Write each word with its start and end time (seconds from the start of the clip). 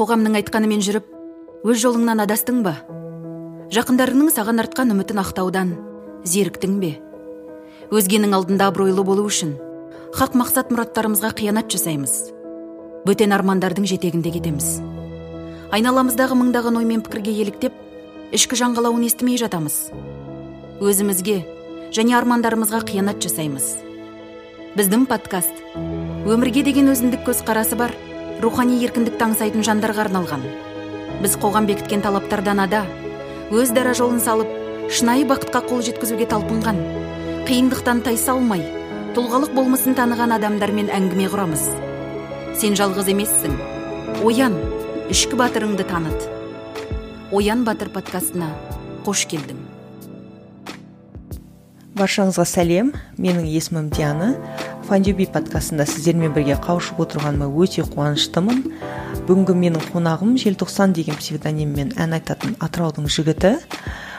қоғамның 0.00 0.38
айтқанымен 0.38 0.80
жүріп 0.80 1.08
өз 1.68 1.80
жолыңнан 1.82 2.22
адастың 2.24 2.62
ба? 2.64 2.70
Жақындарыңның 3.74 4.30
саған 4.32 4.62
артқан 4.62 4.94
үмітін 4.94 5.20
ақтаудан 5.20 5.74
зеріктің 6.24 6.78
бе? 6.80 6.94
Өзгенің 7.92 8.32
алдында 8.38 8.70
абыройлы 8.72 9.04
болу 9.04 9.26
үшін 9.28 9.52
хақ 10.16 10.38
мақсат 10.40 10.72
мұраттарымызға 10.72 11.34
қиянат 11.42 11.68
жасаймыз. 11.76 12.16
Бөтен 13.04 13.36
армандардың 13.36 13.90
жетегінде 13.92 14.32
кетеміз. 14.38 14.80
Айналамыздағы 15.68 16.38
мыңдаған 16.46 16.80
оймен 16.80 17.04
пікірге 17.04 17.36
еліктеп 17.44 17.76
ішкі 18.32 18.56
жан 18.56 18.72
қалауын 18.78 19.04
естімей 19.04 19.36
жатамыз. 19.36 19.90
Өзімізге 20.80 21.42
және 21.92 22.16
армандарымызға 22.16 22.86
қиянат 22.88 23.20
жасаймыз. 23.20 23.74
Біздің 24.80 25.10
подкаст 25.12 25.60
өмірге 26.24 26.64
деген 26.64 26.88
өзіндік 26.88 27.28
көзқарасы 27.28 27.76
бар. 27.76 27.92
Рухани 28.40 28.78
еркіндікті 28.84 29.26
аңсайтын 29.26 29.64
жандарға 29.66 30.06
арналған. 30.06 30.44
Біз 31.20 31.36
қоғам 31.42 31.68
бекіткен 31.68 32.02
талаптардан 32.04 32.62
ада 32.64 32.84
өз 33.52 33.74
дара 33.76 33.92
жолын 33.98 34.20
салып 34.24 34.50
шынайы 34.88 35.26
бақытқа 35.28 35.64
қол 35.68 35.82
жеткізуге 35.84 36.28
талпынған 36.30 36.78
қиындықтан 37.48 38.04
тайсалмай 38.06 38.62
тұлғалық 39.16 39.52
болмысын 39.56 39.96
таныған 39.98 40.36
адамдармен 40.36 40.88
әңгіме 40.94 41.26
құрамыз. 41.32 41.64
Сен 42.60 42.76
жалғыз 42.78 43.10
емессің. 43.10 43.56
Оян 44.24 44.54
ішкі 45.10 45.38
батырыңды 45.40 45.86
таныт. 45.88 46.28
Оян 47.34 47.64
батыр 47.66 47.90
подкастына 47.90 48.52
қош 49.06 49.26
келдің. 49.30 49.58
Баршаңызға 51.98 52.46
сәлем. 52.46 52.94
Менің 53.18 53.50
есімім 53.50 53.90
диана. 53.90 54.32
Фандюби 54.90 55.22
подкастында 55.30 55.84
сіздермен 55.86 56.32
бірге 56.34 56.56
қауышып 56.64 56.98
отырғаныма 57.04 57.46
өте 57.62 57.84
қуаныштымын. 57.86 58.64
Бүгінгі 59.28 59.54
менің 59.54 59.84
қонағым 59.92 60.32
желтоқсан 60.42 60.96
деген 60.96 61.14
псевдониммен 61.20 61.92
ән 61.94 62.16
айтатын 62.16 62.56
атыраудың 62.58 63.06
жігіті. 63.06 63.52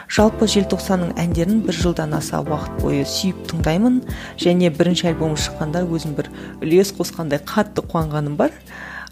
Жалпы 0.08 0.48
желтоқсанның 0.48 1.12
әндерін 1.20 1.60
бір 1.66 1.76
жылдан 1.76 2.16
аса 2.16 2.40
уақыт 2.40 2.80
бойы 2.80 3.04
сүйіп 3.04 3.44
тыңдаймын. 3.52 4.00
Және 4.40 4.72
бірінші 4.72 5.10
альбомы 5.12 5.36
шыққанда 5.36 5.84
өзім 5.84 6.16
бір 6.16 6.32
үлес 6.64 6.94
қосқандай 6.96 7.44
қатты 7.44 7.84
қуанғаным 7.84 8.40
бар. 8.40 8.56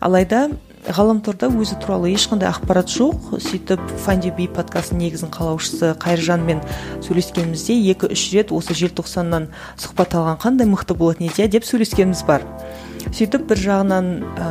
Алайда 0.00 0.46
ғаламторда 0.88 1.50
өзі 1.52 1.76
туралы 1.82 2.10
ешқандай 2.14 2.48
ақпарат 2.48 2.88
жоқ. 2.88 3.34
Сөйтіп 3.42 3.82
фанди 4.00 4.32
би 4.32 4.46
подкастының 4.48 5.04
негізін 5.04 5.32
қалаушысы 5.34 5.92
қайыржанмен 6.00 6.62
сөйлескенімізде 7.04 7.76
екі 7.92 8.08
үш 8.14 8.24
рет 8.32 8.52
осы 8.56 8.76
желтоқсаннан 8.78 9.50
сұхбат 9.76 10.16
алған 10.16 10.40
қандай 10.40 10.70
мықты 10.70 10.96
болатын 10.96 11.28
еді 11.28 11.50
деп 11.52 11.68
сөйлескеніміз 11.68 12.24
бар. 12.24 12.46
Сөйтіп 13.12 13.44
бір 13.50 13.60
жағынан 13.60 14.10
ә, 14.24 14.48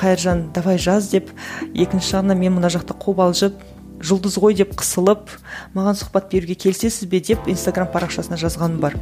қайыржан 0.00 0.46
давай 0.56 0.80
жаз 0.80 1.10
деп 1.12 1.28
екінші 1.74 2.16
жағынан 2.16 2.40
мен 2.40 2.56
мына 2.56 2.72
жақта 2.72 2.96
қобалжып 2.96 3.60
жұлдыз 4.04 4.36
ғой 4.40 4.56
деп 4.56 4.74
қысылып 4.76 5.32
маған 5.76 5.96
сұхбат 5.96 6.28
беруге 6.32 6.54
келісесіз 6.54 7.08
бе? 7.08 7.20
деп 7.20 7.48
инстаграм 7.48 7.88
парақшасына 7.92 8.36
жазғаным 8.40 8.80
бар 8.80 8.96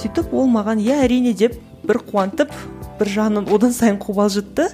сөйтіп 0.00 0.32
ол 0.32 0.48
маған 0.48 0.80
иә 0.80 1.02
әрине 1.04 1.34
деп 1.36 1.58
бір 1.84 2.00
қуантып 2.08 2.52
бір 2.98 3.10
жағынан 3.10 3.48
одан 3.50 3.72
сайын 3.74 3.98
қобалжытты 4.02 4.68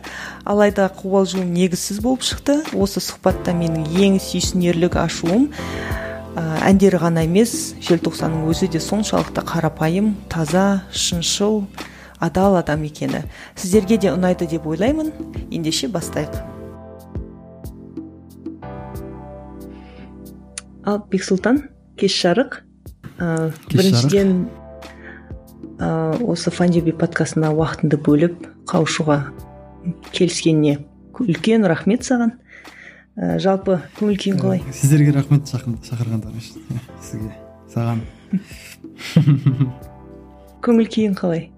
алайда 0.44 0.90
қобалжуым 0.92 1.48
негізсіз 1.54 2.00
болып 2.04 2.24
шықты. 2.26 2.60
Осы 2.76 3.00
сұхбатта 3.00 3.54
менің 3.56 3.88
ең 3.96 4.18
сүйсінерлік 4.20 4.98
ашуым 5.00 5.48
ә, 6.36 6.42
әндері 6.68 7.00
ғана 7.00 7.24
емес 7.24 7.74
желтоқсанның 7.86 8.46
өзі 8.50 8.70
де 8.74 8.82
соншалықты 8.82 9.44
қарапайым 9.48 10.14
таза 10.28 10.84
шыншыл 10.92 11.64
адал 12.20 12.56
адам 12.60 12.84
екені. 12.84 13.24
Сіздерге 13.56 13.96
де 13.96 14.12
ұнайды 14.12 14.48
деп 14.50 14.66
ойлаймын. 14.68 15.12
Ендеше 15.50 15.88
бастайық. 15.88 16.36
Ал 20.84 21.00
бексұлтан 21.08 21.64
кеш 22.00 22.20
жарық. 22.20 22.60
Ә, 23.20 23.52
біріншіден 23.72 24.48
ә, 25.80 26.20
осы 26.28 26.52
фандиби 26.52 26.92
подкастына 26.92 27.54
уақытыңды 27.56 27.96
бөліп 28.04 28.44
қауышуға 28.68 29.22
келіскеніне 30.12 30.76
үлкен 31.20 31.64
рахмет 31.68 32.04
саған. 32.04 32.34
Ә, 33.16 33.38
жалпы 33.42 33.80
көңіл 33.98 34.16
күйің 34.20 34.38
қалай? 34.40 34.60
сіздерге 34.76 35.14
рахмет 35.16 35.48
шақырғандарыңыз 35.48 36.52
үшін. 36.52 36.80
Сізге 37.04 37.32
саған. 37.72 38.04
көңіл 40.64 40.88
күйің 40.92 41.16
қалай? 41.18 41.48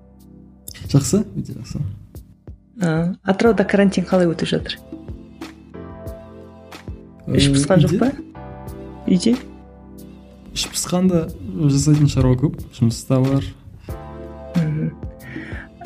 Жақсы 0.87 1.23
өте 1.37 1.59
жақсы. 1.59 1.83
Ә, 2.83 3.13
атырауда 3.27 3.67
карантин 3.69 4.07
қалай 4.09 4.31
өтіп 4.31 4.49
жатыр? 4.55 4.79
Іш 7.33 7.51
пысқан 7.55 7.83
жоқ 7.85 7.99
па? 8.01 8.09
Үйде? 9.07 9.37
Іш 10.55 10.67
пысқанда 10.73 11.27
жасайтын 11.71 12.09
шаруа 12.11 12.37
көп. 12.39 12.59
Жұмыс 12.77 12.99
та 13.09 13.21
бар. 13.23 13.47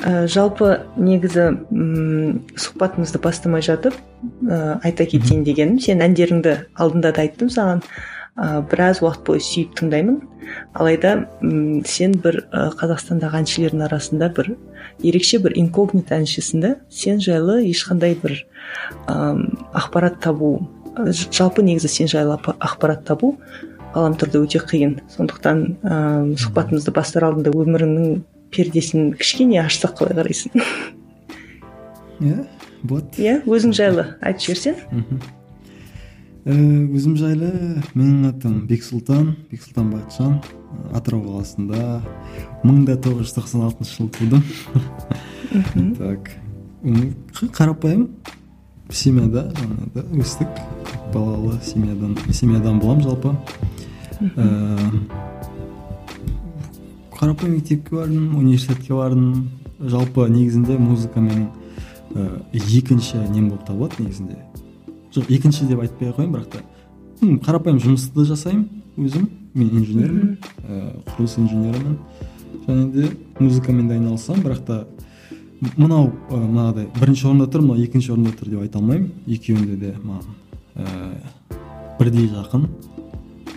Ә, 0.06 0.26
жалпы 0.30 0.86
негізі 0.96 1.48
м 1.74 2.44
сұхбатымызды 2.54 3.18
бастамай 3.22 3.64
жатып 3.66 3.96
ә, 4.46 4.78
айта 4.86 5.06
кетейін 5.08 5.42
дегенім 5.46 5.80
сен 5.82 6.04
әндеріңді 6.06 6.54
алдында 6.78 7.12
да 7.16 7.24
айттым 7.24 7.50
саған 7.50 7.82
ә, 7.82 8.62
біраз 8.70 9.02
уақыт 9.02 9.26
бойы 9.26 9.42
сүйіп 9.42 9.74
тыңдаймын. 9.80 10.20
Алайда 10.78 11.26
м 11.42 11.82
сен 11.88 12.14
бір 12.22 12.44
ә, 12.52 12.70
қазақстандағы 12.78 13.42
әншілердің 13.42 13.86
арасында 13.88 14.30
бір 14.36 14.54
ерекше 15.02 15.40
бір 15.42 15.56
инкогнито 15.58 16.20
әншісің 16.20 16.76
сен 16.88 17.20
жайлы 17.20 17.64
ешқандай 17.66 18.14
бір 18.22 18.38
ә, 19.10 19.34
ақпарат 19.74 20.20
табу 20.22 20.68
жалпы 20.96 21.66
негізі 21.66 21.90
сен 21.92 22.08
жайлы 22.08 22.38
ақпарат 22.38 23.02
табу 23.04 23.34
ғаламторда 23.96 24.40
өте 24.44 24.60
қиын. 24.60 25.00
Сондықтан 25.08 25.60
ә, 25.82 25.98
сұхбатымызды 26.36 26.92
бастар 26.94 27.24
алдында 27.24 27.52
өміріңнің 27.56 28.22
пердесін 28.56 29.12
кішкене 29.20 29.60
ашсақ 29.62 29.98
қалай 30.00 30.16
қарайсың? 30.18 30.62
Иә 32.24 32.46
болады 32.82 33.22
иә 33.22 33.40
өзің 33.44 33.74
жайлы 33.76 34.06
айтып 34.20 34.46
жіберсең. 34.46 34.80
Э, 36.46 36.54
өзім 36.54 37.16
жайлы 37.18 37.50
менің 37.98 38.30
атым 38.30 38.58
бексұлтан 38.70 39.32
бексұлтан 39.50 39.90
бақытжан 39.92 40.36
атырау 40.94 41.24
қаласында 41.26 42.00
мың 42.62 42.84
да 42.86 42.94
тоғыз 43.02 43.26
жүз 43.26 43.36
тоқсан 43.40 43.64
алтыншы 43.66 43.96
жылы 43.98 44.10
тудым 44.14 44.42
так 45.98 46.30
қарапайым 47.56 48.08
семьяда 48.90 49.48
жаңағыда 49.56 50.04
өстік. 50.22 50.60
Балалы 51.14 51.58
семьядан 51.64 52.16
семьядан 52.30 52.78
боламын 52.78 53.02
жалпы. 53.02 53.34
Қарапайым 57.16 57.54
мектепке 57.56 57.96
бардым 57.96 58.36
университетке 58.36 58.94
бардым. 58.94 59.50
Жалпы 59.76 60.24
негізінде 60.32 60.78
музыка 60.80 61.20
менің 61.20 61.48
ә, 62.14 62.42
екінші 62.52 63.18
нем 63.28 63.50
болып 63.50 63.66
табылады 63.68 64.02
негізінде. 64.02 64.38
Жоқ 65.12 65.28
екінші 65.28 65.66
деп 65.68 65.82
айтпай 65.84 66.08
ақ 66.08 66.16
қояйын 66.16 66.32
бірақ 66.32 66.46
та 66.54 66.62
қарапайым 67.44 67.80
жұмысты 67.84 68.24
жасаймын 68.24 68.82
өзім 68.96 69.28
мен 69.52 69.68
инженермін 69.76 70.38
ә, 70.64 70.96
құрылыс 71.10 71.36
инженерімін. 71.42 71.98
Және 72.66 72.88
де 72.92 73.10
музыкамен 73.38 73.88
де 73.88 73.98
айналысамын 73.98 74.46
бірақ 74.46 74.64
та 74.64 74.86
мынау 75.76 76.10
ә, 76.30 76.40
мынағыдай 76.40 76.88
бірінші 76.96 77.28
орында 77.28 77.50
тұр 77.52 77.66
мынау 77.66 77.84
екінші 77.84 78.12
орында 78.16 78.32
тұр 78.32 78.54
деп 78.54 78.64
айта 78.64 78.80
алмаймын. 78.80 79.12
Екеуінде 79.26 79.76
де 79.76 79.94
маған 80.00 80.32
ә, 80.76 80.86
бірдей 82.00 82.30
жақын. 82.32 82.68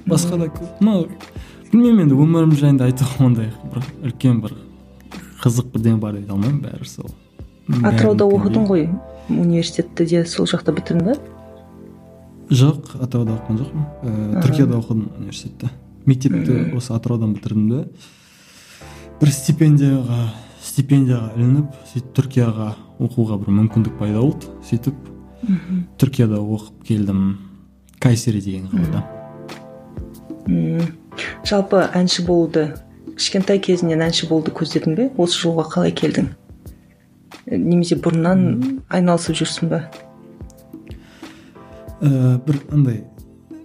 Басқа 0.08 0.38
да 0.40 0.52
көп. 0.52 0.80
Мынау 0.84 1.08
білмеймін 1.72 2.08
енді 2.08 2.20
өмірім 2.20 2.54
жайында 2.60 2.90
айтуға 2.90 3.26
ондай 3.26 3.52
бір 3.74 3.90
үлкен 4.10 4.40
бір 4.44 4.56
қызық 5.44 5.74
бірдеңе 5.74 6.00
бар 6.02 6.18
дей 6.18 6.30
алмаймын 6.30 6.62
бәрі 6.64 6.88
сол. 6.90 7.12
Атырауда 7.86 8.26
оқыдың 8.26 8.66
ғой? 8.70 8.88
Университетті 9.30 10.06
де 10.10 10.24
сол 10.26 10.50
жақта 10.50 10.74
бітірдің 10.76 11.06
ба 11.06 11.20
жоқ 12.50 12.96
атырауда 12.98 13.38
оқыған 13.38 13.60
жоқпын. 13.62 13.84
Ә, 14.02 14.42
түркияда 14.42 14.80
оқыдым 14.80 15.10
университетті. 15.20 15.70
Мектепті 16.10 16.76
осы 16.78 16.94
атыраудан 16.96 17.36
бітірдім 17.38 17.68
де. 17.70 17.84
Бір 19.22 19.34
стипендияға 19.36 20.22
стипендияға 20.66 21.36
ілініп 21.38 21.76
сөйтіп 21.92 22.16
түркияға 22.18 22.72
оқуға 23.00 23.38
бір 23.44 23.54
мүмкіндік 23.60 24.00
пайда 24.00 24.24
болды 24.24 24.50
сөйтіп 24.66 24.98
түркияда 26.02 26.42
оқып 26.42 26.82
келдім. 26.90 27.38
Кайсери 28.00 28.42
деген 28.42 28.68
қалада. 28.72 29.04
Жалпы 31.48 31.86
әнші 31.94 32.26
болуды 32.28 32.68
кішкентай 33.16 33.60
кезіңнен 33.64 34.06
әнші 34.10 34.30
болуды 34.30 34.52
көздедің 34.56 34.96
бе? 34.96 35.10
осы 35.18 35.40
жолға 35.42 35.70
қалай 35.74 35.96
келдің? 35.96 36.30
Немесе 37.50 37.98
бұрыннан 38.00 38.82
айналысып 38.90 39.42
жүрсің 39.42 39.72
ба 39.72 39.84
ә, 42.02 42.40
бір 42.46 42.60
андай 42.72 43.04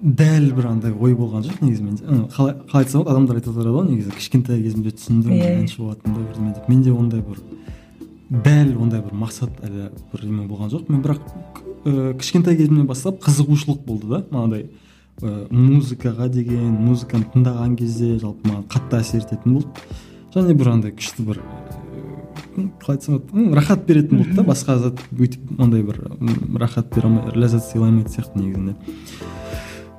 дәл 0.05 0.51
бір 0.57 0.69
андай 0.69 0.93
ой 0.93 1.15
болған 1.17 1.45
жоқ 1.47 1.63
негізі 1.65 1.85
менде. 1.85 2.05
Қалай 2.35 2.57
қалай 2.69 2.85
айтсам 2.85 3.03
болады? 3.03 3.15
Адамдар 3.15 3.39
айтып 3.41 3.53
отырады 3.55 3.75
ғой 3.75 3.87
негізі. 3.89 4.15
Кішкентай 4.19 4.63
кезімде 4.63 4.93
түсіндім 4.99 5.33
yeah. 5.33 5.45
Иә. 5.47 5.61
әнші 5.63 5.81
болатынымды 5.81 6.27
бірдеме 6.29 6.55
деп. 6.55 6.69
Менде 6.69 6.93
ондай 6.93 7.23
бір 7.25 7.41
дәл 8.45 8.75
ондай 8.83 9.01
бір 9.05 9.15
мақсат 9.23 9.63
әлі 9.65 9.89
бірдеме 10.13 10.49
болған 10.51 10.73
жоқ. 10.75 10.91
Мен 10.93 11.05
бірақ 11.05 11.23
ә, 11.85 12.19
кішкентай 12.21 12.59
кезімнен 12.59 12.87
бастап 12.91 13.23
қызығушылық 13.25 13.85
болды 13.87 14.11
да 14.11 14.25
манағыдай 14.31 14.69
ә, 15.23 15.47
музыкаға 15.51 16.29
деген 16.33 16.73
музыканы 16.87 17.29
тыңдаған 17.35 17.77
кезде 17.79 18.19
жалпы 18.19 18.49
маған 18.49 18.67
қатты 18.73 19.01
әсер 19.01 19.23
ететін 19.23 19.59
болды. 19.59 19.69
Және 20.35 20.55
бір 20.59 20.73
андай 20.73 20.95
күшті 20.97 21.27
бір 21.29 21.41
ә, 21.41 22.69
қалай 22.83 22.99
айтсам 22.99 23.21
болады 23.21 23.55
рахат 23.55 23.87
беретін 23.87 24.19
болды 24.23 24.35
да 24.35 24.45
басқа 24.47 24.79
зат 24.79 25.03
өйтіп 25.13 25.55
ондай 25.59 25.83
бір 25.83 26.03
рахат 26.61 26.95
бере 26.95 27.09
алмай 27.09 27.35
ләззат 27.35 27.71
сыйлай 27.71 27.91
алмайтын 27.91 28.15
сияқты 28.15 28.39
негізінде. 28.43 28.75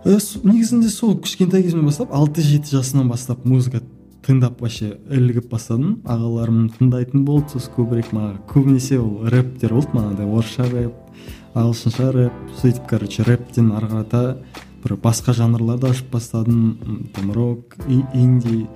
Негізінде 0.05 0.89
сол 0.89 1.17
кішкентай 1.17 1.63
кезімнен 1.63 1.87
бастап 1.87 2.11
алты 2.13 2.41
жеті 2.45 2.75
жасымнан 2.75 3.09
бастап 3.09 3.45
музыка 3.45 3.81
тыңдап 4.25 4.61
вообще 4.61 4.97
ілігіп 5.09 5.49
бастадым. 5.51 5.99
Ағаларым 6.05 6.69
тыңдайтын 6.77 7.25
болды 7.25 7.55
сосын 7.55 7.73
көбірек 7.75 8.11
маған 8.13 8.39
көбінесе 8.49 8.99
ол 8.99 9.25
рэптер 9.29 9.73
болды 9.73 9.93
манағыдай 9.93 10.29
орысша 10.29 10.65
рэп 10.69 10.93
ағылшынша 11.55 12.11
рэп 12.15 12.39
сөйтіп 12.61 12.87
короче 12.89 13.23
рэптен 13.23 13.71
ары 13.77 13.87
қарата 13.91 14.21
бір 14.85 14.97
басқа 15.01 15.33
жанрларды 15.33 15.89
ашып 15.89 16.11
бастадым. 16.13 17.09
Там 17.15 17.31
рок 17.33 17.75
инди. 17.89 18.67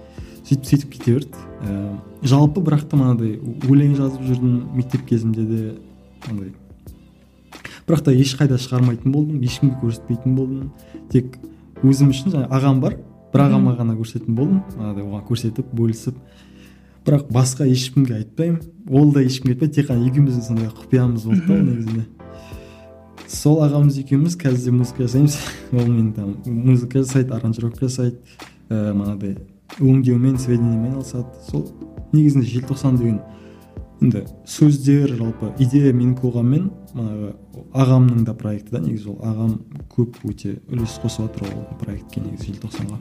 Сөйтіп 0.50 0.66
сөйтіп 0.66 0.96
кете 0.96 1.14
берді. 1.14 1.44
Ә, 1.62 2.00
жалпы 2.26 2.64
бірақ 2.66 2.88
та 2.90 2.98
манағыдай 2.98 3.38
өлең 3.70 3.94
жазып 4.00 4.26
жүрдім 4.26 4.56
мектеп 4.74 5.06
кезімде 5.10 5.46
де. 5.46 5.62
Андай 6.30 6.56
бірақ 7.90 8.04
та 8.06 8.14
ешқайда 8.14 8.60
шығармайтын 8.62 9.14
болдым 9.14 9.42
ешкімге 9.42 9.80
көрсетпейтін 9.82 10.36
болдым. 10.38 10.72
Тек 11.10 11.40
өзім 11.82 12.12
үшін 12.14 12.36
жаңағы 12.36 12.54
ағам 12.54 12.82
бар 12.84 12.98
бір 13.34 13.44
ағама 13.48 13.74
ғана 13.80 13.96
көрсететін 13.98 14.38
болдым. 14.38 14.62
Манағыдай 14.78 15.08
оған 15.08 15.26
көрсетіп 15.26 15.72
бөлісіп. 15.74 16.20
Бірақ 17.08 17.32
басқа 17.34 17.66
ешкімге 17.66 18.20
айтпаймын. 18.20 18.62
Ол 18.90 19.14
да 19.14 19.24
ешкімге 19.26 19.56
айтпайды 19.56 19.80
тек 19.80 19.90
қана 19.90 20.06
екеуміздің 20.10 20.46
сондай 20.46 20.70
құпиямыз 20.70 21.26
болды 21.26 21.48
да 21.48 21.54
ол 21.54 21.66
негізінде. 21.70 22.06
Сол 23.30 23.62
ағамыз 23.64 24.00
екеуміз 24.02 24.36
қазір 24.40 24.66
де 24.66 24.72
музыка 24.74 25.06
жасаймыз. 25.06 25.38
Ол 25.72 25.86
мен 25.86 26.14
там 26.14 26.38
музыка 26.46 27.04
жасайды 27.04 27.34
аранжировка 27.34 27.86
жасайды 27.86 28.18
ііі 28.70 28.94
манағыдай 28.98 29.38
өңдеумен 29.80 30.40
сведениемен 30.42 30.96
айналысады. 30.96 31.28
Сол 31.50 31.68
негізінде 32.12 32.48
желтоқсан 32.50 32.98
деген 32.98 33.22
енді 34.02 34.24
сөздер 34.50 35.14
жалпы 35.20 35.52
идея 35.62 35.94
менікі 35.94 36.26
болғанмен 36.26 36.70
манағы 36.96 37.34
ағамның 37.78 38.26
да 38.26 38.34
проекті 38.34 38.78
да 38.78 38.82
негізі 38.84 39.14
ол. 39.14 39.20
Ағам 39.22 39.58
көп 39.94 40.22
өте 40.26 40.58
үлес 40.72 40.98
қосып 41.04 41.28
жатыр 41.28 41.50
ол 41.52 41.66
проектке 41.84 42.24
негізі 42.24 42.56
желтоқсанға. 42.56 42.98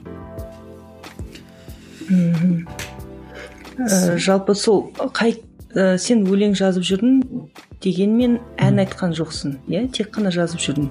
Ә, 3.78 4.18
жалпы 4.18 4.54
сол 4.58 4.90
қай 5.14 5.38
ә, 5.72 5.96
сен 5.96 6.26
өлең 6.26 6.56
жазып 6.58 6.84
жүрдің? 6.84 7.22
Дегенмен 7.84 8.38
ән 8.58 8.82
айтқан 8.84 9.14
жоқсың 9.16 9.58
иә? 9.68 9.86
тек 9.92 10.10
қана 10.14 10.32
жазып 10.34 10.60
жүрдің. 10.64 10.88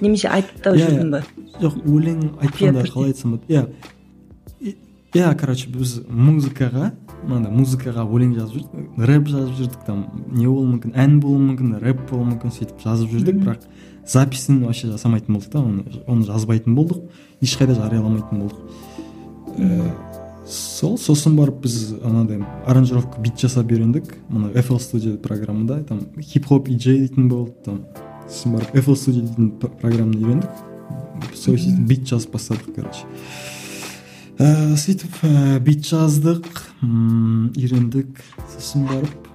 Немесе 0.00 0.28
айтып 0.28 0.62
та 0.62 0.72
иә, 0.74 0.88
жүрдің 0.88 1.10
ба? 1.12 1.22
жоқ 1.60 1.78
өлең 1.84 2.22
айтқанда 2.40 2.86
қалай 2.88 3.12
айтсам 3.12 3.36
болады? 3.36 3.52
Иә. 3.52 4.74
Иә 5.12 5.34
короче 5.36 5.68
біз 5.68 5.98
музыкаға 6.08 6.92
мынандай 7.26 7.52
музыкаға 7.52 8.06
өлең 8.08 8.32
жазып 8.38 8.62
жүрдік. 8.62 8.86
Рэп 9.10 9.28
жазып 9.28 9.58
жүрдік 9.58 9.82
там 9.86 10.06
не 10.32 10.46
болуы 10.46 10.70
мүмкін 10.70 10.94
ән 10.96 11.18
болуы 11.20 11.42
мүмкін 11.50 11.74
рэп 11.82 12.06
болуы 12.08 12.30
мүмкін 12.30 12.54
сөйтіп 12.56 12.80
жазып 12.80 13.12
жүрдік 13.12 13.42
бірақ 13.42 13.66
записін 14.08 14.62
вообще 14.64 14.88
жасамайтын 14.88 15.36
болдық 15.36 15.52
та 15.52 15.60
оны, 15.60 15.84
оны 16.06 16.24
жазбайтын 16.26 16.74
болдық. 16.74 17.04
Ешқайда 17.44 17.76
жарияламайтын 17.76 18.40
болдық. 18.40 18.58
Ә, 19.58 19.92
сол 20.52 20.98
сосын 21.00 21.36
барып 21.36 21.62
біз 21.64 21.94
анандай 22.04 22.42
аранжировка 22.68 23.20
бит 23.20 23.40
жасап 23.40 23.72
үйрендік. 23.72 24.12
Мына 24.28 24.52
FL 24.52 24.78
Studio 24.82 25.16
программада 25.16 25.82
там 25.88 26.06
хип 26.20 26.46
хоп 26.46 26.68
иджей 26.68 26.98
дейтін 27.06 27.28
болды 27.28 27.54
там. 27.64 27.80
Сосын 28.28 28.58
барып 28.58 28.76
FL 28.76 28.98
Studio 28.98 29.24
дейтін 29.26 29.50
программаны 29.80 30.20
үйрендік. 30.20 30.50
Сол 31.34 31.56
сөйтіп 31.56 31.88
бит 31.88 32.06
жазып 32.08 32.36
бастадық 32.36 32.74
короче. 32.76 33.06
Ә, 34.38 34.76
сөйтіп 34.76 35.20
ә, 35.24 35.58
бит 35.60 35.86
жаздық 35.88 36.48
м 36.82 37.52
үйрендік. 37.56 38.20
Сосын 38.56 38.86
барып 38.90 39.28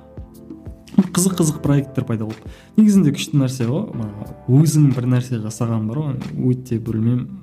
қызық 0.97 1.37
қызық 1.39 1.61
проекттер 1.63 2.05
пайда 2.05 2.25
болды. 2.25 2.51
Негізінде 2.77 3.13
күшті 3.15 3.39
нәрсе 3.41 3.67
ғой 3.69 3.87
өзің 4.49 4.91
бір 4.95 5.09
нәрсе 5.15 5.41
жасаған 5.41 5.87
бар 5.89 6.03
ғой 6.03 6.51
өте 6.51 6.77
білмеймін 6.81 7.41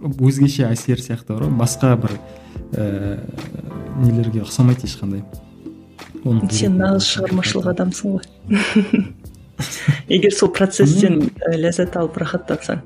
өзгеше 0.00 0.68
әсер 0.68 1.00
сияқты 1.00 1.36
бар 1.36 1.48
ғой. 1.48 1.58
Басқа 1.60 1.96
бір 2.00 2.16
ііі 2.72 3.16
нелерге 4.02 4.42
ұқсамайды 4.46 4.88
ешқандай. 4.88 5.24
Сен 6.54 6.78
нағыз 6.78 7.08
шығармашылық 7.10 7.68
адамсың 7.72 8.16
ғой. 8.16 9.04
Егер 10.12 10.34
сол 10.34 10.52
процесстен 10.54 11.20
ләззат 11.58 11.96
алып 11.98 12.18
рахаттансаң. 12.22 12.82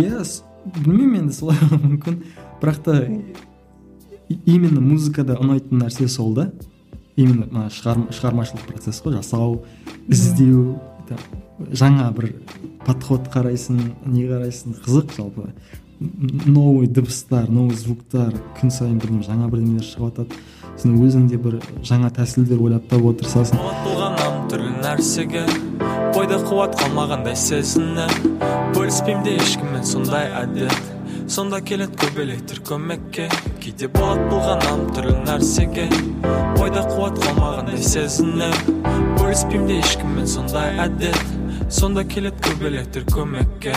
Иә 0.00 0.22
білмеймін 0.64 1.24
енді 1.24 1.36
солай 1.36 1.60
мүмкін. 1.70 2.22
Бірақ 2.62 2.80
та 2.86 2.96
именно 4.46 4.80
музыкада 4.80 5.36
ұнайтын 5.40 5.84
нәрсе 5.84 6.08
сол 6.08 6.34
да. 6.34 6.50
Именно 7.16 7.46
мына 7.50 7.68
шығармашылық 7.70 8.66
процесс 8.72 9.02
қой 9.04 9.18
жасау 9.18 9.60
іздеу 10.08 10.80
жаңа 11.70 12.08
бір 12.16 12.32
подход 12.86 13.28
қарайсың 13.32 13.80
не 14.06 14.26
қарайсың 14.28 14.74
қызық 14.84 15.14
жалпы. 15.16 15.52
Новый 16.46 16.86
дыбыстар 16.86 17.48
новый 17.48 17.76
звуктар 17.76 18.34
күн 18.60 18.70
сайын 18.74 18.98
бірдеме 18.98 19.24
жаңа 19.26 19.50
бірдемелер 19.52 19.86
шығып 19.88 20.10
жатады 20.10 20.42
сосын 20.74 20.98
өзің 20.98 21.28
де 21.30 21.38
бір 21.38 21.60
жаңа 21.86 22.10
тәсілдер 22.14 22.60
ойлап 22.60 22.88
табуға 22.90 23.18
тырысасың 23.22 23.60
түрлі 24.50 24.74
нәрсеге 24.84 25.44
бойда 26.14 26.36
қуат 26.46 26.76
қалмағандай 26.78 27.34
сезініп 27.38 28.44
бөліспеймін 28.74 29.24
де 29.24 29.36
ешкіммен 29.38 29.84
сондай 29.86 30.28
әдет. 30.38 30.90
Сонда 31.30 31.60
келеді 31.64 31.96
көбелектер 32.02 32.60
көмекке. 32.68 33.28
Кейде 33.62 33.88
болады 33.94 34.28
бұлғанам 34.30 34.84
түрлі 34.94 35.16
нәрсеге 35.24 35.88
бойда 36.58 36.84
қуат 36.90 37.18
қалмағандай 37.24 37.82
сезініп 37.82 38.72
бөліспеймін 39.18 39.68
де 39.72 39.80
ешкіммен 39.80 40.30
сондай 40.30 40.78
әдет. 40.86 41.36
Сонда 41.70 42.04
келеді 42.04 42.44
көбелектер 42.48 43.06
көмекке. 43.10 43.74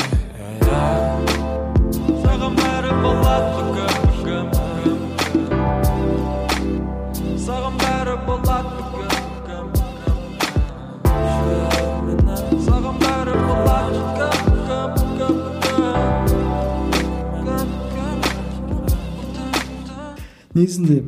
Негізінде 20.58 21.04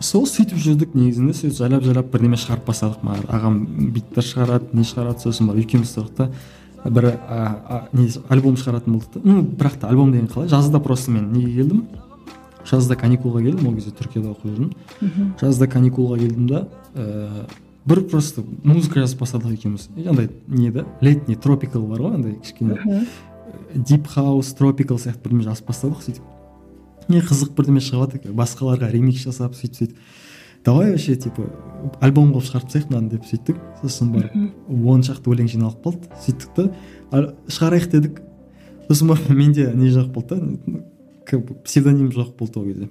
сол 0.00 0.26
сөйтіп 0.28 0.58
жүрдік 0.60 0.94
негізінде 0.96 1.34
сөйтіп 1.36 1.56
жайлап 1.56 1.84
жайлап 1.84 2.10
бірдеме 2.12 2.38
шығарып 2.40 2.66
бастадық. 2.68 3.00
Ағам 3.32 3.58
биттер 3.94 4.24
шығарады 4.24 4.76
не 4.76 4.84
шығарады 4.86 5.24
сосын 5.24 5.50
барып 5.50 5.64
екеуміз 5.64 5.94
тұрдық 5.96 6.14
та 6.16 6.28
бір 6.90 7.12
не 7.92 8.08
альбом 8.28 8.56
шығаратын 8.56 8.96
болдық 8.96 9.12
та 9.12 9.20
ну 9.24 9.42
бірақ 9.42 9.78
та 9.80 9.88
альбом 9.88 10.12
деген 10.12 10.28
қалай? 10.28 10.48
Жазда 10.48 10.80
просто 10.80 11.10
мен 11.10 11.32
неге 11.32 11.52
келдім? 11.60 11.86
Жазда 12.66 12.96
каникулға 12.98 13.42
келдім 13.44 13.68
ол 13.68 13.74
кезде 13.76 13.92
түркияда 13.94 14.32
оқып 14.34 14.50
жүрдім. 14.50 14.72
Жазда 15.40 15.68
каникулға 15.70 16.18
келдім 16.18 16.46
да 16.50 16.66
ііі 16.94 17.46
бір 17.86 18.02
просто 18.10 18.42
музыка 18.64 19.00
жазып 19.04 19.20
бастадық 19.22 19.54
екеуміз. 19.54 19.88
Андай 20.06 20.30
не 20.48 20.70
да 20.74 20.84
летний 21.00 21.36
тропикал 21.36 21.86
бар 21.86 22.00
ғой 22.02 22.14
андай 22.18 22.34
кішкене. 22.42 23.06
Дип 23.74 24.08
хаус 24.10 24.52
тропикал 24.58 24.98
сияқты 24.98 25.22
бірдеме 25.22 25.44
жазып 25.46 25.68
бастадық 25.70 26.02
сөйтіп. 26.02 26.22
Не 27.08 27.20
қызық 27.22 27.54
бірдеме 27.54 27.80
шығып 27.80 28.16
жатыр 28.16 28.34
басқаларға 28.34 28.90
ремикс 28.90 29.22
жасап 29.22 29.54
сөйтіп 29.54 29.78
сөйтіп. 29.78 29.96
Давай 30.66 30.90
вообще 30.90 31.16
типа 31.16 31.46
альбом 32.02 32.32
қылып 32.34 32.48
шығарып 32.48 32.66
тастайық 32.66 32.90
мынаны 32.90 33.10
деп 33.14 33.24
сөйттік. 33.24 33.56
Сосын 33.82 34.12
барып 34.12 34.32
он 34.90 35.04
шақты 35.06 35.30
өлең 35.30 35.48
жиналып 35.52 35.84
қалды. 35.84 36.08
Сөйттік 36.24 36.50
та. 36.56 36.70
Шығарайық 37.46 37.86
дедік. 37.92 38.20
Сосын 38.88 39.12
барып 39.12 39.30
менде 39.30 39.70
не 39.74 39.90
жоқ 39.94 40.10
болды 40.14 40.40
да 40.40 41.40
псевдоним 41.64 42.10
жоқ 42.10 42.36
болды 42.38 42.58
ол 42.58 42.66
кезде. 42.66 42.88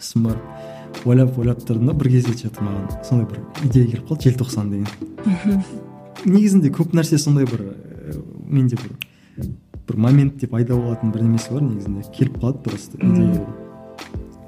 Сосын 0.00 0.26
барып 0.26 1.06
ойлап 1.06 1.38
ойлап 1.38 1.62
тұрдым 1.62 1.86
да 1.86 1.94
бір 1.94 2.08
кезде 2.16 2.34
че 2.34 2.48
то 2.50 2.64
маған. 2.64 3.04
Сондай 3.04 3.26
бір 3.30 3.38
идея 3.68 3.86
келіп 3.86 4.08
қалды 4.10 4.30
желтоқсан 4.30 4.70
деген. 4.70 5.62
Негізінде 6.24 6.72
көп 6.74 6.94
нәрсе 6.96 7.18
сондай 7.18 7.46
бір 7.46 7.62
менде 8.46 8.76
бір 8.76 8.96
бір 9.86 9.96
моментте 9.96 10.46
пайда 10.50 10.74
болатын 10.74 11.12
бірдемесі 11.14 11.52
бар 11.52 11.62
негізінде. 11.62 12.02
Келіп 12.16 12.40
қалады 12.42 12.62
просто 12.64 12.98
идея. 12.98 13.46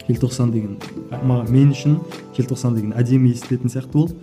Желтоқсан 0.09 0.53
деген 0.53 0.79
маған 1.13 1.51
мен 1.53 1.73
үшін 1.75 1.99
желтоқсан 2.37 2.77
деген 2.79 2.95
әдемі 2.99 3.33
естілетін 3.35 3.73
сияқты 3.73 3.93
болды 3.93 4.17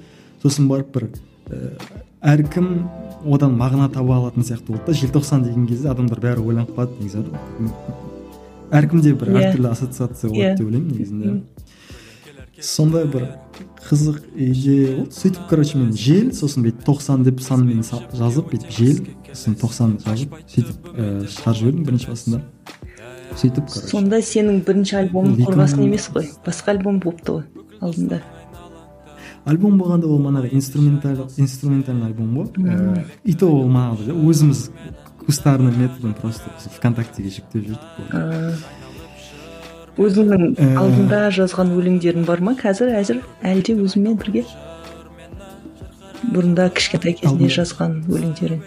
сосын 0.43 0.67
барып 0.69 0.93
бір 0.95 1.09
ә, 1.49 1.75
әркім 2.35 2.69
одан 3.25 3.55
мағына 3.59 3.89
таба 3.93 4.17
алатын 4.19 4.45
сияқты 4.45 4.73
болды 4.73 4.91
да 4.91 4.97
желтоқсан 4.99 5.43
деген 5.45 5.67
кезде 5.67 5.89
адамдар 5.89 6.19
бәрі 6.21 6.45
ойланып 6.45 6.75
қалады 6.75 6.99
негізі 6.99 7.23
әркімде 8.71 9.13
бір 9.13 9.29
yeah. 9.29 9.37
Иә. 9.37 9.51
әртүрлі 9.51 9.71
ассоциация 9.71 10.29
болады 10.29 10.45
yeah. 10.45 10.57
деп 10.57 10.67
ойлаймын 10.67 10.91
негізінде 10.91 11.43
сондай 12.61 13.05
бір 13.05 13.27
қызық 13.85 14.21
идея 14.33 14.97
болды 14.97 15.15
сөйтіп 15.19 15.49
короче 15.49 15.77
мен 15.77 15.91
жел 15.93 16.31
сосын 16.33 16.65
бүйтіп 16.65 16.85
тоқсан 16.87 17.23
деп 17.25 17.41
санмен 17.45 17.83
са- 17.85 18.01
жазып 18.15 18.51
бүйтіп 18.53 18.71
жел 18.79 19.01
сосын 19.31 19.57
тоқсан 19.61 19.97
жазып 20.05 20.33
сөйтіп 20.53 20.89
ііі 20.95 21.29
шығарып 21.35 21.59
жібердім 21.59 21.83
бірінші 21.89 22.11
басында 22.13 22.41
сөйтіп 23.39 23.67
короче. 23.71 23.89
Сонда 23.91 24.21
сенің 24.21 24.61
бірінші 24.67 24.95
альбомың 25.03 25.35
қорғасын 25.45 25.83
емес 25.85 26.07
қой. 26.13 26.29
Басқа 26.45 26.75
альбом 26.75 26.99
болыпты 27.03 27.31
ғой 27.39 27.43
алдында. 27.81 28.21
Альбом 29.45 29.77
болғанда 29.77 30.07
ол 30.07 30.19
манағы 30.23 30.49
инструменталь 30.57 31.19
инструментальный 31.37 32.07
альбом 32.07 32.31
ғой. 32.37 32.47
Ііі 32.55 33.05
и 33.23 33.33
то 33.33 33.51
ол 33.51 33.67
манағыдай 33.69 34.13
да 34.13 34.13
өзіміз 34.29 34.69
кустарный 35.25 35.75
методом 35.75 36.13
просто 36.13 36.49
вконтактеге 36.77 37.29
жүктеп 37.29 37.69
жүрдік 37.69 38.63
өзіңнің 39.95 40.55
Э. 40.59 40.75
алдында 40.75 41.19
жазған 41.31 41.69
өлеңдерің 41.71 42.25
бар 42.27 42.41
ма 42.43 42.53
қазір? 42.59 42.91
Әзір 42.99 43.21
әлде 43.43 43.77
өзіңмен 43.79 44.17
бірге? 44.19 44.43
Бұрында 46.33 46.67
кішкентай 46.75 47.13
кезінде 47.15 47.47
жазған 47.47 48.01
өлеңдерің. 48.11 48.59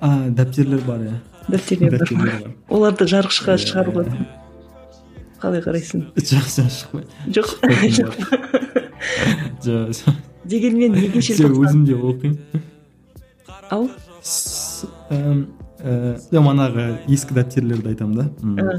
А 0.00 0.28
дәптерлер 0.30 0.80
бар 0.86 1.04
иә. 1.04 1.14
Дәптерлер 1.48 1.98
бар. 2.12 2.46
оларды 2.68 3.06
Иә, 3.06 3.22
шығаруға 3.30 4.06
қалай 5.42 5.60
қарайсың? 5.64 6.08
Жоқ 6.16 6.46
жоқ 6.56 7.52
шықпайды 7.52 7.90
жоқ. 8.00 8.14
Жоқ. 9.66 9.92
Жоқ 10.00 10.24
дегенмен 10.48 10.96
неге 10.96 11.22
сен 11.22 11.52
өзім 11.52 11.84
де 11.86 11.94
оқимын. 11.94 12.38
Ау? 13.70 13.88
Эм, 15.10 15.46
э, 15.80 16.16
манағы 16.32 16.86
ескі 17.10 17.34
дәптерлерді 17.36 17.92
айтамын 17.94 18.16
да. 18.20 18.76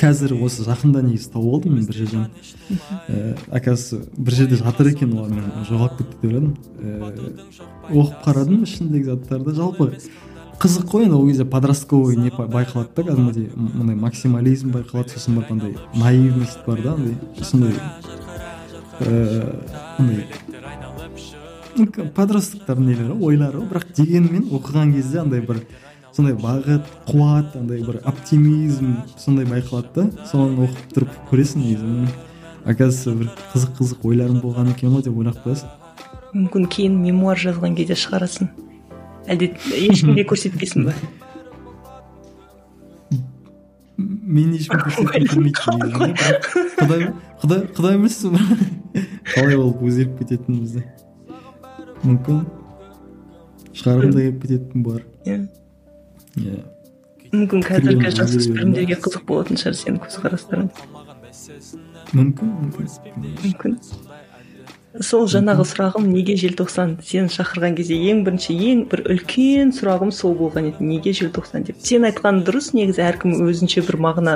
Қазір 0.00 0.36
осы 0.44 0.64
жақында 0.66 1.02
негізі 1.04 1.32
тауып 1.34 1.58
алдым 1.58 1.76
мен 1.76 1.86
бір 1.88 2.00
жерден. 2.02 2.26
Ііі 3.08 3.34
оказывается 3.48 4.00
бір 4.16 4.38
жерде 4.40 4.60
жатыр 4.60 4.92
екен 4.92 5.12
олар 5.16 5.30
мен 5.34 5.50
жоғалып 5.68 5.98
кетті 5.98 6.16
деп 6.16 6.24
ойладым 6.28 6.54
ііі 6.78 8.02
оқып 8.02 8.24
қарадым 8.24 8.64
ішіндегі 8.64 9.12
заттарды. 9.12 9.54
Жалпы 9.56 9.92
қызық 10.58 10.88
қой 10.90 11.04
енді 11.06 11.14
ол 11.14 11.26
кезде 11.28 11.44
подростковый 11.44 12.16
не 12.16 12.30
ба- 12.30 12.48
байқалады 12.50 12.90
да 12.96 13.02
кәдімгідей 13.02 13.50
мындай 13.54 13.96
максимализм 13.96 14.72
байқалады 14.74 15.14
сосын 15.14 15.36
барып 15.38 15.52
андай 15.54 15.76
наивность 15.94 16.58
бар 16.66 16.82
да 16.82 16.94
андай 16.94 17.14
сондай 17.42 17.74
ну, 21.76 21.86
к- 21.86 22.08
подростковтардың 22.16 22.88
нелері 22.90 23.14
ойлары 23.22 23.60
бірақ 23.70 23.92
дегенмен 23.96 24.48
оқыған 24.50 24.92
кезде 24.96 25.20
андай 25.22 25.40
бір 25.46 25.60
сондай 26.16 26.34
бағыт 26.34 26.88
қуат 27.06 27.54
андай 27.60 27.84
бір 27.86 28.00
оптимизм 28.04 28.96
сондай 29.16 29.46
байқалады 29.46 29.94
да. 29.94 30.26
Соны 30.26 30.66
оқып 30.66 30.94
тұрып 30.96 31.12
көресің 31.30 31.62
негізі. 31.62 32.08
Оказывается 32.66 33.14
бір 33.14 33.30
қызық 33.54 33.76
қызық 33.78 34.08
ойларым 34.10 34.40
болған 34.42 34.72
екен 34.74 34.90
ғой 34.96 35.04
деп 35.06 35.16
ойлап 35.16 35.38
қоясың. 35.44 35.70
Мүмкін 36.34 36.66
кейін 36.68 36.98
мемуар 37.04 37.38
жазған 37.38 37.76
кезде 37.78 37.94
шығарасың. 37.94 38.50
Әлде 39.28 39.50
ешкімге 39.76 40.24
көрсетпейсің 40.28 40.88
ба? 40.88 40.94
Мен 43.98 44.54
ешкім 44.58 44.78
құдай 46.78 47.08
құдай 47.42 47.64
құдай 47.74 47.98
білсін 48.02 48.38
қалай 49.32 49.56
болып 49.56 49.82
өзгеріп 49.88 50.18
кететінімізді 50.22 50.84
мүмкін 52.04 52.42
шығарғым 53.78 54.12
да 54.14 54.24
келіп 54.24 54.42
кететін 54.44 54.84
бар 54.86 55.00
иә. 55.26 55.38
Иә. 56.38 56.58
Мүмкін 57.32 57.64
қазіргі 57.66 58.12
жасөспірімдерге 58.18 58.98
қызық 59.04 59.24
болатын 59.28 59.60
шығар 59.60 59.76
сенің 59.78 59.98
көзқарастарың. 60.06 60.70
Мүмкін 62.16 62.54
мүмкін. 62.62 62.86
Мүмкін. 63.44 63.76
Сол 65.04 65.26
жаңағы 65.30 65.64
сұрағым 65.68 66.06
неге 66.10 66.34
желтоқсан? 66.40 66.96
Сені 67.06 67.30
шақырған 67.32 67.76
кезде 67.78 67.96
ең 68.10 68.24
бірінші 68.26 68.54
ең 68.70 68.80
бір 68.90 69.02
үлкен 69.14 69.70
сұрағым 69.76 70.10
сол 70.14 70.34
болған 70.38 70.70
еді. 70.70 70.86
Неге 70.88 71.12
желтоқсан 71.16 71.66
деп? 71.68 71.78
Сен 71.84 72.06
айтқан 72.08 72.42
дұрыс 72.46 72.72
негізі 72.76 73.04
әркім 73.06 73.36
өзінше 73.46 73.84
бір 73.86 74.00
мағына 74.06 74.34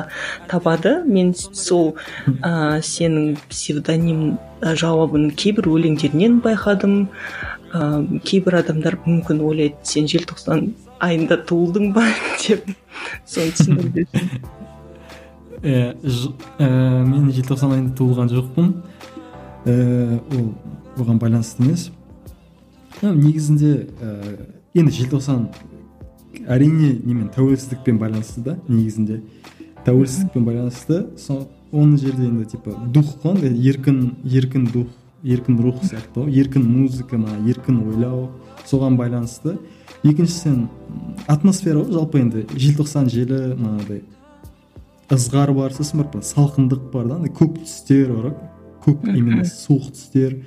табады. 0.51 1.01
Мен 1.07 1.35
сол 1.35 1.95
ә, 2.43 2.81
сенің 2.85 3.37
псевдоним 3.51 4.39
жауабын 4.63 5.31
кейбір 5.35 5.71
өлеңдерінен 5.75 6.41
байқадым. 6.45 6.97
Ә, 7.73 8.21
кейбір 8.23 8.61
адамдар 8.63 9.01
мүмкін 9.07 9.43
ойлайды 9.43 9.83
сен 9.89 10.11
желтоқсан 10.11 10.73
айында 11.03 11.41
туылдың 11.49 11.93
ба? 11.97 12.07
деп. 12.47 12.69
Соны 13.27 13.55
түсіндіріп 13.57 14.19
э, 15.63 15.95
мен 16.59 17.31
желтоқсан 17.33 17.75
айында 17.75 17.95
туылған 17.99 18.31
жоқпын. 18.33 18.73
Э, 19.65 20.19
ол 20.35 20.55
оған 20.99 21.21
байланысты 21.23 21.63
емес. 21.63 21.91
Негізінде 23.03 23.87
э, 24.01 24.37
енді 24.75 24.91
желтоқсан 24.97 25.45
әрине 26.51 26.97
немен 27.05 27.29
тәуелсіздікпен 27.31 28.01
байланысты 28.01 28.43
да 28.43 28.57
негізінде. 28.67 29.21
Тәуелсіздікпен 29.87 30.49
байланысты. 30.49 31.05
Оны 31.71 31.97
жерде 31.97 32.27
енді 32.27 32.49
типа 32.51 32.75
дух 32.91 33.15
қой 33.23 33.39
еркін 33.55 34.17
еркін 34.25 34.67
дух 34.67 34.89
еркін 35.23 35.61
рух 35.63 35.79
сияқты 35.85 36.25
ғой. 36.25 36.35
Еркін 36.43 36.67
музыка 36.67 37.17
ма 37.17 37.39
еркін 37.47 37.85
ойлау 37.87 38.31
соған 38.67 38.99
байланысты. 38.99 39.61
Екіншісін 40.03 40.67
атмосфера 41.29 41.85
ғой 41.85 42.01
жалпы 42.01 42.19
енді 42.19 42.49
желтоқсан 42.51 43.07
желі 43.15 43.55
манағыдай. 43.55 44.03
Ызғар 45.13 45.55
бар 45.55 45.73
сосын 45.77 46.03
барып 46.03 46.25
салқындық 46.27 46.91
бар 46.91 47.07
да 47.07 47.21
андай 47.21 47.31
көк 47.31 47.63
түстер 47.63 48.11
бар 48.17 48.35
көк 48.85 49.07
именно 49.09 49.45
суық 49.49 49.91
түстер. 49.95 50.39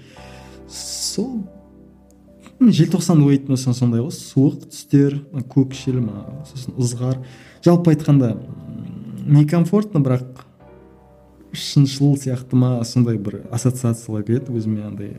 Сол 0.70 1.44
желтоқсан 2.60 3.22
болсаң 3.22 3.76
сондай 3.76 4.02
ғой 4.02 4.14
суық 4.16 4.68
түстер 4.70 5.20
көкшіл 5.52 6.00
ма 6.02 6.44
сосын 6.52 6.78
ызғар. 6.80 7.20
Жалпы 7.66 7.96
айтқанда 7.96 8.36
некомфортно 9.26 10.02
бірақ 10.06 10.46
шыншыл 11.56 12.16
сияқты 12.20 12.56
ма 12.60 12.84
сондай 12.84 13.18
бір 13.18 13.44
ассоциациялар 13.52 14.24
келеді 14.24 14.56
өзіме 14.56 14.86
андай. 14.88 15.18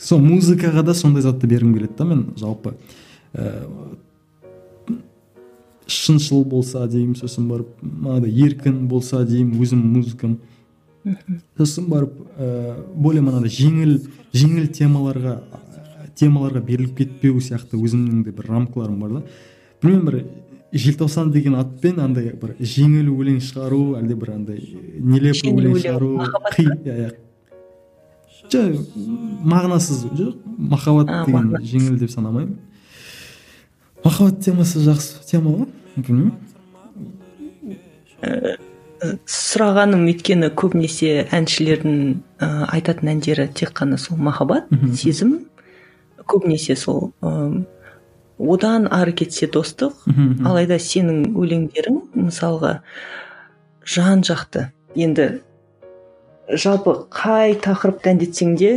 Сол 0.00 0.20
музыкаға 0.20 0.84
да 0.84 0.94
сондай 0.94 1.22
затты 1.24 1.48
бергім 1.48 1.74
келеді 1.76 1.96
да 1.98 2.04
мен 2.04 2.26
жалпы 2.36 2.76
ііі 3.36 3.96
шыншыл 5.86 6.44
болса 6.44 6.86
деймін 6.90 7.14
сосын 7.14 7.46
барып 7.48 7.68
мынандай 7.82 8.32
еркін 8.42 8.88
болса 8.90 9.22
деймін 9.24 9.60
өзім 9.62 9.84
музыкам. 9.94 10.38
Сосын 11.58 11.86
барып 11.90 12.14
ііі 12.38 12.74
более 12.94 13.22
мынандай 13.22 13.50
жеңіл 13.52 13.98
жеңіл 14.34 14.66
темаларға 14.74 15.36
темаларға 16.18 16.60
беріліп 16.64 16.96
кетпеу 16.98 17.40
сияқты 17.44 17.78
өзімнің 17.78 18.24
де 18.26 18.32
бір 18.34 18.50
рамкаларым 18.50 18.98
бар 19.00 19.10
да. 19.18 19.22
Білмеймін 19.82 20.06
бір 20.08 20.16
желтоқсан 20.72 21.30
деген 21.32 21.54
атпен 21.60 22.00
андай 22.02 22.32
бір 22.40 22.56
жеңіл 22.58 23.12
өлең 23.12 23.38
шығару 23.44 23.96
әлде 24.00 24.16
бір 24.18 24.32
андай 24.34 24.58
Жеңіл 24.64 25.52
өлең 25.60 25.78
шығару 25.84 26.10
қи 26.56 26.66
иә 26.66 26.96
иә. 27.04 27.10
Жоқ 28.50 28.96
мағынасыз 29.46 30.06
жоқ 30.16 30.34
махаббат 30.56 31.06
деген 31.26 31.56
жеңіл 31.62 31.98
деп 32.00 32.10
санамаймын. 32.10 32.56
Махаббат 34.04 34.40
темасы 34.44 34.82
жақсы 34.86 35.22
тема 35.30 35.50
ғой 35.60 35.68
білмеймін. 35.96 36.32
Сұрағаным 39.30 40.06
өйткені 40.10 40.50
көбінесе 40.58 41.26
әншілердің 41.34 41.98
ә, 42.40 42.48
айтатын 42.74 43.12
әндері 43.16 43.48
тек 43.54 43.72
қана 43.76 43.98
сол 43.98 44.18
махаббат 44.18 44.68
сезім 44.94 45.38
көбінесе 46.26 46.76
сол 46.76 47.12
ым, 47.22 47.66
одан 48.38 48.88
ары 48.92 49.12
кетсе 49.16 49.48
достық 49.48 50.06
алайда 50.44 50.78
сенің 50.82 51.36
өлеңдерің 51.38 52.00
мысалға 52.26 52.80
жан 53.86 54.22
жақты. 54.26 54.70
Енді 54.96 55.40
жалпы 56.48 57.06
қай 57.10 57.56
тақырыпты 57.62 58.12
әндетсең 58.12 58.56
де 58.58 58.72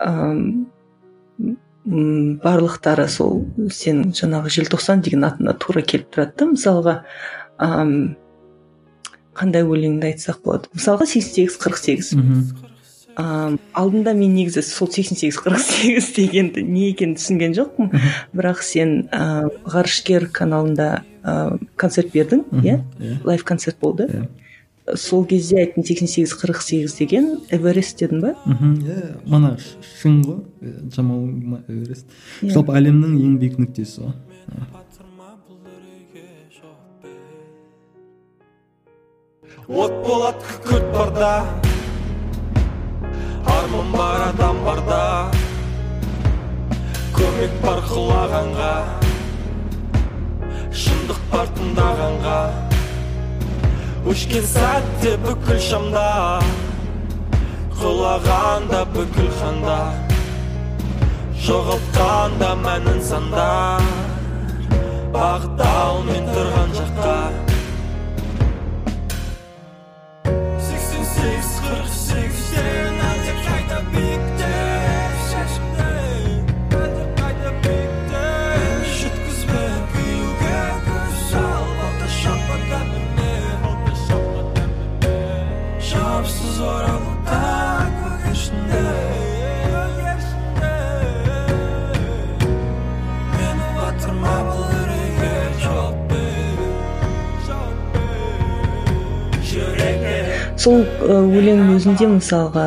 м, 0.00 0.66
барлықтары 1.86 3.06
сол 3.08 3.44
сенің 3.70 4.14
жаңағы 4.16 4.50
желтоқсан 4.58 5.02
деген 5.06 5.26
атына 5.28 5.54
тура 5.58 5.82
келіп 5.82 6.08
тұрады 6.14 6.34
да 6.38 6.48
мысалға 6.50 6.94
қандай 9.36 9.62
өлеңді 9.66 10.08
айтсақ 10.12 10.40
болады? 10.44 10.70
мысалға 10.74 11.06
сексен 11.06 11.32
сегіз 11.36 11.58
қырық 11.62 11.78
сегіз. 11.82 12.12
Алдында 13.16 14.12
мен 14.12 14.34
негізі 14.36 14.60
сол 14.66 14.90
сексен 14.92 15.16
сегіз 15.16 15.38
қырық 15.40 15.62
сегіз 15.64 16.10
дегенді 16.18 16.62
не 16.68 16.90
екенін 16.90 17.14
түсінген 17.16 17.54
жоқпын. 17.56 17.92
Бірақ 18.36 18.60
сен 18.66 19.06
ә, 19.08 19.48
ғарышкер 19.64 20.26
каналында 20.36 21.02
ә, 21.24 21.56
концерт 21.80 22.12
бердің 22.12 22.42
иә? 22.60 22.82
Иә. 23.00 23.14
Лайв 23.24 23.44
концерт 23.48 23.78
болды. 23.80 24.08
Иә. 24.12 24.26
сол 24.94 25.24
кезде 25.26 25.56
айттың 25.64 25.82
сексен 25.82 26.06
сегіз 26.06 26.30
қырық 26.38 26.60
сегіз 26.62 26.92
деген 27.00 27.40
эверест 27.50 27.98
дедің 27.98 28.20
ба? 28.22 28.34
Мхм 28.46 28.74
иә 28.84 29.16
мана 29.26 29.56
шың 30.02 30.20
ғой 30.22 30.70
жамал 30.94 31.24
ма- 31.26 31.62
эверест. 31.66 32.04
Иә. 32.42 32.52
жалпы 32.52 32.76
әлемнің 32.78 33.16
ең 33.18 33.32
биік 33.40 33.56
нүктесі 33.58 34.04
ғой 34.04 34.12
от 39.68 39.92
болады 40.06 40.44
күкірт 40.46 40.92
барда. 40.94 41.44
Арман 43.46 43.90
бар 43.92 44.28
адам 44.28 44.60
барда. 44.64 45.30
Көмек 47.16 47.56
бар 47.64 47.82
құлағанға. 47.90 48.70
Шындық 50.70 51.18
бар 51.32 51.50
тыңдағанға. 51.58 52.38
Өшкен 54.06 54.46
сәтте 54.46 55.16
бүкіл 55.24 55.58
шамда. 55.58 56.06
Құлағанда 57.80 58.84
бүкіл 58.94 59.32
ханда. 59.40 59.80
Жоғалтқанда 61.46 62.52
мәнін 62.62 63.02
сандар. 63.02 63.82
Бағыт 65.16 65.66
мен 66.06 66.30
тұрған 66.30 66.72
жаққа. 66.78 67.45
Сексен 71.16 71.92
сегіз 71.92 72.36
қырық 72.50 72.95
сол 100.56 100.82
өлеңнің 101.04 101.74
өзінде 101.76 102.08
мысалға 102.10 102.66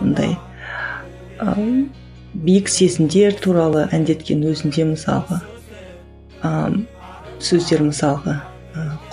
мындай 0.00 0.36
биік 2.46 2.70
сезімдер 2.70 3.36
туралы 3.42 3.86
әндеткен 3.94 4.44
өзінде 4.50 4.86
мысалға 4.92 5.40
сөздер 7.44 7.82
мысалға 7.88 8.36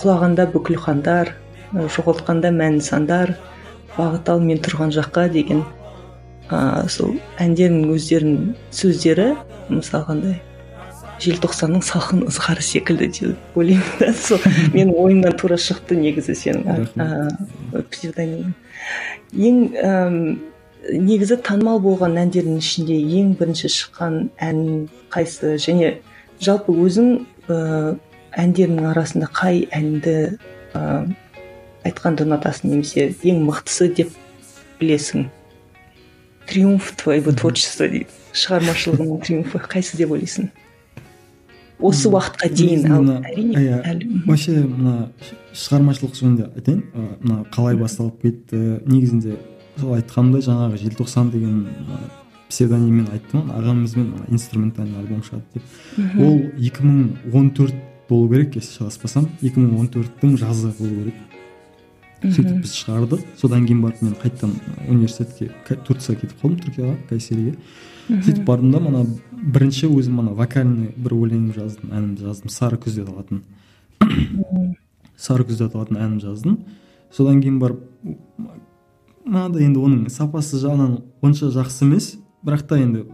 құлағанда 0.02 0.48
бүкіл 0.54 0.80
хандар 0.82 1.36
жоғалтқанда 1.74 2.52
мәнін 2.56 2.82
сандар 2.86 3.36
бағыт 3.96 4.30
ал 4.32 4.40
мен 4.44 4.62
тұрған 4.64 4.94
жаққа 4.96 5.28
деген 5.34 5.64
ә, 6.50 6.88
сол 6.90 7.16
әндердің 7.40 7.92
өздерінің 7.96 8.56
сөздері 8.76 9.28
мысалға 9.70 10.16
андай. 10.18 10.40
Желтоқсанның 11.22 11.84
салқын 11.86 12.24
ызғары 12.30 12.64
секілді 12.66 13.08
деп 13.16 13.58
ойлаймын 13.60 14.00
да 14.00 14.12
сол 14.18 14.42
менің 14.74 14.94
ойымнан 14.98 15.36
тура 15.38 15.58
шықты 15.62 15.98
негізі 16.00 16.36
сенің 16.38 16.88
ә, 16.98 17.82
псевдонимің. 17.94 18.54
Ең 19.38 19.60
негізі 20.90 21.38
танымал 21.46 21.82
болған 21.84 22.18
әндердің 22.24 22.62
ішінде 22.62 22.98
ең 23.20 23.36
бірінші 23.40 23.70
шыққан 23.70 24.16
ән 24.42 24.64
қайсы? 25.14 25.56
Және 25.62 26.00
жалпы 26.42 26.74
өзің 26.74 27.12
ә, 27.48 27.60
әндерінің 28.42 28.90
арасында 28.94 29.30
қай 29.36 29.68
әнді 29.78 30.16
ә, 30.74 30.82
айтқанды 31.86 32.26
ұнатасың 32.26 32.74
немесе 32.74 33.12
ең 33.22 33.46
мықтысы 33.46 33.92
деп 33.94 34.18
білесің? 34.82 35.30
Триумф 36.50 36.96
твоего 36.98 37.32
творчества 37.32 37.88
дейді. 37.88 38.10
Шығармашылығының 38.34 39.22
триумфы 39.24 39.62
қайсы 39.70 40.00
деп 40.00 40.12
ойлайсың? 40.12 40.50
Осы 41.82 42.10
уақытқа 42.10 42.50
дейін 42.54 42.92
ал 42.94 43.10
әрине 43.26 44.24
вообще 44.26 44.62
мына 44.64 45.12
шығармашылық 45.54 46.16
жөнінде 46.18 46.50
айтайын. 46.56 46.82
Ы, 46.94 47.08
мына 47.22 47.46
қалай 47.54 47.78
басталып 47.80 48.22
кетті 48.22 48.82
негізінде 48.86 49.38
сол 49.80 49.96
айтқанымдай 49.98 50.46
жаңағы 50.46 50.82
желтоқсан 50.86 51.32
деген 51.34 51.66
псевдониммен 52.52 53.08
айттым 53.12 53.46
ғой. 53.48 53.58
Ағамызбен 53.60 54.12
инструментальный 54.30 55.00
альбом 55.00 55.24
шығады 55.24 55.44
деп. 55.56 55.64
Ол 56.20 56.40
2014 56.58 57.76
болу 58.10 58.30
керек 58.30 58.56
если 58.56 58.78
шатаспасам 58.78 59.30
2014-тің 59.42 60.38
жазы 60.38 60.74
болу 60.78 61.04
керек. 61.04 61.20
Сөйтіп 62.22 62.60
біз 62.62 62.74
шығардық. 62.78 63.24
Содан 63.40 63.66
кейін 63.66 63.82
барып 63.82 64.02
мен 64.06 64.14
қайтадан 64.22 64.54
университетке 64.88 65.50
турцияға 65.88 66.22
кетіп 66.22 66.44
қалдым 66.44 66.60
түркияға 66.66 66.98
кайсериге. 67.10 67.56
Сөйтіп 68.12 68.44
бардым 68.46 68.76
да 68.76 68.82
мана 68.84 69.06
бірінші 69.42 69.90
өзім 69.90 70.20
ана 70.22 70.34
вокальный 70.38 70.92
бір 70.96 71.16
өлең 71.18 71.50
жаздым 71.56 71.92
әнімді 71.92 72.28
жаздым 72.28 72.52
сары 72.54 72.78
күз 72.82 73.00
деп 73.00 73.10
аталатын. 73.10 73.42
Сары 75.18 75.46
күз 75.48 75.62
деп 75.62 75.72
аталатын 75.72 75.98
әнін 75.98 76.20
жаздым. 76.22 76.60
Содан 77.12 77.42
кейін 77.42 77.58
барып 77.62 77.82
мынандай 79.26 79.66
енді 79.66 79.82
оның 79.82 80.12
сапасы 80.14 80.60
жағынан 80.62 81.00
онша 81.22 81.50
жақсы 81.54 81.86
емес. 81.88 82.14
Бірақ 82.46 82.68
та 82.70 82.78
енді 82.82 83.06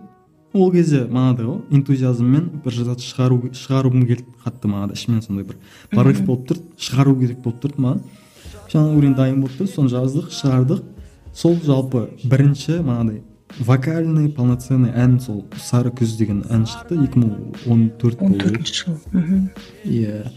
ол 0.54 0.72
кезде 0.72 1.06
манағыдай 1.06 1.48
ғой 1.48 1.80
энтузиазммен 1.80 2.50
бір 2.64 2.78
зат 2.88 3.04
шығару 3.04 3.52
шығаруым 3.56 4.06
келді 4.08 4.28
қатты 4.44 4.72
манағыдай 4.72 5.00
ішімнен 5.00 5.24
сондай 5.26 5.48
бір 5.48 5.58
порыв 5.92 6.22
болып 6.28 6.48
тұрды 6.52 6.68
шығару 6.88 7.16
керек 7.22 7.42
болып 7.44 7.64
тұрды 7.64 7.84
маған. 7.84 8.04
Жаңағы 8.72 9.00
өлең 9.02 9.18
дайын 9.18 9.42
болып 9.44 9.60
тұрды 9.60 9.74
соны 9.74 9.92
жаздық 9.92 10.32
шығардық. 10.36 10.86
Сол 11.38 11.60
жалпы 11.64 12.08
бірінші 12.24 12.80
манағыдай 12.82 13.22
вокальный 13.60 14.30
полноценный 14.30 14.92
ән 14.92 15.20
сол 15.20 15.46
сары 15.62 15.90
күз 15.90 16.18
деген 16.18 16.44
ән 16.50 16.66
шықты 16.68 16.98
2014 17.00 17.68
он 17.72 17.90
болу 17.98 18.40
керек 18.40 18.62
төртінші 18.62 18.84
жыл 18.84 19.00
мхм. 19.14 19.50
иә 19.86 20.28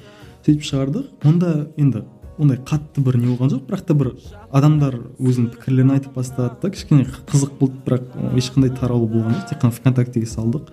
сөйтіп 0.47 0.65
шығардық. 0.65 1.11
Онда 1.27 1.69
енді 1.77 2.05
ондай 2.41 2.59
қатты 2.65 3.03
бір 3.05 3.19
не 3.21 3.29
болған 3.29 3.51
жоқ 3.53 3.67
бірақ 3.69 3.83
та 3.87 3.95
бір 3.95 4.13
адамдар 4.51 4.97
өзінің 5.21 5.51
пікірлерін 5.57 5.93
айтып 5.99 6.15
бастады 6.17 6.57
да. 6.63 6.71
Кішкене 6.73 7.05
қызық 7.29 7.59
болды 7.61 7.83
бірақ 7.85 8.37
ешқандай 8.41 8.73
таралу 8.73 9.09
болған 9.11 9.37
жоқ. 9.37 9.49
Тек 9.51 9.61
қана 9.61 9.77
вконтактеге 9.77 10.27
салдық. 10.27 10.71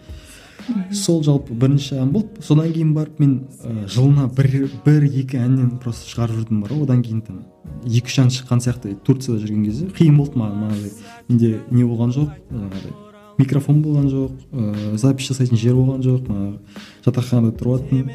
Сол 0.94 1.24
жалпы 1.24 1.54
бірінші 1.54 2.00
ән 2.02 2.12
болды. 2.12 2.42
Содан 2.42 2.72
кейін 2.74 2.94
барып 2.94 3.20
мен 3.20 3.48
ә, 3.64 3.88
жылына 3.88 4.28
бір 4.36 4.70
бір 4.86 5.08
екі 5.08 5.40
әннен 5.42 5.78
просто 5.84 6.10
шығарып 6.12 6.44
жүрдім 6.44 6.62
бар 6.62 6.78
одан 6.82 7.04
кейін 7.04 7.22
там 7.26 7.42
екі 7.86 8.08
үш 8.08 8.20
ән 8.24 8.32
шыққан 8.34 8.64
сияқты. 8.64 8.96
Турцияда 9.04 9.42
жүрген 9.44 9.66
кезде 9.66 9.90
қиын 9.98 10.18
болды 10.18 10.40
маған 10.40 10.64
манағыдай. 10.68 10.96
Менде 11.30 11.60
не 11.72 11.84
болған 11.84 12.16
жоқ 12.16 12.34
жаңағыдай 12.52 12.96
микрофон 13.38 13.84
болған 13.84 14.08
жоқ 14.10 14.32
ыыы 14.52 14.98
запись 14.98 15.28
жасайтын 15.30 15.60
жер 15.62 15.76
болған 15.78 16.02
жоқ 16.02 16.26
манағы 16.26 16.58
жатақханада 17.06 17.54
тұрываттым 17.60 18.10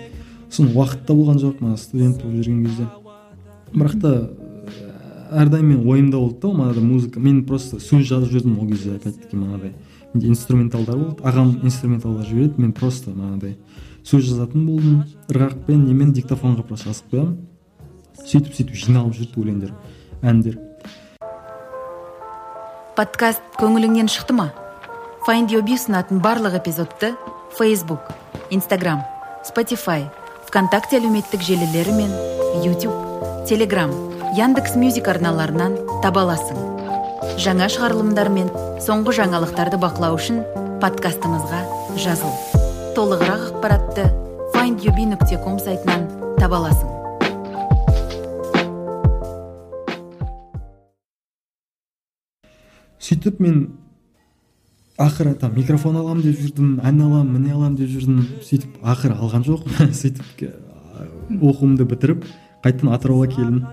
сосын 0.51 0.73
уақыт 0.75 1.07
та 1.07 1.15
болған 1.15 1.39
жоқ 1.39 1.61
мана 1.63 1.77
студент 1.79 2.23
болып 2.23 2.43
жүрген 2.43 2.65
кезде. 2.67 2.89
Бірақ 3.73 4.01
та 4.03 4.31
әрдайым 5.31 5.71
менің 5.71 5.87
ойымда 5.89 6.19
болды 6.19 6.41
да 6.43 6.49
манағыдай 6.59 6.85
музыка. 6.85 7.21
Мен 7.21 7.45
просто 7.47 7.79
сөз 7.79 8.03
жазып 8.09 8.35
жүрдім 8.35 8.59
ол 8.59 8.69
кезде 8.69 8.97
опять 8.97 9.21
таки 9.23 9.37
манағыдай. 9.37 9.73
Инструменталдар 10.15 10.97
болды 10.97 11.25
ағам 11.25 11.55
инструменталдар 11.63 12.27
жібереді 12.27 12.63
мен 12.63 12.73
просто 12.73 13.11
манағыдай 13.11 13.57
сөз 14.05 14.29
жазатын 14.29 14.67
болдым. 14.67 15.05
Ырғақпен 15.31 15.85
немен 15.87 16.13
диктофонға 16.13 16.67
просто 16.67 16.91
жазып 16.91 17.13
қоямын. 17.13 17.37
Сөйтіп 18.27 18.55
сөйтіп 18.59 18.75
жиналып 18.77 19.17
жүрді 19.17 19.41
өлеңдер 19.43 19.73
әндер. 20.23 20.59
Подкаст 22.97 23.41
көңіліңнен 23.61 24.11
шықты 24.13 24.37
ма? 24.37 24.51
Find 25.27 25.53
your 25.55 25.63
ұсынатын 25.63 26.19
барлық 26.19 26.59
эпизодты 26.59 27.15
facebook 27.55 28.11
instagram 28.51 29.05
spotify 29.47 30.09
вконтакте 30.49 30.99
әлеуметтік 30.99 31.45
желілері 31.47 31.95
мен 31.95 32.11
youtube 32.65 33.47
telegram 33.47 33.95
яндекс 34.37 34.75
мюзик 34.75 35.09
арналарынан 35.09 35.79
таба 36.03 36.27
аласың. 36.27 36.72
Жаңа 37.43 37.69
шығарылымдар 37.71 38.31
мен 38.33 38.49
соңғы 38.83 39.15
жаңалықтарды 39.21 39.79
бақылау 39.83 40.17
үшін 40.19 40.43
подкастымызға 40.83 41.61
жазыл. 42.03 42.33
Толығырақ 42.97 43.45
ақпаратты 43.51 44.09
findyourбee.com 44.55 45.61
сайтынан 45.63 46.09
таба 46.41 46.59
аласың. 46.59 46.91
Сөйтіп 53.03 53.39
мен 53.43 53.63
ақыры 54.99 55.35
там 55.39 55.55
микрофон 55.55 55.97
аламын 55.99 56.27
деп 56.27 56.39
жүрдім 56.43 56.81
ән 56.83 57.01
аламын 57.07 57.33
міне 57.39 57.55
аламын 57.55 57.79
деп 57.81 57.91
жүрдім. 57.95 58.21
Сөйтіп 58.47 58.83
ақыры 58.83 59.17
алған 59.19 59.47
жоқ 59.47 59.67
сөйтіп 60.03 60.45
оқуымды 61.39 61.87
бітіріп 61.87 62.27
қайтадан 62.63 62.93
атырауға 62.95 63.31
келдім. 63.35 63.65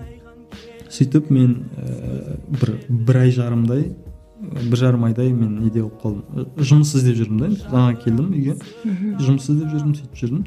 Сөйтіп 0.90 1.30
мен 1.30 1.56
ііі 1.78 2.60
бір 2.60 2.72
бір 3.08 3.20
ай 3.24 3.34
жарымдай 3.34 3.84
бір 4.40 4.80
жарым 4.80 5.04
айдай 5.08 5.32
мен 5.32 5.58
неде 5.60 5.82
болып 5.82 6.00
қалдым. 6.02 6.46
Жұмыс 6.56 6.94
іздеп 6.96 7.18
жүрдім 7.18 7.40
да 7.42 7.50
жаңа 7.60 7.96
келдім 8.00 8.30
үйге. 8.32 8.56
Жұмыс 9.20 9.50
іздеп 9.52 9.74
жүрдім 9.74 9.94
сөйтіп 9.98 10.22
жүрдім. 10.22 10.44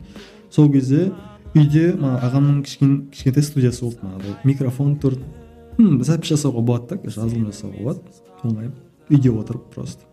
Сол 0.53 0.71
кезде 0.73 1.12
үйде 1.53 1.93
мана 1.99 2.19
ағамның 2.25 2.63
кішкентай 2.65 3.45
студиясы 3.45 3.86
болды 3.86 4.01
манағыдай. 4.01 4.39
Микрофон 4.49 4.95
тұр 5.01 5.19
м, 5.77 6.01
запись 6.03 6.34
жасауға 6.34 6.65
болады 6.65 6.97
да 6.97 7.13
жазылым 7.13 7.51
жасауға 7.51 7.84
болады. 7.84 8.17
Оңай. 8.43 8.71
Үйде 9.10 9.29
отырып 9.29 9.69
просто. 9.75 10.10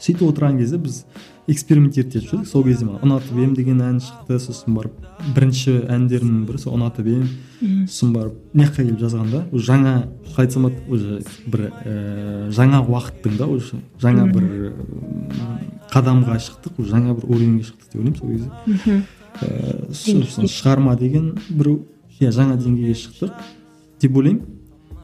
Сөйтіп 0.00 0.24
отырған 0.30 0.58
кезде 0.58 0.78
біз 0.80 1.04
экспериментировать 1.50 2.16
етіп 2.16 2.30
жүрдік 2.30 2.48
сол 2.48 2.64
кезде 2.64 2.86
маған 2.86 3.04
ұнатып 3.04 3.38
ем 3.42 3.54
деген 3.58 3.80
ән 3.84 3.98
шықты 4.00 4.38
сосын 4.40 4.74
барып 4.76 4.94
бірінші 5.34 5.74
әндерімнің 5.92 6.44
бірі 6.48 6.60
сол 6.62 6.76
ұнатып 6.78 7.06
ем. 7.10 7.24
Сосын 7.60 8.12
барып 8.14 8.36
мына 8.54 8.68
жаққа 8.68 8.84
келіп 8.84 9.00
жазғанда 9.02 9.42
уже 9.52 9.64
жаңа 9.66 9.94
қалай 10.30 10.46
айтсам 10.46 10.62
болады 10.68 10.80
уже 10.88 11.20
бір 11.46 11.60
ііі 11.84 12.52
жаңа 12.56 12.82
уақыттың 12.86 13.36
да 13.40 13.48
уже 13.50 13.80
жаңа 14.00 14.28
бір 14.30 14.44
қадамға 15.90 16.38
шықтық 16.46 16.78
уже 16.78 16.94
жаңа 16.94 17.16
бір 17.18 17.26
уровеньге 17.26 17.66
шықтық 17.68 17.86
деп 17.92 17.98
ойлаймын 18.00 18.16
сол 18.20 18.28
кезде. 18.30 19.02
Ііі 19.90 20.22
сосын 20.22 20.48
шығарма 20.54 20.96
деген 21.00 21.34
бір 21.50 21.74
иә 22.20 22.30
жаңа 22.32 22.56
деңгейге 22.60 22.94
шықтық. 22.94 23.32
Деп 24.00 24.16
ойлаймын. 24.16 24.46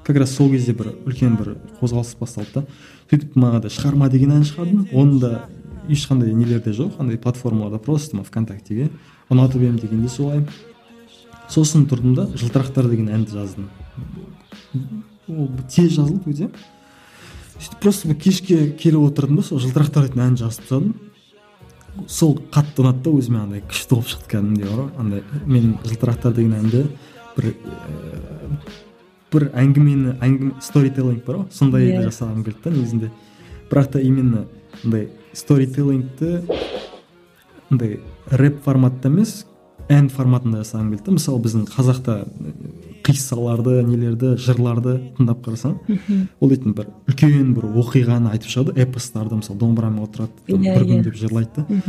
Как 0.05 0.17
раз 0.17 0.31
сол 0.37 0.51
кезде 0.51 0.73
бір 0.73 0.93
үлкен 1.05 1.37
бір 1.37 1.57
қозғалыс 1.81 2.15
басталды 2.21 2.51
да. 2.55 2.65
Сөйтіп 3.11 3.37
манағыдай 3.39 3.71
шығарма 3.71 4.09
деген 4.11 4.33
ән 4.35 4.47
шығардым 4.47 4.87
оны 4.97 5.21
да 5.23 5.33
ешқандай 5.89 6.33
нелерде 6.35 6.73
жоқ 6.75 6.99
андай 6.99 7.19
платформаларда 7.19 7.79
просто 7.79 8.23
вконтактеге. 8.23 8.91
Ұнатып 9.31 9.63
едім 9.63 9.79
дегенде 9.79 10.09
солай 10.11 10.43
сосын 11.51 11.87
тұрдым 11.87 12.15
да 12.17 12.27
жылтырақтар 12.35 12.89
деген 12.91 13.11
әнді 13.15 13.37
жаздым. 13.39 13.69
Ол 15.29 15.51
тез 15.71 15.93
жазылды 15.95 16.31
өте. 16.31 16.51
Сөйтіп 17.57 17.81
просто 17.83 18.15
кешке 18.15 18.71
келіп 18.71 19.11
отырдым 19.11 19.41
да 19.41 19.47
сол 19.47 19.63
жылтырақтар 19.63 20.09
дейтін 20.09 20.25
әнді 20.27 20.45
жазып 20.45 20.67
тастадым. 20.67 20.95
Сол 22.09 22.37
қатты 22.53 22.83
ұнады 22.83 23.05
да 23.07 23.15
өзіме 23.15 23.41
андай 23.45 23.63
күшті 23.65 23.95
болып 23.95 24.11
шықты 24.11 24.33
кәдімгідей 24.35 24.69
бар 24.69 24.83
ғой 24.83 24.91
андай 25.01 25.23
мен 25.47 25.79
жылтырақтар 25.87 26.35
деген 26.37 26.59
әнді 26.59 26.83
бір 27.37 27.55
ііі 27.55 28.86
бір 29.33 29.49
әңгімені 29.59 30.17
әңгіме 30.23 30.63
сторителлинг 30.63 31.25
бар 31.27 31.41
ғой 31.41 31.49
сондайды 31.55 31.91
yeah. 31.91 32.05
Иә. 32.05 32.11
жасағым 32.11 32.45
келді 32.47 32.63
да 32.65 32.75
негізінде 32.77 33.11
бірақ 33.71 33.91
та 33.93 34.01
именно 34.01 34.45
андай 34.85 35.09
сторителлингті 35.33 36.43
андай 37.71 38.01
рэп 38.31 38.63
форматта 38.65 39.11
емес 39.11 39.45
ән 39.93 40.09
форматында 40.11 40.63
жасағым 40.63 40.93
келді 40.95 41.17
мысалы 41.17 41.43
біздің 41.45 41.67
қазақта 41.71 42.19
қиссаларды 43.07 43.81
нелерді 43.87 44.35
жырларды 44.43 44.97
тыңдап 45.19 45.43
қарасаң 45.47 45.77
ол 46.41 46.53
дейтін 46.53 46.75
бір 46.79 46.91
үлкен 47.11 47.53
бір 47.57 47.69
оқиғаны 47.83 48.33
айтып 48.35 48.51
шығады 48.51 48.77
эпостарды 48.83 49.39
мысалы 49.43 49.61
домбырамен 49.61 50.07
отырады 50.07 50.33
yeah, 50.49 50.75
бір 50.75 50.87
күн 50.87 51.01
иә. 51.01 51.05
деп 51.07 51.19
жырлайды 51.21 51.67
да 51.67 51.83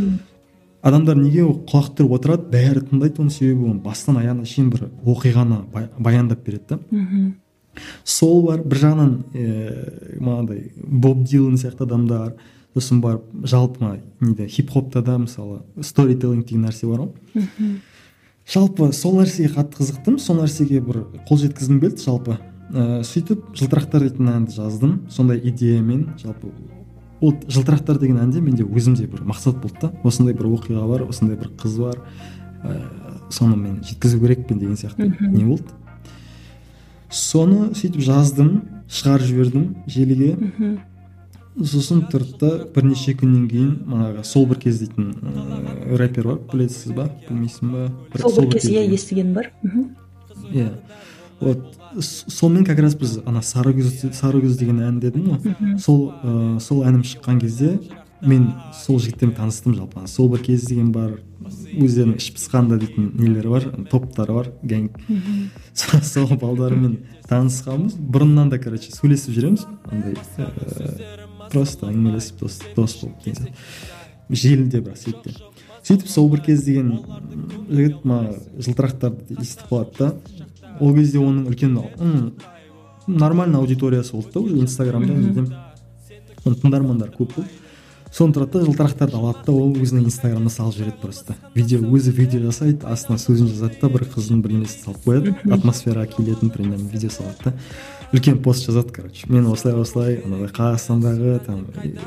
адамдар 0.88 1.18
неге 1.20 1.44
құлақ 1.68 1.92
түріп 1.98 2.16
отырады? 2.18 2.48
Бәрі 2.52 2.84
тыңдайды 2.88 3.22
оны 3.24 3.34
себебі 3.34 3.72
оны 3.72 3.82
бастан 3.84 4.20
аяғына 4.22 4.48
шейін 4.48 4.70
бір 4.74 4.88
оқиғаны 5.04 5.62
баяндап 6.00 6.46
береді 6.46 6.78
да. 6.78 6.80
Сол 8.04 8.44
бар 8.48 8.64
бір 8.66 8.82
жағынан 8.84 9.12
ііі 9.34 10.22
манағыдай 10.24 10.72
боб 10.78 11.24
дилан 11.28 11.60
сияқты 11.60 11.86
адамдар 11.86 12.34
сосын 12.74 13.02
барып 13.02 13.28
жалпы 13.44 13.84
мына 13.84 14.00
неде 14.22 14.48
хип 14.48 14.72
хопта 14.72 15.02
да 15.02 15.18
мысалы 15.18 15.62
сторителлинг 15.82 16.48
деген 16.48 16.66
нәрсе 16.68 16.88
бар 16.90 17.06
ғой. 17.06 17.80
Жалпы 18.48 18.92
сол 18.94 19.20
нәрсеге 19.20 19.54
қатты 19.54 19.82
қызықтым 19.82 20.18
сол 20.24 20.42
нәрсеге 20.42 20.82
бір 20.82 21.04
қол 21.28 21.42
жеткізгім 21.42 21.82
келді 21.84 22.04
жалпы. 22.04 22.38
Ә, 22.68 23.04
сөйтіп 23.08 23.54
жылтырақтар 23.56 24.08
дейтін 24.08 24.32
әнді 24.34 24.56
жаздым 24.58 24.98
сондай 25.12 25.40
идеямен 25.40 26.10
жалпы 26.20 26.52
ол 27.22 27.34
жылтырақтар 27.48 28.00
деген 28.00 28.20
әнде 28.22 28.42
менде 28.42 28.64
өзімде 28.64 29.08
бір 29.08 29.24
мақсат 29.28 29.62
болды 29.62 29.80
да. 29.82 29.92
Осындай 30.04 30.36
бір 30.38 30.52
оқиға 30.54 30.88
бар 30.88 31.08
осындай 31.08 31.38
бір 31.38 31.50
қыз 31.58 31.78
бар 31.82 32.02
ә, 32.64 32.76
соны 33.30 33.56
мен 33.58 33.80
жеткізу 33.84 34.20
керекпін 34.22 34.60
деген 34.60 34.78
сияқты 34.78 35.10
не 35.32 35.46
болды. 35.46 35.72
Соны 37.10 37.74
сөйтіп 37.74 38.04
жаздым 38.04 38.62
шығарып 38.92 39.28
жібердім 39.32 39.66
желіге. 39.88 40.38
Сосын 41.58 42.04
тұрды 42.12 42.38
да 42.38 42.50
бірнеше 42.76 43.16
күннен 43.18 43.48
кейін 43.50 43.72
манағы 43.90 44.24
сол 44.30 44.46
бір 44.46 44.60
кез 44.62 44.78
дейтін 44.84 45.16
ыыы 45.18 45.98
рэпер 45.98 46.28
бар. 46.28 46.42
Білесіз 46.52 46.94
ба 46.94 47.08
білмейсің 47.26 47.72
ба? 47.74 47.88
Сол 48.22 48.44
бір 48.44 48.60
кез 48.60 48.68
иә 48.70 48.84
естігенім 48.94 49.34
бар. 49.34 49.50
Иә. 50.52 50.70
Вот 51.40 51.78
сонымен 52.00 52.66
как 52.66 52.80
раз 52.80 52.96
біз 52.96 53.20
ана 53.26 53.42
сары 53.42 53.74
күз 53.78 54.14
сары 54.14 54.42
күз 54.42 54.58
деген 54.58 54.82
ән 54.82 55.00
дедім 55.00 55.32
ғой. 55.32 55.56
Сол 55.80 56.12
ыыы 56.24 56.60
сол 56.64 56.84
әнім 56.88 57.04
шыққан 57.08 57.40
кезде 57.42 57.78
мен 58.22 58.52
сол 58.74 59.00
жігіттермен 59.00 59.36
таныстым 59.38 59.76
жалпы 59.78 60.08
сол 60.08 60.30
бір 60.30 60.44
кез 60.46 60.66
деген 60.66 60.92
бар 60.92 61.20
өздерінің 61.48 62.18
іш 62.18 62.32
пысқанда 62.36 62.80
дейтін 62.82 63.12
нелері 63.16 63.54
бар 63.54 63.70
топтары 63.92 64.34
бар 64.34 64.52
гэнг. 64.64 64.98
Сол 66.04 66.28
балдармен 66.36 66.98
танысқанбыз. 67.30 67.96
Бұрыннан 67.96 68.50
да 68.50 68.58
короче 68.60 68.92
сөйлесіп 68.92 69.38
жүреміз. 69.38 69.68
Андай 69.92 70.18
просто 71.52 71.88
әңгімелесіп 71.92 72.42
дос 72.42 72.60
дос 72.76 72.98
болып 73.02 73.24
деген 73.24 73.54
желіде 74.30 74.82
бірақ 74.84 75.00
сөйтіп 75.02 75.38
сөйтіп 75.88 76.10
сол 76.12 76.30
бір 76.34 76.44
кез 76.48 76.64
деген 76.66 76.92
жігіт 77.70 78.04
мына 78.04 78.36
жылтырақтарды 78.58 79.38
естіп 79.40 79.70
қалады 79.72 79.98
да. 80.00 80.47
Ол 80.80 80.96
кезде 80.96 81.20
оның 81.20 81.48
үлкен 81.52 81.78
нормальный 83.08 83.60
аудиториясы 83.60 84.14
болды 84.14 84.34
да 84.34 84.40
уже 84.40 84.58
инстаграмда 84.58 85.14
неде 85.14 85.48
оның 86.44 86.60
тыңдармандары 86.62 87.16
көп 87.18 87.36
болды 87.36 87.50
соны 88.14 88.34
тұрады 88.34 88.60
да 88.60 88.66
жылтырақтарды 88.66 89.18
алады 89.20 89.44
да 89.46 89.54
ол 89.54 89.74
өзінің 89.76 90.08
инстаграмына 90.08 90.50
салып 90.50 90.78
жібереді 90.78 91.02
просто. 91.02 91.36
Видео 91.56 91.84
өзі 91.84 92.14
видео 92.16 92.40
жасайды 92.48 92.88
астына 92.88 93.20
сөзін 93.22 93.50
жазады 93.52 93.78
да 93.82 93.90
бір 93.94 94.08
қыздың 94.14 94.42
бір 94.42 94.56
несін 94.62 94.86
салып 94.86 95.04
қояды. 95.06 95.36
Атмосфераға 95.52 96.08
келетін 96.16 96.50
примерно 96.50 96.90
видео 96.90 97.12
салады 97.14 97.38
да. 97.44 97.54
Үлкен 98.14 98.40
пост 98.42 98.66
жазады 98.66 98.94
короче. 98.96 99.28
Мен 99.28 99.46
осылай 99.52 99.76
осылай 99.76 100.22
анандай 100.24 100.50
қазақстандағы 100.56 101.40
там 101.46 101.66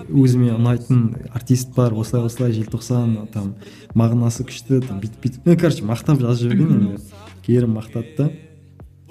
өзіме 0.09 0.55
ұнайтын 0.57 1.03
артист 1.35 1.75
бар 1.77 1.93
осылай 1.93 2.27
осылай 2.27 2.57
желтоқсан 2.57 3.29
там 3.35 3.55
мағынасы 3.95 4.49
күшті 4.49 4.81
там 4.89 5.03
бүйтіп 5.05 5.21
бүйтіп 5.21 5.51
ну 5.51 5.59
короче 5.61 5.85
мақтап 5.85 6.23
жазып 6.25 6.49
жіберген 6.49 6.79
енді. 6.79 7.03
Керім 7.45 7.77
мақтады 7.77 8.17
да. 8.17 8.31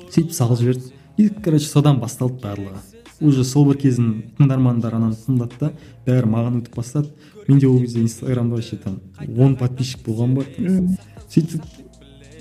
Сөйтіп 0.10 0.34
салып 0.34 0.60
жіберді. 0.60 0.94
И 1.18 1.30
короче 1.30 1.68
содан 1.68 2.00
басталды 2.00 2.40
барлығы. 2.44 2.80
Уже 3.20 3.44
сол 3.44 3.66
бір 3.68 3.78
кезін 3.82 4.32
тыңдармандар 4.38 4.96
ананы 4.96 5.18
тыңдады 5.20 5.58
да 5.60 5.72
бәрі 6.06 6.30
маған 6.32 6.62
өтіп 6.62 6.78
бастады. 6.80 7.12
Менде 7.48 7.68
ол 7.68 7.82
кезде 7.82 8.00
инстаграмда 8.02 8.56
вообще 8.56 8.78
там 8.78 9.02
он 9.38 9.58
подписчик 9.58 10.06
болған 10.08 10.36
бар. 10.36 10.46
Сөйтіп 11.28 11.62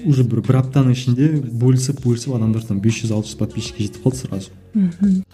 уже 0.07 0.23
бір 0.23 0.45
бір 0.47 0.61
аптаның 0.61 0.95
ішінде 0.95 1.29
бөлісіп 1.59 2.05
бөлісіп 2.05 2.37
адамдар 2.37 2.63
там 2.63 2.79
бес 2.79 3.01
жүз 3.01 3.17
алты 3.17 3.33
жүз 3.33 3.41
подписчикке 3.43 3.89
жетіп 3.89 4.07
қалды 4.07 4.23
сразу. 4.23 4.55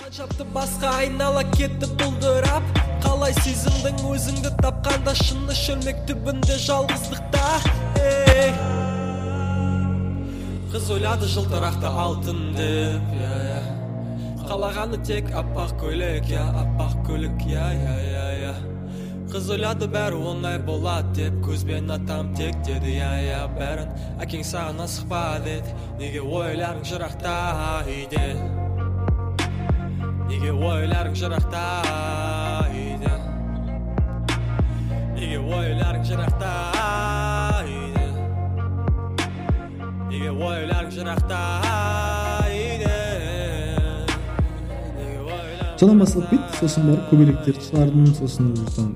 Қаншапты 0.01 0.49
басқа 0.55 0.95
айнала 1.03 1.45
кетті 1.53 1.91
бұлдырап 2.01 2.65
қалай 3.05 3.37
сезіндің 3.43 4.01
өзіңді 4.15 4.55
тапқанда 4.63 5.13
шыны 5.21 5.53
шөлмек 5.53 6.07
түбінде 6.09 6.57
жалғыздықта. 6.65 7.45
Ей 8.01 8.94
қыз 10.75 10.89
ойлады 10.91 11.27
жылтырақты 11.31 11.87
алтын 11.87 12.39
деп 12.57 13.11
иә 13.15 13.35
иә 13.47 13.59
қалағаны 14.49 14.99
тек 15.07 15.29
аппақ 15.31 15.77
көйлек 15.79 16.27
иә 16.33 16.43
аппақ 16.65 16.97
көлік 17.07 17.45
иә 17.47 17.67
иә 17.77 17.93
иә 18.09 18.25
иә 18.41 18.55
қыз 19.31 19.53
ойлады 19.55 19.87
бәрі 19.93 20.19
оңай 20.33 20.59
болады 20.67 21.15
деп 21.21 21.37
көзбен 21.47 21.95
атам 21.95 22.35
тек 22.35 22.59
деді 22.67 22.91
иә 22.97 23.13
иә 23.23 23.39
бәрін 23.55 23.95
әкең 24.27 24.43
саған 24.51 24.83
асықпа 24.89 25.23
деді 25.47 25.79
неге 26.03 26.27
ойларың 26.27 26.83
жырақта 26.91 27.37
үйде 27.87 28.27
неге 30.27 30.51
ойларың 30.51 31.15
жырақта 31.23 31.63
үйде 32.75 33.15
неге 35.15 35.39
ойларың 35.39 36.03
жырақта 36.11 36.84
содан 45.85 45.99
басталып 46.01 46.31
кетті 46.31 46.57
сосын 46.63 46.87
барып 46.89 47.11
көбелектерді 47.11 47.61
шығардым 47.67 48.07
сосын 48.17 48.47
там 48.73 48.87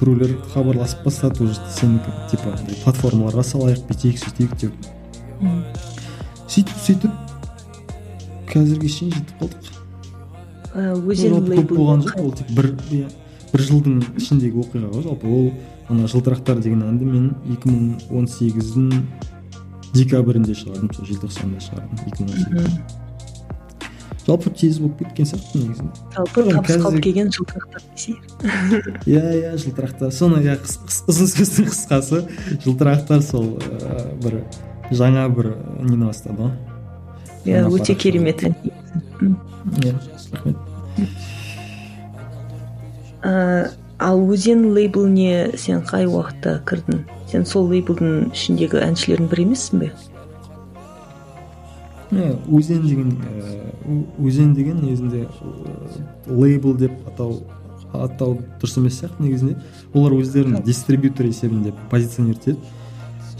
біреулер 0.00 0.32
хабарласып 0.50 1.04
бастады 1.06 1.44
уже 1.44 1.54
сен 1.70 2.00
типа 2.30 2.56
платформаларға 2.82 3.44
салайық 3.46 3.84
бүйтейік 3.86 4.18
сөйтейік 4.24 4.52
деп 4.58 4.72
сөйтіп 6.50 6.78
сөйтіп 6.88 7.12
қазірге 8.50 8.88
шейін 8.96 9.14
жетіп 9.14 9.36
қалдық 9.44 9.62
көп 11.54 11.70
болған 11.76 12.02
жоқ 12.08 12.20
ол 12.24 12.34
тек 12.42 12.48
бір 12.58 12.72
иә 12.90 13.06
бір 13.54 13.66
жылдың 13.70 14.02
ішіндегі 14.18 14.56
оқиға 14.66 14.88
ғой 14.96 15.02
жалпы 15.06 15.26
ол 15.38 15.46
ана 15.88 16.10
жылтырақтар 16.10 16.56
деген 16.66 16.82
әнді 16.88 17.04
мен 17.14 17.30
2018-дің 17.62 18.86
декабрінде 19.94 20.58
шығардым 20.58 20.90
сол 20.98 21.12
желтоқсанда 21.12 21.58
шығардым 21.62 21.98
екі 22.10 22.20
мың 22.24 22.30
он 22.32 22.38
сегіз 22.42 23.06
жалпы 24.28 24.50
тез 24.52 24.78
болып 24.82 24.98
кеткен 25.00 25.26
сияқты 25.28 25.62
негізінде 25.62 25.90
жалпы 26.14 26.44
табыс 26.50 26.76
қалып 26.84 27.02
келген 27.06 27.30
жылтырақтар 27.32 27.82
иә 29.08 29.24
иә 29.40 29.52
жылтырақтар 29.62 30.12
соны 30.12 30.42
иә 30.44 30.58
ұзын 31.08 31.30
сөздің 31.32 31.70
қысқасы 31.72 32.22
жылтырақтар 32.66 33.24
сол 33.24 33.56
ә, 33.56 34.04
бір 34.20 34.42
жаңа 34.92 35.26
бір 35.32 35.54
нені 35.80 36.04
бастады 36.04 36.36
ғой 36.36 36.52
иә 37.48 37.64
өте 37.72 37.96
керемет 37.96 38.44
иә 38.44 39.94
рахмет 40.32 40.56
ыыы 43.24 43.70
ал 43.98 44.20
өзен 44.30 44.68
лейбліне 44.76 45.56
сен 45.58 45.80
қай 45.82 46.06
уақытта 46.06 46.60
кірдің 46.68 47.02
сен 47.32 47.46
сол 47.48 47.66
лейблдің 47.72 48.28
ішіндегі 48.30 48.78
әншілердің 48.84 49.30
бірі 49.32 49.48
емессің 49.48 49.82
бе? 49.82 49.90
Өзен 52.10 52.82
деген 52.86 53.12
өзен 54.18 54.54
деген 54.54 54.80
негізінде 54.82 55.26
лейбл 56.26 56.74
деп 56.76 56.92
атау 57.08 57.42
атау 57.92 58.38
дұрыс 58.60 58.78
емес 58.78 59.00
сияқты 59.00 59.22
негізінде. 59.22 59.56
Олар 59.94 60.12
өздерін 60.18 60.62
дистрибьютор 60.64 61.26
есебінде 61.26 61.72
позиционировать 61.90 62.46
етеді 62.46 62.58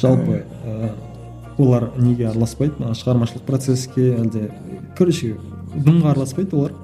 жалпы 0.01 0.45
олар 1.59 1.91
неге 1.99 2.29
араласпайды? 2.29 2.75
Мына 2.79 2.95
шығармашылық 2.95 3.45
процесске 3.47 4.13
әлде 4.17 4.51
короче 4.97 5.37
дымға 5.75 6.13
араласпайды 6.13 6.57
олар. 6.57 6.77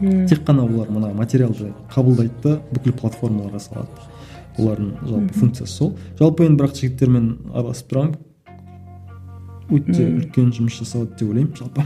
Тек 0.00 0.44
қана 0.46 0.64
олар 0.64 0.90
мына 0.90 1.12
материалды 1.14 1.72
қабылдайды 1.94 2.42
да 2.42 2.60
бүкіл 2.72 2.94
платформаларға 3.00 3.60
салады. 3.60 4.08
Олардың 4.58 4.94
жалпы 5.02 5.38
функциясы 5.38 5.72
сол. 5.72 5.96
Жалпы 6.18 6.46
енді 6.46 6.62
бірақ 6.62 6.74
жігіттермен 6.78 7.28
араласып 7.52 7.92
тұрамын. 7.92 8.16
Өте 9.70 10.06
үлкен 10.08 10.52
жұмыс 10.56 10.78
жасалады 10.80 11.16
деп 11.18 11.28
ойлаймын 11.28 11.56
жалпы. 11.58 11.84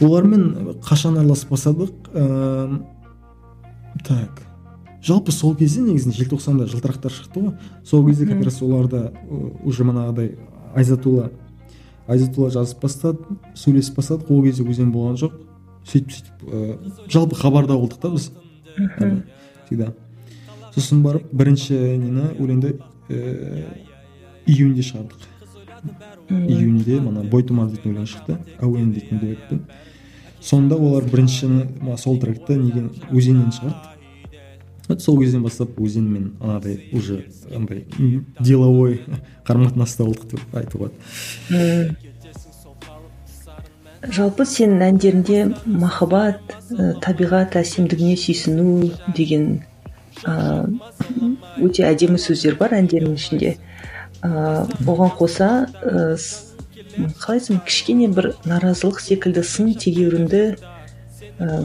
Олармен 0.00 0.74
қашан 0.84 1.18
араласып 1.18 1.50
бастадық 1.54 2.10
ыыы 2.12 2.80
так 4.04 4.42
жалпы 5.02 5.32
сол 5.32 5.54
кезде 5.56 5.80
негізінде 5.82 6.16
желтоқсанда 6.18 6.66
жылтырақтар 6.68 7.12
шықты 7.14 7.40
ғой. 7.40 7.52
Сол 7.84 8.06
кезде 8.06 8.26
как 8.26 8.44
раз 8.44 8.62
оларда 8.62 9.12
уже 9.64 9.84
манағыдай 9.84 10.36
айзатулла 10.74 11.30
айзатулла 12.06 12.50
жазып 12.50 12.82
бастады 12.82 13.38
сөйлесіп 13.54 13.96
бастадық 14.00 14.30
ол 14.30 14.42
кезде 14.44 14.64
өзен 14.64 14.92
болған 14.92 15.16
жоқ. 15.22 15.32
Сөйтіп 15.88 16.10
сөйтіп 16.12 16.44
ыыы 16.44 16.76
жалпы 17.08 17.36
хабарда 17.36 17.78
болдық 17.78 18.00
та 18.02 18.10
біз. 18.10 18.32
Всегда. 19.66 19.94
Сосын 20.74 21.02
барып 21.02 21.30
бірінші 21.32 21.74
нені 21.74 22.34
өлеңді 22.38 22.74
ііі 23.08 23.64
июньде 24.46 24.82
шығардық. 24.82 25.20
Июньде 26.30 27.00
мына 27.00 27.22
бой 27.24 27.42
тумар 27.42 27.68
дейтін 27.72 27.94
өлең 27.94 28.08
шықты 28.10 28.38
әуен 28.60 28.92
дейтін 28.94 29.22
дуэтпен 29.22 29.62
сонда 30.40 30.76
олар 30.76 31.04
біріншіні 31.10 31.96
сол 31.98 32.18
тректі 32.22 32.58
неге 32.62 32.88
өзеннен 33.10 33.52
шығарды? 33.52 33.94
Вот 34.88 35.02
сол 35.04 35.18
кезден 35.20 35.42
бастап 35.44 35.76
өзенмен 35.76 36.32
анадай 36.40 36.88
уже 36.92 37.24
андай 37.54 37.84
деловой 38.40 39.02
қарым 39.46 39.68
қатынаста 39.68 40.06
болдық 40.08 40.30
деп 40.32 40.54
айтуға. 40.56 40.92
Болады 41.50 42.08
жалпы 44.06 44.44
сенің 44.46 44.84
әндеріңде 44.86 45.38
махаббат 45.66 46.52
ә, 46.70 46.92
табиғат 47.02 47.56
әсемдігіне 47.58 48.16
сүйсіну 48.20 48.92
деген 49.16 49.64
ә, 50.24 50.68
өте 51.58 51.86
әдемі 51.88 52.20
сөздер 52.22 52.56
бар 52.60 52.76
әндеріңнің 52.78 53.18
ішінде. 53.18 53.56
Ә, 54.22 54.66
оған 54.86 55.12
қоса 55.18 55.50
ә, 55.82 56.16
қалай 57.22 57.38
айтсам 57.38 57.60
кішкене 57.66 58.08
бір 58.14 58.32
наразылық 58.48 59.00
секілді 59.02 59.44
сын 59.46 59.74
тегеурінді 59.78 60.42
ә, 61.38 61.64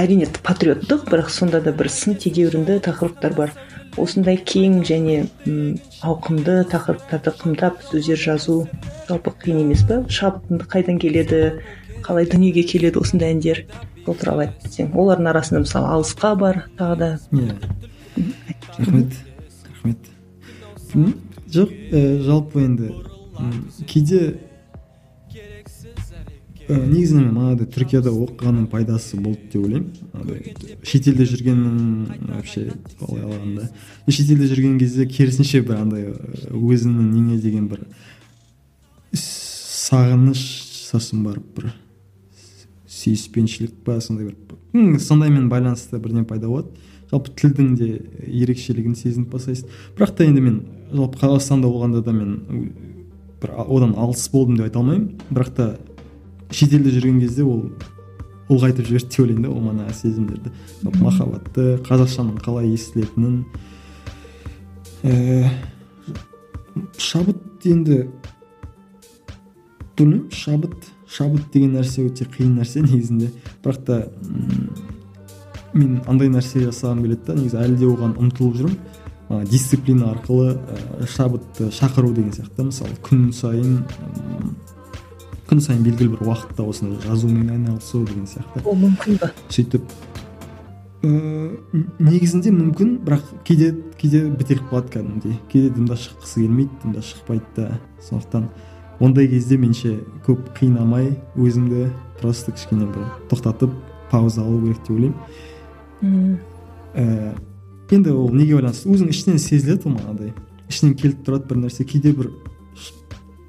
әрине 0.00 0.28
патриоттық 0.44 1.04
бірақ 1.10 1.28
сонда 1.32 1.60
да 1.60 1.72
бір 1.76 1.90
сын 1.92 2.16
тегеурінді 2.20 2.78
тақырыптар 2.86 3.36
бар. 3.36 3.52
Осындай 4.00 4.38
кең 4.38 4.80
және 4.86 5.26
м 5.50 5.74
ауқымды 6.06 6.62
тақырыптарды 6.70 7.32
қымтап 7.40 7.82
сөздер 7.90 8.20
жазу 8.22 8.62
жалпы 9.08 9.34
қиын 9.42 9.64
емес 9.64 9.82
па 9.88 10.00
шабытың 10.08 10.62
қайдан 10.70 11.00
келеді? 11.02 11.60
Қалай 12.06 12.28
дүниеге 12.30 12.62
келеді 12.70 13.02
осындай 13.02 13.34
әндер? 13.34 13.64
Сол 14.06 14.16
туралы 14.16 14.46
айтып 14.46 14.62
кетсең. 14.64 14.94
Олардың 14.94 15.28
арасында 15.34 15.64
мысалы 15.66 15.90
алысқа 15.96 16.32
бар 16.38 16.62
тағы 16.78 16.96
да. 17.02 17.10
Иә. 17.34 17.58
Рахмет. 18.78 20.10
Рахмет 20.90 21.16
жоқ 21.50 21.70
ә, 21.92 22.22
жалпы 22.22 22.62
енді 22.62 22.90
кейде 23.86 24.38
ә, 26.68 26.76
негізінен 26.86 27.32
манағыдай 27.34 27.68
түркияда 27.74 28.12
оқығанның 28.14 28.68
пайдасы 28.70 29.18
болды 29.18 29.48
деп 29.52 29.64
ойлаймын. 29.64 29.90
Шетелде 30.86 31.26
жүргеннің 31.26 32.28
вообще 32.28 32.72
олай 33.00 33.24
алғанда. 33.24 33.68
Шетелде 34.08 34.46
жүрген 34.50 34.78
кезде 34.78 35.06
керісінше 35.06 35.62
бір 35.66 35.80
андай 35.82 36.08
өзіңнің 36.54 37.10
неңе 37.10 37.40
деген 37.42 37.68
бір 37.70 37.86
сағыныш 39.14 40.44
сосын 40.90 41.24
барып 41.26 41.56
бір 41.56 41.72
сүйіспеншілік 42.86 43.82
па 43.86 43.98
сондай 44.00 44.30
бір 44.30 45.00
сондаймен 45.02 45.48
байланысты 45.50 45.98
бірдеңе 45.98 46.26
пайда 46.28 46.46
болады. 46.46 46.70
Жалпы 47.10 47.32
тілдің 47.34 47.74
де 47.74 47.88
ерекшелігін 48.28 48.94
сезініп 48.94 49.32
бастайсың. 49.34 49.66
Бірақ 49.98 50.14
та 50.14 50.28
енді 50.28 50.44
мен 50.44 50.60
жалпы 50.92 51.18
қазақстанда 51.20 51.70
болғанда 51.70 52.02
да 52.04 52.12
мен 52.12 52.72
бір 53.40 53.54
одан 53.66 53.94
алыс 53.96 54.28
болдым 54.32 54.56
деп 54.56 54.68
айта 54.68 54.78
алмаймын. 54.78 55.18
Бірақ 55.30 55.50
та 55.56 55.76
шетелде 56.50 56.90
жүрген 56.92 57.20
кезде 57.22 57.44
ол 57.44 57.70
ұлғайтып 58.50 58.88
жіберді 58.88 59.08
деп 59.08 59.20
ойлаймын 59.24 59.42
да 59.42 59.50
ол 59.50 59.60
манағы 59.64 59.94
сезімдерді. 59.94 60.52
Махаббатты 61.00 61.78
қазақшаның 61.86 62.40
қалай 62.42 62.72
естілетінін. 62.74 63.44
Ііі 65.04 65.50
шабыт 66.98 67.66
енді 67.66 68.08
білмеймін 69.96 70.30
шабыт 70.34 70.90
шабыт 71.10 71.50
деген 71.52 71.76
нәрсе 71.78 72.04
өте 72.08 72.26
қиын 72.26 72.58
нәрсе 72.60 72.82
негізінде. 72.84 73.30
Бірақ 73.62 73.84
та 73.86 74.02
мен 75.72 76.00
андай 76.10 76.28
нәрсе 76.32 76.64
жасағым 76.66 77.04
келеді 77.04 77.26
да 77.26 77.36
негізі 77.38 77.60
әлі 77.62 77.78
де 77.78 77.88
оған 77.88 78.16
ұмтылып 78.18 78.56
жүрмін. 78.60 78.78
Дисциплина 79.30 80.10
арқылы 80.10 80.56
ә, 80.58 81.06
шабытты 81.06 81.70
шақыру 81.70 82.12
деген 82.14 82.32
сияқты. 82.34 82.66
Мысалы 82.66 82.96
күн 83.06 83.32
сайын 83.32 83.84
күн 85.50 85.60
сайын 85.62 85.84
белгілі 85.86 86.16
бір 86.16 86.26
уақытта 86.26 86.66
осындай 86.66 86.98
жазумен 87.06 87.50
айналысу 87.50 88.04
деген 88.06 88.26
сияқты. 88.26 88.64
Ол 88.64 88.78
мүмкін 88.78 89.20
ба 89.22 89.30
сөйтіп 89.48 89.86
ыыы 91.06 91.84
негізінде 91.98 92.50
мүмкін 92.52 92.96
бірақ 93.06 93.30
кейде 93.46 93.70
кейде 94.00 94.24
бітеліп 94.28 94.66
қалады 94.70 94.92
кәдімгідей. 94.96 95.38
Кейде 95.52 95.70
дымда 95.76 95.96
шыққысы 95.96 96.42
келмейді 96.42 96.82
дымда 96.82 97.04
шықпайды 97.06 97.54
да. 97.56 97.80
Сондықтан 98.02 98.50
ондай 99.00 99.28
кезде 99.30 99.56
менше 99.56 100.00
көп 100.26 100.50
қинамай 100.58 101.14
өзімді 101.36 101.88
просто 102.20 102.52
кішкене 102.52 102.90
бір 102.90 103.06
тоқтатып 103.30 103.72
пауза 104.10 104.42
алу 104.42 104.60
керек 104.60 104.82
деп 104.82 104.90
ойлаймын. 104.96 106.38
Ііі 106.94 107.49
енді 107.90 108.14
ол 108.14 108.30
неге 108.34 108.56
байланысты? 108.58 108.90
Өзің 108.90 109.10
ішінен 109.10 109.38
сезіледі 109.42 109.88
ғой 109.88 109.96
манағыдай. 109.96 110.32
Ішінен 110.70 110.94
келіп 110.98 111.24
тұрады 111.26 111.48
бір 111.50 111.60
нәрсе 111.64 111.84
кейде 111.88 112.12
бір 112.14 112.30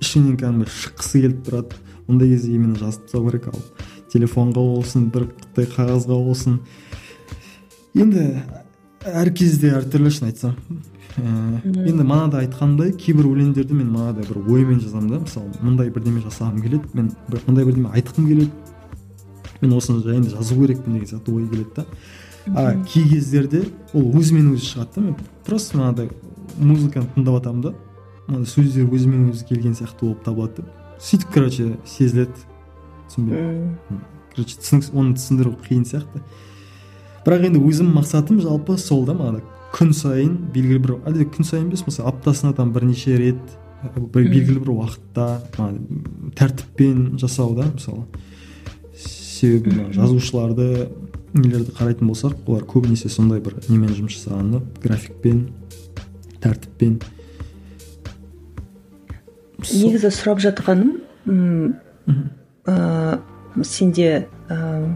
ішіңнен 0.01 0.37
кәдімгі 0.41 0.71
шыққысы 0.73 1.21
келіп 1.21 1.43
тұрады. 1.45 1.77
Ондай 2.09 2.31
кезде 2.33 2.55
именно 2.55 2.75
жазып 2.75 3.05
тастау 3.05 3.27
керек 3.29 3.47
ал. 3.51 3.61
Телефонға 4.11 4.63
болсын 4.65 5.09
бір 5.13 5.27
қытай 5.29 5.69
қағазға 5.75 6.17
болсын. 6.25 6.57
Енді 7.93 8.25
әр 9.05 9.31
кезде 9.35 9.75
әртүрлі 9.77 10.11
шын 10.11 10.31
айтсам. 10.31 10.57
Ііі 11.11 11.91
енді 11.91 12.03
манада 12.07 12.41
айтқандай 12.41 12.93
кейбір 12.95 13.29
өлеңдерді 13.29 13.75
мен 13.77 13.91
манадай 13.91 14.25
бір 14.27 14.41
оймен 14.41 14.79
жазамын 14.81 15.11
да. 15.11 15.21
Мысалы 15.25 15.51
мындай 15.61 15.91
бірдеме 15.93 16.23
жасағым 16.23 16.61
келеді 16.63 16.91
мен 16.97 17.11
бір 17.29 17.43
мындай 17.47 17.67
бірдеме 17.67 17.91
айтқым 17.93 18.27
келеді. 18.27 18.51
Мен 19.61 19.77
осыны 19.77 20.01
жайында 20.03 20.31
жазу 20.33 20.55
керекпін 20.57 20.97
деген 20.97 21.09
сияқты 21.11 21.35
ой 21.35 21.47
келеді 21.47 21.69
да. 21.75 21.85
А 22.55 22.75
кей 22.83 23.07
кездерде 23.09 23.65
ол 23.93 24.11
өзімен 24.17 24.53
өзі 24.55 24.73
шығады 24.73 24.95
да 24.95 25.01
мен. 25.01 25.15
Просто 25.45 25.77
манадай 25.77 26.11
музыканы 26.57 27.09
тыңдап 27.15 27.39
жатамын 27.39 27.61
да. 27.69 27.73
Сөздер 28.45 28.89
өзімен 28.91 29.31
өзі 29.31 29.47
келген 29.49 29.75
сияқты 29.77 30.05
болып 30.05 30.23
табылады 30.25 30.63
да 30.63 30.81
сөйтіп 31.01 31.33
короче 31.33 31.67
сезіледі. 31.85 32.45
Түсінбедім 33.09 34.01
короче 34.35 34.81
оны 34.93 35.15
түсіндіру 35.17 35.55
қиын 35.65 35.85
сияқты. 35.87 36.21
Бірақ 37.25 37.47
енді 37.49 37.61
өзім 37.61 37.91
мақсатым 37.95 38.39
жалпы 38.41 38.77
сол 38.81 39.05
да 39.05 39.15
мана 39.17 39.41
күн 39.73 39.93
сайын 39.95 40.37
белгілі 40.53 40.83
бір 40.85 40.93
әлде 41.09 41.27
күн 41.31 41.47
сайын 41.47 41.67
емес 41.67 41.85
мысалы 41.85 42.09
аптасына 42.11 42.53
там 42.57 42.71
бірнеше 42.73 43.17
рет 43.17 43.57
белгілі 44.13 44.59
бір 44.61 44.73
уақытта 44.75 45.27
тәртіппен 46.37 47.17
жасау 47.21 47.55
да 47.57 47.67
мысалы. 47.73 48.05
Себебі 49.41 49.89
жазушыларды 49.95 50.87
нелерді 51.33 51.73
қарайтын 51.77 52.09
болсақ 52.11 52.35
олар 52.45 52.63
көбінесе 52.69 53.09
сондай 53.09 53.41
бір 53.43 53.57
немен 53.69 53.93
жұмыс 53.95 54.19
жасаған 54.19 54.51
да 54.55 54.59
графикпен 54.83 55.45
тәртіппен. 56.43 56.99
Негізі 59.61 60.11
сұрап 60.13 60.41
жатқаным 60.43 60.89
ыыы 61.25 61.73
сенде 63.67 64.27
ыыы 64.49 64.95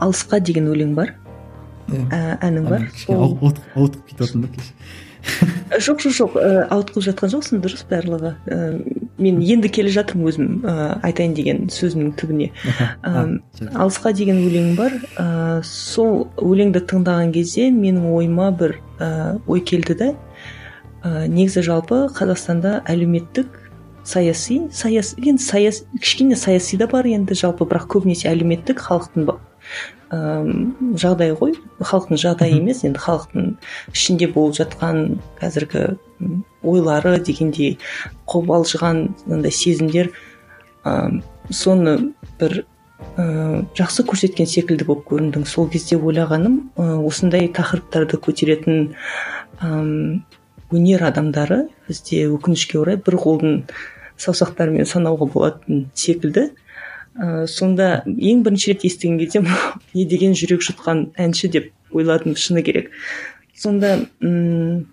алысқа 0.00 0.40
деген 0.40 0.68
өлең 0.72 0.94
бар. 0.96 1.14
Ә, 1.86 2.38
әнің 2.42 2.64
бар. 2.68 2.86
ауытқып 3.08 4.06
кетіп 4.08 4.24
жатырмын 4.24 4.50
да 4.50 5.80
жоқ 5.82 6.02
жоқ 6.04 6.14
жоқ 6.18 6.36
ауытқып 6.70 7.04
жатқан 7.08 7.32
жоқсың 7.34 7.62
дұрыс 7.64 7.84
барлығы. 7.90 8.32
Мен 9.18 9.40
енді 9.42 9.70
келе 9.72 9.92
жатырмын 9.94 10.30
өзім 10.30 10.48
ә, 10.66 10.74
айтайын 11.06 11.34
деген 11.36 11.60
сөзімнің 11.72 12.14
түбіне. 12.20 12.50
Ә, 13.02 13.26
алысқа 13.72 14.12
деген 14.16 14.42
өлең 14.44 14.74
бар. 14.78 14.96
Ә, 15.16 15.60
сол 15.66 16.26
өлеңді 16.36 16.84
тыңдаған 16.90 17.32
кезде 17.36 17.70
менің 17.74 18.10
ойыма 18.12 18.50
бір 18.52 18.78
ә, 18.98 19.38
ой 19.46 19.64
келді 19.64 19.96
да 19.98 20.10
ә, 20.12 21.26
негізі 21.28 21.64
жалпы 21.66 22.06
қазақстанда 22.16 22.80
әлеуметтік 22.90 23.62
саяси 24.06 24.60
саяс 24.72 25.14
енді 25.18 25.42
саяс 25.42 25.82
кішкене 26.00 26.36
саяси 26.36 26.78
да 26.78 26.86
бар 26.90 27.08
енді 27.10 27.34
жалпы 27.34 27.66
бірақ 27.66 27.88
көбінесе 27.96 28.30
әлеуметтік 28.30 28.84
халықтың 28.86 29.26
жағдай 30.10 31.34
ғой. 31.38 31.56
Халықтың 31.80 32.20
жағдайы 32.22 32.60
емес. 32.60 32.84
Енді 32.86 33.00
халықтың 33.02 33.50
ішінде 33.92 34.28
болып 34.34 34.56
жатқан 34.60 35.18
қазіргі 35.40 35.96
ойлары 36.62 37.18
дегендей 37.18 37.76
қобалжыған 38.30 39.02
андай 39.30 39.52
сезімдер 39.52 40.12
ә, 40.84 41.20
соны 41.50 41.96
бір 42.40 42.62
ә, 43.18 43.66
жақсы 43.76 44.06
көрсеткен 44.08 44.48
секілді 44.50 44.86
болып 44.88 45.06
көріндің 45.10 45.46
сол 45.46 45.68
кезде 45.70 45.98
ойлағаным 45.98 46.58
ә, 46.76 46.88
осындай 47.06 47.50
тақырыптарды 47.52 48.20
көтеретін 48.22 48.90
өнер 50.74 51.04
адамдары 51.06 51.66
бізде 51.86 52.26
өкінішке 52.30 52.78
орай 52.80 52.98
бір 52.98 53.18
қолдың 53.22 53.60
саусақтарымен 54.18 54.88
санауға 54.88 55.28
болатын 55.32 55.86
секілді. 55.94 56.50
Ә, 57.18 57.46
сонда 57.50 58.02
ең 58.06 58.42
бірінші 58.46 58.72
рет 58.72 58.84
естіген 58.88 59.18
кезде 59.18 59.42
не 59.94 60.04
деген 60.04 60.36
жүрек 60.38 60.64
жұтқан 60.66 61.10
әнші 61.16 61.50
деп 61.52 61.72
ойладым 61.92 62.36
шыны 62.36 62.62
керек. 62.66 62.90
Сонда 63.56 63.96
ұм, 64.20 64.86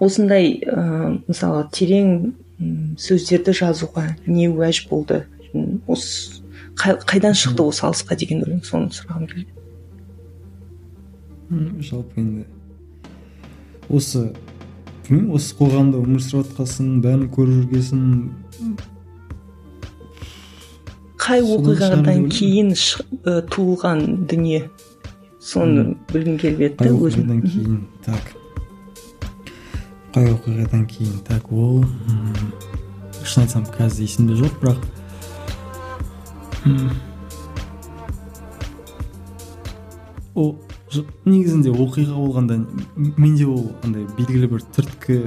осындай 0.00 0.58
ә, 0.62 1.18
мысалы 1.28 1.66
терең 1.72 2.32
сөздерді 2.98 3.54
жазуға 3.62 4.12
не 4.26 4.48
уәж 4.50 4.86
болды? 4.90 5.24
Осы 5.86 6.42
қайдан 6.78 7.34
шықты 7.36 7.66
осы 7.66 7.84
алысқа 7.86 8.16
деген 8.16 8.44
өлең? 8.46 8.62
Соны 8.66 8.94
сұрағым 8.94 9.26
келген 9.28 9.58
жалпы 11.52 12.20
енді 12.20 12.46
осы 13.92 14.30
білмеймін 15.08 15.34
осы 15.36 15.56
қоғамда 15.58 16.00
өмір 16.00 16.22
сүріп 16.24 17.02
бәрін 17.04 17.26
көріп 17.34 17.58
жүргенсің 17.58 18.00
қай 21.22 21.42
оқиғадан 21.46 22.24
кейін 22.34 22.72
туылған 23.52 24.00
дүние? 24.30 24.64
Соны 25.42 25.92
білгім 26.10 26.38
келіп 26.42 26.60
еді 26.66 26.90
оқиғадан 26.96 27.42
кейін? 27.46 27.78
Так. 28.06 28.32
Қай 30.14 30.26
оқиғадан 30.32 30.82
кейін? 30.90 31.20
Так 31.28 31.52
ол 31.52 31.84
шын 33.22 33.44
айтсам 33.44 33.64
қазір 33.70 34.08
есімде 34.08 34.34
жоқ 34.42 34.58
бірақ 34.62 34.78
ол 40.34 40.56
негізінде 41.24 41.70
оқиға 41.72 42.16
болғанда 42.16 42.58
менде 43.16 43.46
ол 43.46 43.70
андай 43.84 44.04
белгілі 44.18 44.50
бір 44.52 44.64
түрткі 44.76 45.18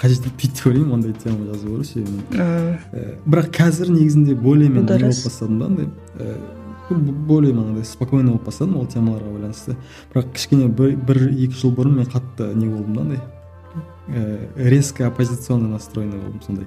қажет 0.00 0.26
етпейді 0.28 0.54
деп 0.54 0.66
ойлаймын 0.70 0.96
ондай 0.98 1.14
тема 1.22 1.46
жазу 1.48 1.70
көру 1.70 1.86
себебі 1.88 2.40
ә, 2.40 3.16
бірақ 3.24 3.50
қазір 3.56 3.94
негізінде 3.94 4.34
более 4.34 4.68
мен 4.68 4.84
не 4.84 4.98
болып 4.98 5.24
бастадым 5.24 5.58
да 5.58 5.70
андай 5.70 5.88
ә, 6.18 6.36
более 6.90 7.52
андай 7.52 7.84
спокойно 7.84 8.32
болып 8.32 8.44
бастадым 8.44 8.76
ол 8.76 8.86
темаларға 8.86 9.32
байланысты. 9.32 9.76
Бірақ 10.12 10.32
кішкене 10.34 10.68
бір, 10.68 10.96
бір 10.96 11.22
екі 11.30 11.54
жыл 11.56 11.72
бұрын 11.74 11.96
мен 12.00 12.10
қатты 12.10 12.52
не 12.54 12.68
болдым 12.68 12.94
да 12.94 13.00
андай 13.02 13.20
ә, 14.08 14.48
резко 14.56 15.06
оппозиционно 15.06 15.68
настроенный 15.68 16.18
болдым 16.18 16.42
сондай. 16.42 16.66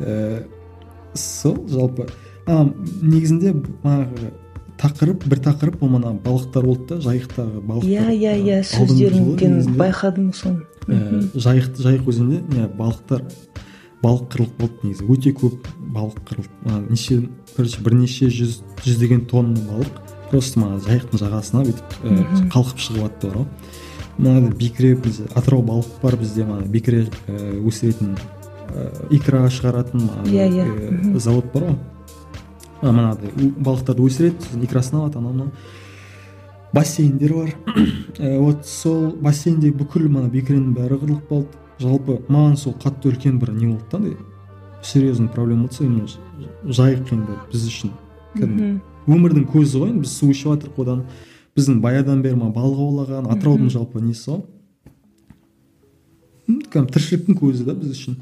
Ә, 0.00 0.46
сол 1.14 1.66
жалпы. 1.68 2.08
А 2.46 2.64
негізінде 3.02 3.56
манағы 3.82 4.32
тақырып 4.80 5.26
бір 5.28 5.40
тақырып 5.44 5.82
ол 5.82 5.88
мана 5.88 6.12
балықтар 6.12 6.64
болды 6.64 6.94
да 6.94 7.00
жайықтағы 7.00 7.60
балықтар. 7.60 7.90
Иә 7.90 8.14
иә 8.14 8.34
иә 8.44 8.62
сөздеріңден 8.70 9.76
байқадым 9.76 10.32
соны. 10.34 10.64
ә, 10.86 11.22
жайық 11.34 11.76
жайық 11.80 12.08
өзенінде 12.08 12.42
не 12.54 12.66
балықтар 12.68 13.24
балық 14.02 14.28
қырылып 14.32 14.58
болды 14.60 14.76
негізі. 14.82 15.06
Өте 15.08 15.32
көп 15.32 15.66
балық 15.80 16.20
қырылды. 16.28 16.90
Неше 16.90 17.28
короче 17.56 17.80
бірнеше 17.82 18.28
жүз 18.28 18.60
жүздеген 18.84 19.26
тонна 19.30 19.60
балық 19.70 20.02
просто 20.30 20.60
мана 20.60 20.78
жайықтың 20.84 21.20
жағасына 21.22 21.64
бүйтіп 21.66 21.98
ә, 22.04 22.48
қалқып 22.52 22.80
шығып 22.82 23.02
жатты 23.06 23.28
бар 23.28 23.36
ғой 23.36 23.46
мынада 24.18 24.54
бекіре 24.56 24.94
бізде 24.96 25.26
атырау 25.34 25.62
балық 25.62 26.00
бар 26.02 26.16
бізде 26.20 26.44
мана 26.44 26.66
бекіре 26.66 27.06
ә, 27.28 27.60
өсіретін 27.66 28.16
ә, 28.16 28.88
икра 29.10 29.44
шығаратын 29.48 30.08
иә 30.26 30.48
иә. 30.50 31.18
завод 31.18 31.52
бар 31.54 31.70
ғой. 31.70 31.76
Манағыдай 32.82 33.50
балықтарды 33.56 34.06
өсіреді 34.06 34.44
сосын 34.44 34.64
икрасын 34.66 35.00
алады 35.00 35.18
анау 35.18 35.32
мынау 35.32 35.50
бассейндер 36.72 37.34
бар. 37.34 37.54
Ә, 38.18 38.38
вот 38.44 38.66
сол 38.66 39.12
бассейнде 39.16 39.72
бүкіл 39.72 40.08
мана 40.08 40.28
бекіренің 40.32 40.74
бәрі 40.76 40.98
қырылып 41.00 41.30
қалды. 41.30 41.62
Жалпы 41.80 42.18
маған 42.32 42.56
сол 42.56 42.74
қатты 42.80 43.10
үлкен 43.12 43.38
бір 43.40 43.52
не 43.52 43.66
болды 43.68 43.84
да 43.90 43.98
андай 43.98 44.16
серьезный 44.82 45.28
проблема 45.28 45.68
болды 45.68 45.84
именно 45.84 46.06
жайық 46.64 47.12
енді 47.12 47.38
біз 47.52 47.66
үшін. 47.70 47.92
Өмірдің 49.06 49.46
көзі 49.52 49.82
ғой 49.82 49.92
біз 50.00 50.12
су 50.12 50.30
ішіп 50.32 50.52
жатырмық 50.52 50.82
одан. 50.82 51.04
Біздің 51.56 51.80
баядан 51.80 52.22
бері 52.22 52.36
балық 52.36 52.80
аулаған 52.84 53.30
атыраудың 53.32 53.70
жалпы 53.72 54.02
несі 54.04 54.30
ғой. 54.30 54.42
Кәдімгі 56.72 56.92
тіршіліктің 56.94 57.38
көзі 57.40 57.64
да 57.68 57.76
біз 57.78 57.94
үшін. 57.96 58.18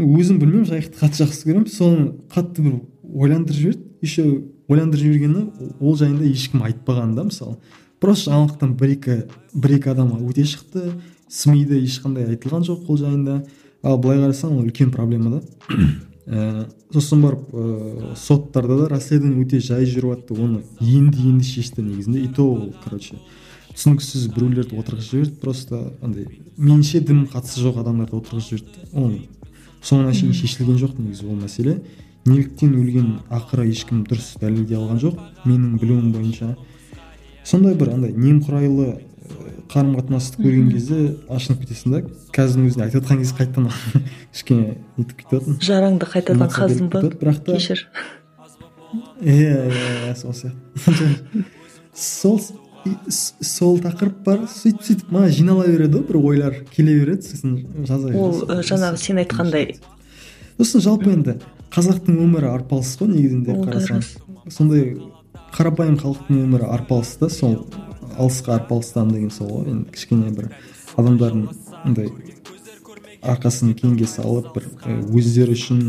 Өзім 0.00 0.38
білмеймін 0.40 0.68
жайықты 0.70 1.02
қатты 1.02 1.24
жақсы 1.24 1.48
көремін. 1.48 1.66
Соны 1.68 2.06
қатты 2.32 2.64
бір 2.64 2.78
ойландырып 3.14 3.60
жіберді. 3.60 3.86
Еще 4.02 4.24
ойландырып 4.68 5.04
жібергені 5.04 5.46
ол 5.80 5.96
жайында 5.96 6.26
ешкім 6.30 6.64
айтпаған 6.66 7.14
да 7.16 7.26
мысалы. 7.28 7.56
Просто 8.00 8.30
жаңалықтан 8.30 8.76
бір 8.80 8.94
екі 8.96 9.16
бір 9.54 9.76
екі 9.78 9.92
адамға 9.94 10.20
өте 10.30 10.44
шықты. 10.48 10.94
Смиде 11.28 11.80
ешқандай 11.82 12.28
айтылған 12.32 12.64
жоқ 12.66 12.88
ол 12.88 13.00
жайында. 13.00 13.42
Ал 13.82 13.98
былай 14.00 14.20
қарасаң 14.22 14.56
ол 14.56 14.64
үлкен 14.64 14.92
проблема 14.94 15.38
да. 15.38 15.42
Ә, 16.30 16.68
сосын 16.92 17.24
барып 17.24 17.48
ә, 17.50 18.12
соттарда 18.14 18.76
да 18.78 18.88
расследование 18.92 19.40
өте 19.42 19.58
жай 19.58 19.82
жүріп 19.88 20.12
жатты 20.12 20.36
оны 20.38 20.60
енді 20.78 21.24
енді 21.26 21.44
шешті 21.48 21.82
негізінде. 21.82 22.20
И 22.22 22.28
то 22.28 22.44
ол 22.52 22.74
короче 22.84 23.16
түсініксіз 23.74 24.28
біреулерді 24.36 24.78
отырғызып 24.78 25.10
жіберді. 25.10 25.40
Просто 25.42 25.80
андай 26.04 26.28
меніңше 26.56 27.00
дым 27.02 27.24
қатысы 27.32 27.64
жоқ 27.64 27.80
адамдарды 27.82 28.20
отырғызып 28.20 28.60
жіберді. 28.60 28.86
Ол 28.92 29.16
соңына 29.82 30.14
шейін 30.14 30.36
шешілген 30.38 30.78
жоқ 30.78 31.00
негізі 31.00 31.26
ол 31.26 31.40
мәселе. 31.40 31.80
Неліктен 32.30 32.74
өлген 32.78 33.12
ақыры 33.34 33.66
ешкім 33.70 34.04
дұрыс 34.08 34.36
дәлелдей 34.40 34.78
алған 34.78 35.00
жоқ 35.02 35.20
менің 35.44 35.78
білуім 35.82 36.12
бойынша. 36.14 36.54
Сондай 37.44 37.74
бір 37.74 37.94
андай 37.96 38.14
немқұрайлы 38.14 39.00
қарым 39.70 39.94
қатынасты 39.98 40.42
көрген 40.42 40.70
кезде 40.72 40.98
ашынып 41.30 41.64
кетесің 41.64 41.94
да. 41.94 42.00
Қазірдің 42.34 42.70
өзінде 42.70 42.86
айтып 42.86 43.04
жатқан 43.04 43.20
кезде 43.20 43.36
қайтадан 43.38 43.68
кішкене 44.32 44.78
нетіп 44.96 45.20
кетіп 45.20 45.36
жатырмын 45.36 45.60
жараңды 45.66 46.08
қайтадан 46.10 46.50
қаздым 46.54 46.90
ба? 46.90 47.02
бірақ 47.20 47.42
та 47.46 47.58
кешір. 47.58 47.84
Иә 49.20 49.68
иә 49.70 50.16
сол 50.18 50.34
сияқты. 50.34 51.44
Сол 51.94 52.40
сол 53.44 53.78
тақырып 53.82 54.22
бар. 54.24 54.44
Сөйтіп 54.48 54.84
сөйтіп 54.86 55.10
мана 55.12 55.30
жинала 55.34 55.66
береді 55.68 56.00
ғой 56.00 56.06
бір 56.08 56.18
ойлар. 56.20 56.60
Келе 56.74 56.96
береді 57.02 57.28
сосын 57.28 57.56
жаза 57.86 58.12
ол 58.16 58.44
жаңағы 58.64 59.00
сен 59.02 59.20
айтқандай. 59.22 59.76
Сосын 60.58 60.84
жалпы 60.86 61.12
енді 61.12 61.36
қазақтың 61.74 62.18
өмірі 62.24 62.50
арпалыс 62.50 62.96
қой 62.98 63.08
негізінде 63.14 63.54
қарасаң. 63.62 64.02
сондай 64.50 64.96
қарапайым 65.54 65.96
халықтың 66.00 66.42
өмірі 66.44 66.66
арпалыс 66.66 67.16
та 67.20 67.28
сол 67.28 67.66
алысқа 68.18 68.56
арпалыстан 68.58 69.08
деген 69.10 69.30
сол 69.30 69.48
ғой. 69.50 69.70
Енді 69.70 69.90
кішкене 69.94 70.30
бір 70.34 70.50
адамдардың 70.96 71.48
андай 71.84 72.10
арқасын 73.22 73.74
кеңге 73.78 74.06
салып 74.06 74.54
бір 74.54 74.66
өздері 75.14 75.54
үшін 75.54 75.80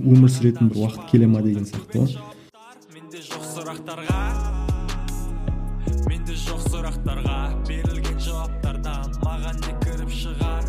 өмір 0.00 0.30
сүретін 0.32 0.70
бір 0.72 0.86
уақыт 0.86 1.10
келе 1.10 1.26
ма 1.30 1.42
деген 1.42 1.64
сияқты 1.68 2.02
ғой. 2.02 2.16
Менде 2.94 3.22
жоқ 3.22 3.44
сұрақтарға. 3.54 4.20
Менде 6.08 6.34
жоқ 6.46 6.62
сұрақтарға. 6.70 7.38
Берілген 7.68 8.18
жауаптардан 8.28 9.14
маған 9.24 9.60
не 9.66 9.72
кіріп 9.84 10.10
шығар? 10.22 10.64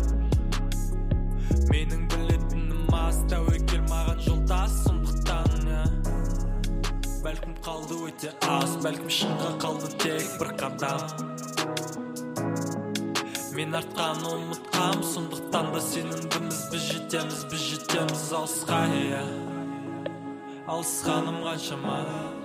Менің 1.72 2.06
білетінім 2.12 2.94
аз 2.94 3.22
тәуекел 3.30 3.67
бәлкім 7.28 7.56
қалды 7.60 7.96
өте 8.08 8.30
аз 8.48 8.78
бәлкім 8.80 9.10
шыңға 9.12 9.48
қалды 9.60 9.88
тек 10.00 10.28
бір 10.40 10.52
қадам. 10.56 11.02
Мен 13.52 13.74
артқаны 13.76 14.30
ұмытқам 14.32 15.02
сондықтан 15.04 15.68
да 15.74 15.82
сенімдіміз 15.84 16.62
біз 16.72 16.86
жетеміз 16.86 17.42
біз 17.50 17.66
жетеміз 17.66 18.24
алысқа 18.38 18.80
иә. 18.96 19.20
Алысқаным 20.72 21.42
қаншама. 21.44 21.98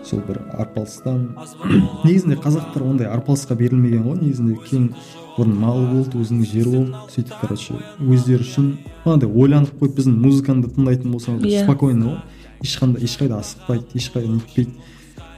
Сол 0.04 0.20
бір 0.28 0.42
арпалыстан. 0.52 1.30
Негізінде 2.04 2.42
қазақтар 2.44 2.84
ондай 2.84 3.08
арпалысқа 3.08 3.56
берілмеген 3.56 4.04
ғой 4.04 4.20
негізінде 4.20 4.60
кең 4.68 4.92
бұрын 5.38 5.58
малы 5.64 5.88
болды 5.94 6.20
өзінің 6.26 6.44
жері 6.52 6.76
болды 6.76 7.08
сөйтіп 7.16 7.40
короче 7.40 7.80
өздері 8.04 8.44
үшін 8.44 8.72
мынандай 9.06 9.32
ойланып 9.32 9.80
қойып 9.80 10.00
біздің 10.02 10.20
музыканы 10.28 10.68
да 10.68 10.76
тыңдайтын 10.76 11.16
болсаң 11.16 11.40
Иә. 11.40 11.64
спокойно 11.64 12.12
ғой 12.12 12.43
ешқандай 12.64 13.04
ешқайда 13.04 13.40
асықпайды 13.44 14.00
ешқайда 14.00 14.34
нетпейді 14.38 14.74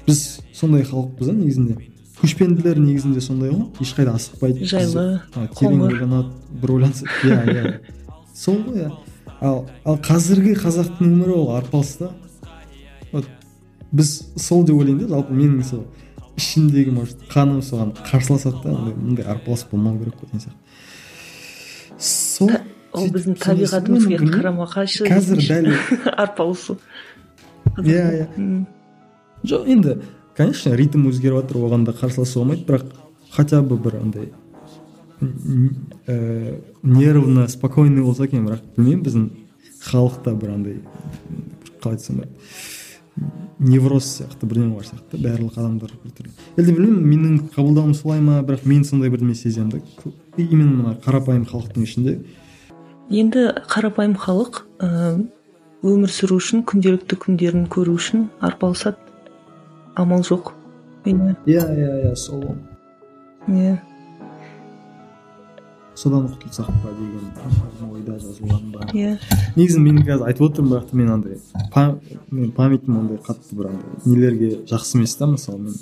біз 0.05 0.41
сондай 0.53 0.83
халықпыз 0.85 1.27
да 1.27 1.33
негізінде. 1.33 1.77
Көшпенділер 2.21 2.79
негізінде 2.79 3.21
сондай 3.21 3.51
ғой 3.51 3.65
ешқайда 3.83 4.15
асықпайды. 4.19 4.65
Жайлы, 4.69 5.21
терең 5.57 5.81
ойланады 5.87 6.59
бір 6.61 6.75
ойланса 6.77 7.07
иә 7.25 7.39
иә. 7.51 7.73
Сол 8.35 8.61
ғой 8.67 8.85
иә. 8.85 8.91
Ал 9.41 9.65
ал 9.83 9.97
қазіргі 10.05 10.55
қазақтың 10.61 11.09
өмірі 11.09 11.35
ол 11.41 11.55
арпалыс 11.57 11.95
та. 11.99 12.11
Вот 13.11 13.27
біз 13.91 14.13
сол 14.37 14.63
деп 14.65 14.77
ойлаймын 14.77 15.07
да 15.07 15.15
жалпы 15.15 15.33
менің 15.33 15.65
сол 15.65 15.83
ішімдегі 16.37 16.91
может 16.91 17.25
қаным 17.31 17.61
соған 17.65 17.95
қарсыласады 18.05 18.61
да 18.63 18.77
андай 18.77 18.95
мындай 18.95 19.25
арпалыс 19.25 19.65
болмау 19.71 19.97
керек 19.99 20.15
қой 20.21 20.31
деген 20.31 20.45
сияқты. 20.45 20.61
Сол 21.97 22.51
ол 22.95 23.09
біздің 23.11 23.37
табиғатымызға 23.43 24.19
қарама 24.31 24.67
қайшы 24.71 25.07
қазір 25.07 25.41
дәл 25.47 25.71
арпалысу 26.23 26.77
иә 27.83 28.27
иә. 28.37 28.65
Жоқ 29.43 29.67
енді 29.67 29.97
конечно 30.37 30.75
ритм 30.75 31.07
өзгеріп 31.09 31.41
жатыр 31.43 31.57
оған 31.65 31.85
да 31.85 31.91
қарсыласуға 31.95 32.43
болмайды 32.43 32.65
бірақ 32.67 32.85
хотя 33.31 33.61
бы 33.61 33.77
бір 33.77 33.97
андай 34.01 34.29
н- 35.21 35.75
ә, 36.07 36.61
нервно 36.83 37.47
спокойный 37.47 38.03
болса 38.03 38.25
екен 38.25 38.45
бірақ 38.47 38.61
білмеймін 38.77 39.03
біздің 39.03 39.29
халықта 39.85 40.33
бір 40.35 40.49
андай 40.55 40.79
қалай 41.81 41.95
айтсам 41.97 42.17
болады 42.17 42.31
невроз 43.59 44.03
сияқты 44.17 44.45
бірдеңе 44.49 44.75
бар 44.75 44.83
сияқты 44.89 45.19
барлық 45.23 45.55
адамдар 45.59 45.91
біртүрлі 46.03 46.33
енді 46.57 46.73
білмеймін 46.75 47.05
менің 47.11 47.37
қабылдауым 47.55 47.93
солай 47.95 48.19
ма 48.19 48.41
бірақ 48.43 48.65
мен 48.67 48.83
сондай 48.83 49.09
бірдеме 49.09 49.35
сеземін 49.35 49.69
да. 49.69 49.79
Именно 50.37 50.81
мына 50.81 50.97
қарапайым 50.99 51.45
халықтың 51.47 51.83
ішінде. 51.85 52.17
Енді 53.09 53.53
қарапайым 53.71 54.17
халық 54.19 54.65
ә, 54.83 55.29
өмір 55.85 56.09
сүру 56.09 56.39
үшін 56.41 56.63
күнделікті 56.65 57.17
күндерін 57.21 57.67
көру 57.69 57.95
үшін 57.99 58.29
арпалысады. 58.41 58.97
Амал 59.95 60.23
жоқ. 60.25 60.53
Иә 61.05 61.35
иә 61.45 61.61
иә 61.61 61.91
иә 62.09 62.15
сол 62.15 62.43
иә. 63.47 63.77
Содан 65.95 66.25
құтылсақ 66.27 66.67
па 66.83 66.91
деген 66.97 67.91
ойда 67.93 68.17
жазылған 68.19 68.71
ба? 68.73 68.87
Иә. 68.91 69.15
Негізі 69.55 69.79
мен 69.79 70.01
қазір 70.01 70.25
айтып 70.27 70.49
отырмын 70.49 70.71
бірақ 70.73 70.89
та 70.89 70.97
мен 70.97 71.09
андай 71.13 71.37
мен 72.31 72.51
памятім 72.51 72.97
андай 72.99 73.17
қатты 73.23 73.55
бір 73.55 73.69
андай 73.69 74.01
нелерге 74.05 74.49
жақсы 74.67 74.97
емес 74.97 75.15
та 75.15 75.29
мысалы 75.29 75.59
мен 75.69 75.75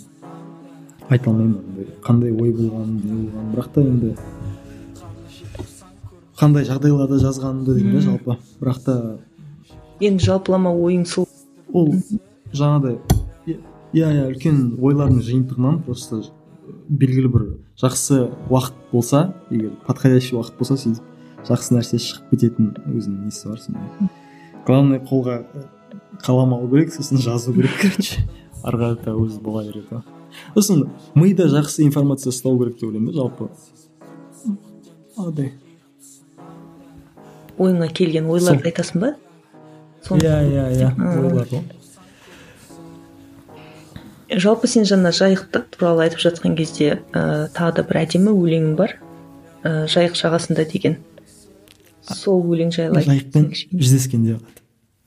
айта 1.09 1.31
алмаймын 1.31 1.57
андай 1.63 1.87
қандай 2.03 2.31
ой 2.35 2.51
болғанын 2.51 2.99
не 2.99 3.23
болғанын. 3.23 3.51
Бірақ 3.55 3.67
та 3.73 3.81
енді 3.81 4.15
қандай 6.37 6.67
жағдайларда 6.67 7.17
жазғанымды 7.23 7.79
деймін 7.79 7.95
да 7.95 8.01
жалпы. 8.01 8.37
Бірақ 8.61 8.83
та 8.85 9.17
енді 10.09 10.25
жалпылама 10.27 10.73
ойың 10.73 11.05
сол. 11.09 11.27
Ол 11.73 11.93
жаңағыдай 12.53 12.99
иә 13.93 14.09
иә 14.09 14.27
үлкен 14.31 14.61
ойлардың 14.81 15.21
жиынтығынан 15.25 15.81
просто 15.85 16.23
белгілі 16.89 17.29
бір 17.33 17.45
жақсы 17.79 18.27
уақыт 18.49 18.77
болса 18.91 19.23
егер 19.51 19.75
подходящий 19.87 20.37
уақыт 20.37 20.57
болса 20.57 20.77
сөйтіп 20.81 21.47
жақсы 21.49 21.75
нәрсе 21.77 21.99
шығып 22.01 22.33
кететін 22.33 22.71
өзінің 22.89 23.27
несі 23.27 23.49
бар 23.51 23.61
сондай 23.61 24.09
главное 24.65 24.99
қолға 25.03 25.39
э, 25.43 25.65
қалам 26.23 26.55
алу 26.57 26.69
керек 26.71 26.93
сосын 26.93 27.21
жазу 27.21 27.53
керек 27.53 27.75
короче. 27.81 28.23
Ары 28.63 28.79
қарата 28.79 29.13
өзі 29.13 29.41
бола 29.43 29.65
береді 29.67 29.85
ғой 29.91 30.03
сосын 30.55 30.87
мида 31.15 31.49
жақсы 31.51 31.83
информация 31.85 32.31
ұстау 32.31 32.57
керек 32.61 32.79
деп 32.79 32.89
ойлаймын 32.89 33.11
да 33.11 33.17
жалпы. 33.19 33.49
Андай 35.17 35.53
ойыңа 37.57 37.91
келген 37.93 38.31
ойларды 38.31 38.71
айтасың 38.71 39.03
ба? 39.03 39.13
Иә 40.09 40.35
иә 40.49 40.65
иә 40.77 40.89
ойлар 40.97 41.47
ғой 41.51 41.63
жалпы 44.43 44.67
сен 44.67 44.83
жаңа 44.89 45.11
жайық 45.13 45.43
т- 45.53 45.61
туралы 45.75 46.03
айтып 46.07 46.19
жатқан 46.23 46.55
кезде 46.57 47.01
ә, 47.13 47.49
тағы 47.53 47.75
да 47.79 47.83
бір 47.85 47.99
әдемі 48.03 48.31
өлеңің 48.33 48.75
бар. 48.79 48.95
Ә, 49.63 49.85
жайық 49.87 50.15
жағасында 50.17 50.65
деген. 50.71 50.97
Сол 52.01 52.41
өлең 52.51 52.71
жайлы 52.73 53.03
жайықпен 53.05 53.51
жүздескенде 53.53 54.39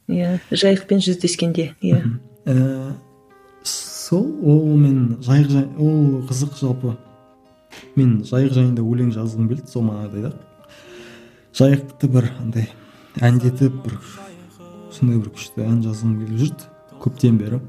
иә 0.09 0.39
жайықпен 0.53 1.03
жүздескенде 1.03 1.73
иә. 1.83 1.99
Ә, 2.47 2.93
сол 3.65 4.25
ол 4.47 4.77
мен 4.79 5.19
жайық 5.27 5.51
жай- 5.51 5.69
ол 5.77 6.23
қызық 6.31 6.55
жалпы. 6.61 6.95
Мен 7.97 8.23
жайық 8.25 8.55
жайында 8.55 8.83
өлең 8.87 9.11
жазғым 9.13 9.49
келді 9.51 9.67
сол 9.69 9.83
манағыдай 9.91 10.31
да. 10.31 10.33
Жайықты 11.57 12.09
бір 12.09 12.31
андай 12.41 12.71
әндетіп 13.21 13.83
бір 13.85 13.99
сондай 14.97 15.21
бір 15.21 15.31
күшті 15.37 15.65
ән 15.67 15.83
жазғым 15.85 16.17
келіп 16.23 16.41
жүрді 16.43 16.69
көптен 17.03 17.39
бері. 17.41 17.61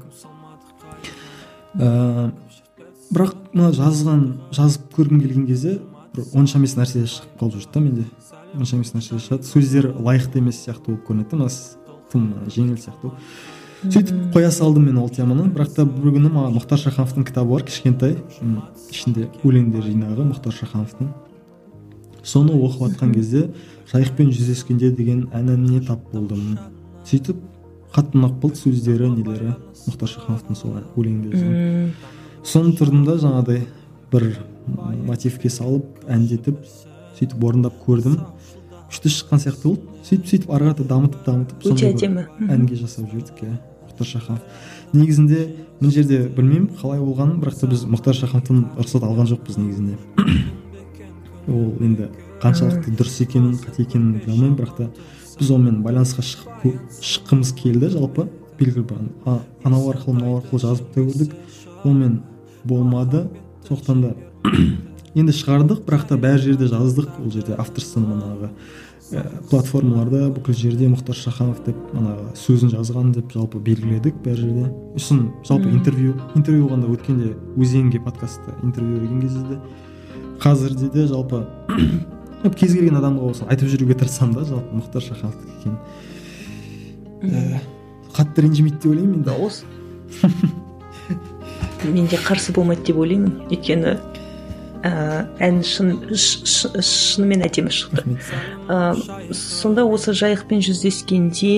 Ә, 1.78 2.30
бірақ 3.12 3.34
мына 3.52 3.70
жазған 3.76 4.24
жазып 4.56 4.88
көргім 4.96 5.20
келген 5.22 5.46
кезде 5.46 5.78
бір 6.16 6.24
онша 6.34 6.58
емес 6.58 6.74
нәрсе 6.78 7.04
шығып 7.04 7.38
қалып 7.40 7.60
жүрді 7.60 7.74
да 7.74 7.84
менде. 7.84 8.08
Онша 8.56 8.76
емес 8.76 8.94
нәрсе 8.96 9.20
шығады. 9.20 9.46
Сөздер 9.46 9.92
лайықты 10.00 10.42
емес 10.42 10.64
сияқты 10.64 10.90
болып 10.90 11.06
көрінеді 11.08 11.30
да 11.30 11.42
мына 11.42 11.52
тым 12.12 12.28
жеңіл 12.48 12.80
сияқты 12.80 13.12
сөйтіп 13.84 14.32
қоя 14.34 14.50
салдым 14.50 14.88
мен 14.88 14.98
ол 14.98 15.08
теманы. 15.08 15.46
Бірақ 15.54 15.74
та 15.76 15.84
бір 15.86 16.16
күні 16.16 16.32
маған 16.34 16.56
мұхтар 16.56 16.80
шахановтың 16.82 17.26
кітабы 17.28 17.52
бар 17.54 17.64
кішкентай 17.68 18.16
ішінде 18.90 19.28
өлеңдер 19.46 19.84
жинағы 19.86 20.26
мұхтар 20.32 20.56
шахановтың. 20.56 21.12
Соны 22.24 22.56
оқып 22.58 22.88
жатқан 22.88 23.14
кезде 23.14 23.44
жайықпен 23.92 24.32
жүздескенде 24.34 24.90
деген 24.96 25.28
ән 25.32 25.52
әніне 25.54 25.84
тап 25.86 26.02
болдым. 26.12 26.58
Сөйтіп 27.08 27.38
қатты 27.94 28.18
ұнап 28.18 28.38
қалды 28.42 28.60
сөздері 28.60 29.08
нелері. 29.14 29.54
Мұхтар 29.88 30.10
шахановтың 30.12 30.58
сол 30.58 30.74
өлеңдері 30.98 31.40
М, 31.40 31.92
соны 32.44 32.74
тұрдым 32.76 33.06
да 33.06 33.16
жаңағыдай 33.22 33.62
бір 34.12 34.26
мотивке 35.08 35.48
салып 35.50 36.04
әндетіп 36.08 36.60
сөйтіп 37.18 37.44
орындап 37.48 37.78
көрдім. 37.86 38.18
Күшті 38.88 39.12
шыққан 39.12 39.40
сияқты 39.44 39.68
болды. 39.72 39.88
Сөйтіп 40.04 40.28
сөйтіп 40.32 40.52
ары 40.52 40.68
қарата 40.68 40.84
дамытып 40.88 41.24
дамытып 41.26 41.66
өте 41.72 41.90
әдемі. 41.92 42.26
Әнге 42.48 42.76
жасап 42.76 43.08
жібердік 43.10 43.42
иә 43.44 43.56
мұхтар 43.88 44.06
шаханов. 44.12 44.42
Негізінде 44.92 45.40
мына 45.80 45.92
жерде 45.92 46.20
білмеймін 46.28 46.70
қалай 46.80 47.00
болғанын 47.02 47.40
бірақ 47.42 47.58
та 47.60 47.66
біз 47.68 47.84
мұхтар 47.88 48.16
шахановтан 48.16 48.64
рұқсат 48.78 49.04
алған 49.04 49.28
жоқпыз 49.32 49.58
негізінде. 49.60 49.98
Ол 51.48 51.72
енді 51.84 52.08
қаншалықты 52.42 52.92
дұрыс 52.96 53.20
екенін 53.24 53.54
қате 53.60 53.84
екенін 53.84 54.14
біле 54.16 54.32
алмаймын 54.32 54.56
бірақ 54.58 54.76
та 54.76 54.88
біз 55.38 55.50
онымен 55.54 55.82
байланысқа 55.86 56.24
шыққымыз 56.24 57.54
келді 57.58 57.92
жалпы 57.94 58.28
белгілі 58.58 58.84
бір 58.88 59.06
анау 59.64 59.92
арқылы 59.92 60.18
мынау 60.18 60.40
арқылы 60.40 60.60
жазып 60.62 60.90
та 60.94 61.00
көрдік. 61.00 61.34
Онымен 61.84 62.20
болмады. 62.64 63.28
Сондықтан 63.68 64.02
да 64.02 64.14
енді 65.18 65.34
шығардық 65.34 65.84
бірақ 65.86 66.08
та 66.08 66.18
бәр 66.18 66.38
жерде 66.42 66.68
жаздық 66.70 67.20
ол 67.22 67.30
жерде. 67.30 67.54
Авторство 67.54 68.00
манағы 68.00 68.50
ә, 69.12 69.24
платформаларда 69.50 70.28
бүкіл 70.34 70.56
жерде 70.58 70.88
мұхтар 70.90 71.16
шаханов 71.16 71.62
деп 71.66 71.78
манағы 71.94 72.34
сөзін 72.38 72.72
жазған 72.74 73.12
деп 73.16 73.32
жалпы 73.34 73.60
белгіледік 73.62 74.18
бәр 74.24 74.36
жерде. 74.42 74.72
Сосын 74.96 75.28
жалпы 75.48 75.70
интервью 75.70 76.16
интервью 76.34 76.66
болғанда 76.66 76.90
өткенде 76.92 77.34
өзенге 77.56 78.02
подкастта 78.02 78.56
интервью 78.62 79.00
берген 79.00 79.20
кезде 79.22 79.44
де. 79.54 79.60
Қазірде 80.42 80.90
де 80.94 81.06
жалпы 81.06 81.46
кез 82.58 82.74
келген 82.74 82.96
адамға 83.00 83.24
болсын 83.30 83.48
айтып 83.50 83.68
жүруге 83.72 83.96
тырысамын 83.98 84.34
да 84.38 84.44
жалпы 84.48 84.78
мұхтар 84.78 85.02
шахановтікі 85.08 85.56
екенін 85.58 85.78
Ә, 87.18 87.58
қатты 88.14 88.44
ренжімейді 88.46 88.78
деп 88.78 88.92
ойлаймын 88.92 89.16
енді 89.18 89.32
осы 89.42 89.64
мен 91.92 92.06
де 92.06 92.16
қарсы 92.22 92.52
болмайды 92.54 92.84
деп 92.86 92.98
ойлаймын. 93.02 93.32
Өйткені 93.50 93.96
ә, 94.86 94.92
ән 95.42 95.60
шын 95.66 95.90
шынымен 96.14 97.42
әдемі 97.46 97.72
шықты. 97.74 98.04
Ә, 98.70 98.94
сонда 99.34 99.82
осы 99.90 100.14
жайықпен 100.14 100.62
жүздескенде 100.62 101.52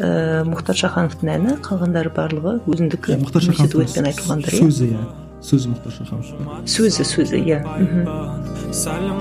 ә, 0.00 0.44
мұхтар 0.48 0.80
шахановтың 0.80 1.32
әні 1.36 1.58
қалғандары 1.64 2.12
барлығы 2.16 2.56
өзіндікі 2.72 3.18
Иә, 3.18 3.20
айтылғандар 3.20 4.56
иә? 4.56 4.64
сөзі 4.64 4.90
иә. 4.94 5.04
Сөзі 5.42 5.72
мұхтар 5.72 5.92
шаханов 5.94 6.26
сөзі 6.70 7.04
сөзі 7.06 7.40
иә. 7.42 7.58
Сәлем 8.72 9.20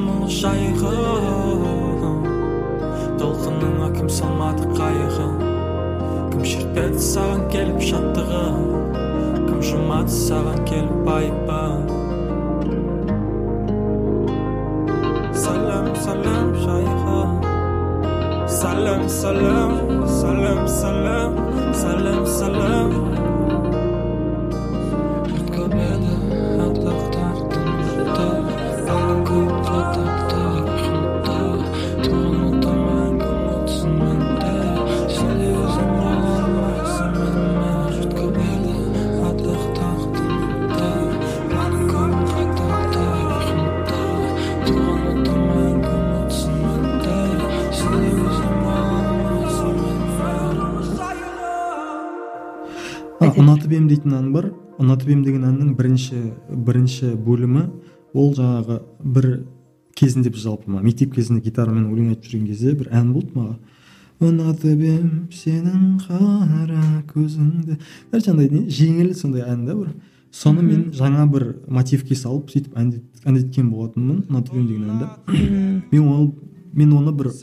толқыныңа 3.22 3.90
кім 3.98 4.10
салмады 4.10 4.70
қайығын 4.78 5.34
кім 6.34 6.46
шертпеді 6.52 7.02
саған 7.06 7.44
келіп 7.54 7.82
шаттығын 7.90 8.58
кім 9.50 9.60
жұмады 9.70 10.16
саған 10.16 10.64
келіп 10.70 11.12
айыбын 11.18 11.80
сәлем 15.44 15.92
сәлем 16.06 16.54
жайығым 16.66 17.38
сәлем 18.62 19.08
сәлем 19.22 19.74
сәлем 20.20 20.68
сәлем. 20.80 21.42
Сәлем 21.82 22.26
сәлем. 22.28 23.21
Ұнатып 53.38 53.74
ем 53.78 53.88
дейтін 53.90 54.16
ән 54.18 54.30
бар. 54.34 54.52
Ұнатып 54.82 55.12
ем 55.14 55.24
деген 55.26 55.44
әннің 55.46 55.76
бірінші 55.78 56.20
бірінші 56.50 57.14
бөлімі 57.22 57.68
ол 58.18 58.32
жаңағы 58.38 58.80
бір 59.04 59.28
кезінде 59.96 60.32
біз 60.34 60.46
жалпы 60.48 60.72
мектеп 60.72 61.14
кезінде 61.16 61.44
гитарамен 61.46 61.92
өлең 61.92 62.16
айтып 62.16 62.32
жүрген 62.32 62.48
кезде 62.50 62.74
бір 62.80 62.90
ән 62.92 63.12
болды 63.14 63.36
маған. 63.36 63.58
Ұнатып 64.22 64.82
ем 64.86 65.12
сенің 65.34 66.00
қара 66.06 67.04
көзіңді 67.12 67.78
короче 68.12 68.32
андай 68.32 68.50
не? 68.50 68.64
Жеңіл 68.70 69.14
сондай 69.18 69.46
ән 69.46 69.66
да 69.66 69.76
бір. 69.76 69.96
Соны 70.32 70.64
мен 70.64 70.92
жаңа 70.96 71.26
бір 71.32 71.48
мотивке 71.68 72.16
салып 72.16 72.52
сөйтіп 72.54 72.78
әндеткен 72.80 73.72
болатынмын 73.72 74.24
ұнатып 74.30 74.56
ем 74.56 74.68
деген 74.70 74.90
әнді. 74.94 75.84
Мен 75.92 76.08
оны 76.08 76.32
мен 76.74 76.94
оны 76.96 77.12
бір 77.12 77.34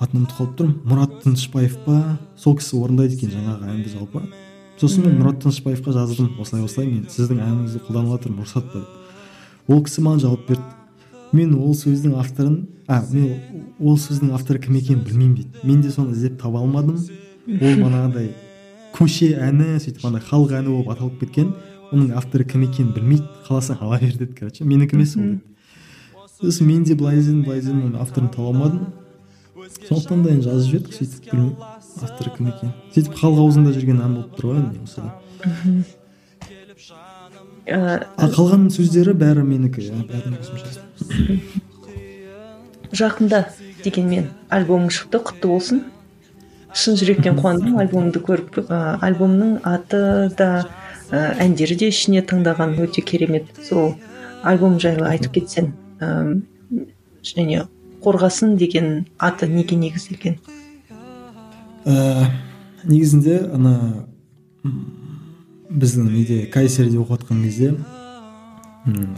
атын 0.00 0.22
ұмытып 0.22 0.38
қалып 0.38 0.56
тұрмын. 0.58 0.78
Мұрат 0.88 1.20
тынышбаев 1.22 1.76
па? 1.84 2.18
Сол 2.36 2.56
кісі 2.58 2.80
орындайды 2.80 3.18
екен 3.18 3.34
жаңағы 3.34 3.74
әнді 3.74 3.92
жалпы. 3.92 4.24
Сосын 4.84 5.06
мен 5.08 5.16
мұрат 5.22 5.40
тынышбаевқа 5.40 5.92
жаздым. 5.96 6.34
Осылай 6.40 6.64
осылай 6.64 6.90
мен 6.90 7.06
сіздің 7.08 7.40
әніңізді 7.40 7.80
қолданып 7.86 8.10
жатырмын 8.18 8.44
рұқсат 8.44 8.66
па 8.72 8.82
деп 8.82 9.04
ол 9.72 9.82
кісі 9.84 10.02
маған 10.04 10.20
жауап 10.20 10.48
берді. 10.48 10.64
Мен 11.32 11.54
ол 11.56 11.72
сөздің 11.74 12.18
авторын 12.20 12.58
а 12.86 13.00
мен 13.10 13.30
ол 13.80 13.96
сөздің 13.96 14.34
авторы 14.36 14.60
кім 14.60 14.76
екенін 14.76 15.04
білмеймін 15.06 15.36
дейді. 15.38 15.62
Мен 15.64 15.80
де 15.80 15.90
соны 15.90 16.12
іздеп 16.12 16.36
таба 16.40 16.60
алмадым. 16.60 16.98
Ол 17.48 17.78
манағыдай 17.80 18.28
көше 18.94 19.30
әні 19.40 19.78
сөйтіп 19.80 20.04
андай 20.04 20.22
халық 20.28 20.52
әні 20.60 20.68
болып 20.74 20.92
аталып 20.92 21.24
кеткен. 21.24 21.54
Оның 21.90 22.12
авторы 22.18 22.44
кім 22.44 22.66
екенін 22.68 22.92
білмейді. 22.92 23.24
Қаласаң 23.48 23.80
ала 23.80 23.98
бер 24.02 24.12
деді 24.18 24.34
короче. 24.36 24.64
Менікі 24.64 24.98
емес 24.98 25.16
ол 25.16 25.40
сосын 26.42 26.68
мен 26.68 26.84
де 26.84 26.94
былай 26.94 27.18
іздедім 27.18 27.42
былай 27.48 27.64
іздедім 27.64 27.88
оның 27.88 28.04
авторын 28.04 28.30
таба 28.36 28.52
алмадым. 28.52 28.86
Сондықтан 29.88 30.22
да 30.22 30.34
енді 30.34 30.44
жазып 30.44 30.70
жібердік 30.70 30.98
сөйтіп 30.98 31.30
білмеймін. 31.32 31.56
Авторы 32.02 32.30
кім 32.36 32.44
екенін 32.52 32.72
сөйтіп 32.94 33.14
халық 33.20 33.38
аузында 33.44 33.70
жүрген 33.76 33.98
ән 34.04 34.12
болып 34.18 34.32
тұр 34.38 34.44
ғой 34.50 34.58
ал 38.24 38.30
қалған 38.38 38.62
сөздері 38.74 39.12
бәрі 39.18 39.42
менікі 39.46 39.78
иә 39.88 39.94
жақында 42.94 43.44
дегенмен 43.84 44.30
альбомың 44.54 44.92
шықты 44.94 45.20
құтты 45.26 45.50
болсын. 45.50 45.82
Шын 46.74 46.96
жүректен 46.98 47.36
қуандым 47.38 47.78
альбомыңды 47.82 48.22
көріп 48.24 48.58
ә, 48.64 48.78
альбомның 49.04 49.60
аты 49.68 50.00
да 50.38 50.48
ә, 51.10 51.36
әндері 51.44 51.76
де 51.82 51.90
ішіне 51.92 52.24
тыңдаған 52.26 52.74
өте 52.82 53.04
керемет. 53.06 53.50
Сол 53.62 53.94
альбом 54.42 54.80
жайлы 54.82 55.06
айтып 55.10 55.36
кетсең 55.38 55.70
ә, 56.00 56.40
және 57.22 57.66
қорғасын 58.04 58.56
деген 58.60 59.06
аты 59.18 59.48
неге 59.50 59.78
негізделген? 59.78 60.40
Ә, 61.84 62.30
негізінде 62.84 63.38
ана 63.52 64.06
біздің 64.64 66.10
неде 66.12 66.44
кайсерде 66.52 66.98
оқып 66.98 67.24
жатқан 67.24 67.42
кезде 67.44 67.74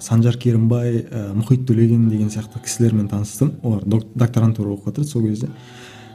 санжар 0.01 0.37
керімбай 0.39 1.01
ә, 1.03 1.33
мұхит 1.35 1.65
төлеген 1.67 2.09
деген 2.11 2.31
сияқты 2.31 2.61
кісілермен 2.63 3.09
таныстым. 3.11 3.57
Олар 3.67 3.83
докторантура 4.15 4.71
оқып 4.77 4.93
жатыр 4.93 5.05
сол 5.05 5.27
кезде. 5.27 5.49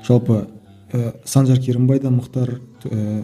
Жалпы 0.08 0.48
ә, 0.94 1.16
санжар 1.26 1.60
керімбай 1.60 2.00
да 2.00 2.10
мұхтар 2.14 2.60
ә, 2.86 3.24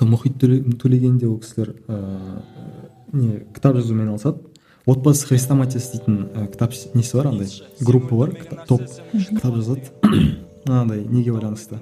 мұхит 0.00 0.36
төлеген 0.38 1.18
де 1.18 1.28
ол 1.28 1.38
кісілер 1.40 1.72
ә, 1.88 2.42
не 3.12 3.40
кітап 3.54 3.78
жазумен 3.80 4.10
айналысады. 4.10 4.44
Отбасы 4.84 5.26
хрестоматиясы 5.30 5.96
дейтін 5.96 6.26
ә, 6.34 6.46
кітап 6.52 6.76
несі 6.92 7.16
бар 7.16 7.32
андай? 7.32 7.48
Группа 7.80 8.16
бар 8.16 8.36
топ 8.68 8.84
кітап 9.12 9.56
жазады. 9.56 9.88
Мынандай 10.66 11.04
неге 11.04 11.32
байланысты? 11.32 11.80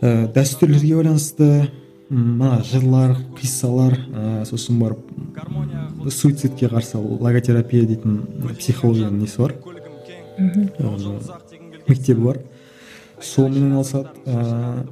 Ә, 0.00 0.28
дәстүрлерге 0.34 0.94
байланысты 0.96 1.70
мына 2.08 2.62
жырлар 2.64 3.16
қиссалар 3.38 3.98
ә, 3.98 4.44
сосын 4.48 4.78
барып 4.80 5.02
суицидке 6.10 6.68
қарсы 6.68 6.98
логотерапия 6.98 7.86
дейтін 7.86 8.22
психологияның 8.58 9.24
несі 9.24 9.42
бар? 9.42 9.56
Ә, 10.38 10.94
мектебі 11.88 12.20
бар. 12.20 12.40
Сонымен 13.20 13.72
айналысады. 13.72 14.14
Ә, 14.26 14.86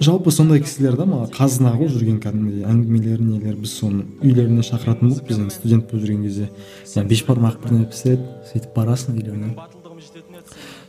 жалпы 0.00 0.30
сондай 0.32 0.60
кісілер 0.60 0.96
да 0.96 1.06
маған 1.08 1.30
қазына 1.36 1.72
ғой 1.76 1.88
жүрген 1.92 2.18
кәдімгідей. 2.24 2.64
Әңгімелер 2.68 3.20
нелер 3.22 3.56
біз 3.60 3.76
соны 3.78 4.04
үйлеріне 4.20 4.64
шақыратын 4.66 5.10
болдық 5.10 5.28
біз 5.28 5.40
енді 5.44 5.54
студент 5.54 5.90
болып 5.90 6.04
жүрген 6.04 6.22
кезде 6.26 7.04
бешбармақ 7.08 7.60
бірдеңе 7.62 7.88
пісіреді 7.92 8.26
сөйтіп 8.50 8.74
барасың 8.76 9.16
үйлеріне. 9.16 9.54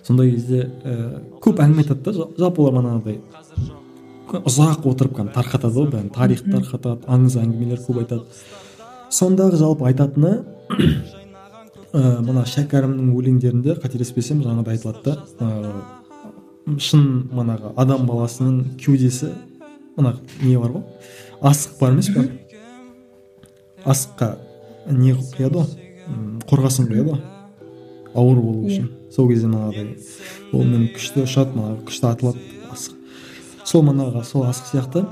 Сондай 0.08 0.32
кезде 0.32 0.64
ә, 0.84 1.22
көп 1.43 1.62
әңгіме 1.64 1.84
айтады 1.84 2.04
да 2.06 2.28
жалпы 2.38 2.64
олар 2.64 2.78
манағыдай. 2.80 3.20
ұзақ 4.28 4.88
отырып 4.91 5.18
кәдімгі 5.18 5.36
тарқатады 5.36 5.74
ғой 5.74 5.91
бәрін 5.91 6.10
тарихты 6.16 6.52
тарқатады 6.52 7.08
аңыз 7.08 7.38
әңгімелер 7.41 7.84
көп 7.86 8.02
айтады. 8.04 8.24
Сондағы 9.10 9.60
жалпы 9.60 9.88
айтатыны 9.88 10.34
ә, 11.93 12.20
мына 12.24 12.43
шәкәрімнің 12.45 13.14
өлеңдерінде 13.16 13.78
қателеспесем 13.84 14.43
жаңағыдай 14.43 14.78
айтылады 14.78 15.16
да 15.39 15.56
шын 16.84 17.08
манағы 17.32 17.72
адам 17.80 18.04
баласының 18.08 18.76
кеудесі 18.82 19.32
мына 19.95 20.18
не 20.41 20.58
бар 20.60 20.76
ғой? 20.76 20.84
Асық 21.41 21.80
бар 21.80 21.95
емес 21.95 22.12
па 22.12 22.26
асыққа 23.93 24.34
не 24.91 25.16
құяды 25.16 25.62
ғой? 25.62 25.89
Қорғасын 26.50 26.91
құяды 26.91 27.14
ғой 27.14 27.24
ауыр 28.18 28.41
болу 28.41 28.68
үшін. 28.68 28.89
Сол 29.14 29.30
кезде 29.30 29.47
манағыдай 29.51 29.97
ол 30.53 30.64
мен 30.64 30.88
күшті 30.95 31.24
ұшады 31.26 31.55
манағы 31.58 31.86
күшті 31.89 32.10
атылады 32.12 32.39
асық. 32.72 32.95
Сол 33.66 33.84
манағы 33.88 34.24
сол 34.26 34.47
асық 34.47 34.72
сияқты 34.72 35.05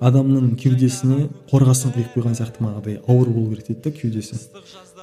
адамның 0.00 0.54
кеудесіне 0.60 1.28
қорғасын 1.50 1.94
құйып 1.94 2.14
қойған 2.16 2.38
сияқты 2.38 2.64
манағыдай 2.64 3.00
ауыр 3.06 3.30
болу 3.30 3.54
керек 3.54 3.68
дейді 3.68 3.82
да 3.84 3.90
кеудесі 3.90 4.40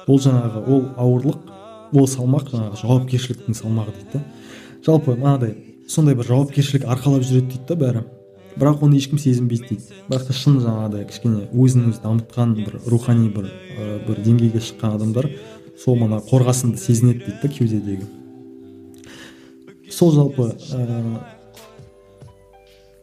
ол 0.06 0.20
жаңағы 0.20 0.64
ол 0.68 0.82
ауырлық 0.96 1.52
ол 1.92 2.08
салмақ 2.08 2.50
жаңағы 2.52 2.80
жауапкершіліктің 2.82 3.56
салмағы 3.56 3.94
дейді 3.98 4.18
да 4.18 4.24
жалпы 4.86 5.16
мынадай 5.16 5.56
сондай 5.88 6.14
бір 6.16 6.28
жауапкершілік 6.30 6.84
арқалап 6.88 7.24
жүреді 7.26 7.52
дейді 7.52 7.66
да 7.68 7.76
бәрі. 7.76 8.04
Бірақ 8.52 8.82
оны 8.84 8.98
ешкім 9.00 9.18
сезінбейді 9.18 9.68
дейді. 9.70 9.98
Бірақ 10.10 10.26
та 10.28 10.34
шын 10.36 10.58
жаңағыдай 10.60 11.06
кішкене 11.08 11.46
өзін 11.52 11.88
өзі 11.88 12.02
дамытқан 12.04 12.52
бір 12.58 12.74
рухани 12.84 13.30
бір 13.32 13.48
ә, 13.48 13.98
бір 14.06 14.20
деңгейге 14.26 14.60
шыққан 14.60 14.96
адамдар 14.98 15.30
сол 15.78 15.96
мана 15.96 16.20
қорғасынды 16.24 16.78
сезінеді 16.78 17.24
дейді 17.26 17.38
да 17.42 17.48
кеудедегі. 17.48 18.06
Сол 19.90 20.12
жалпы 20.12 20.52
ә, 20.72 21.20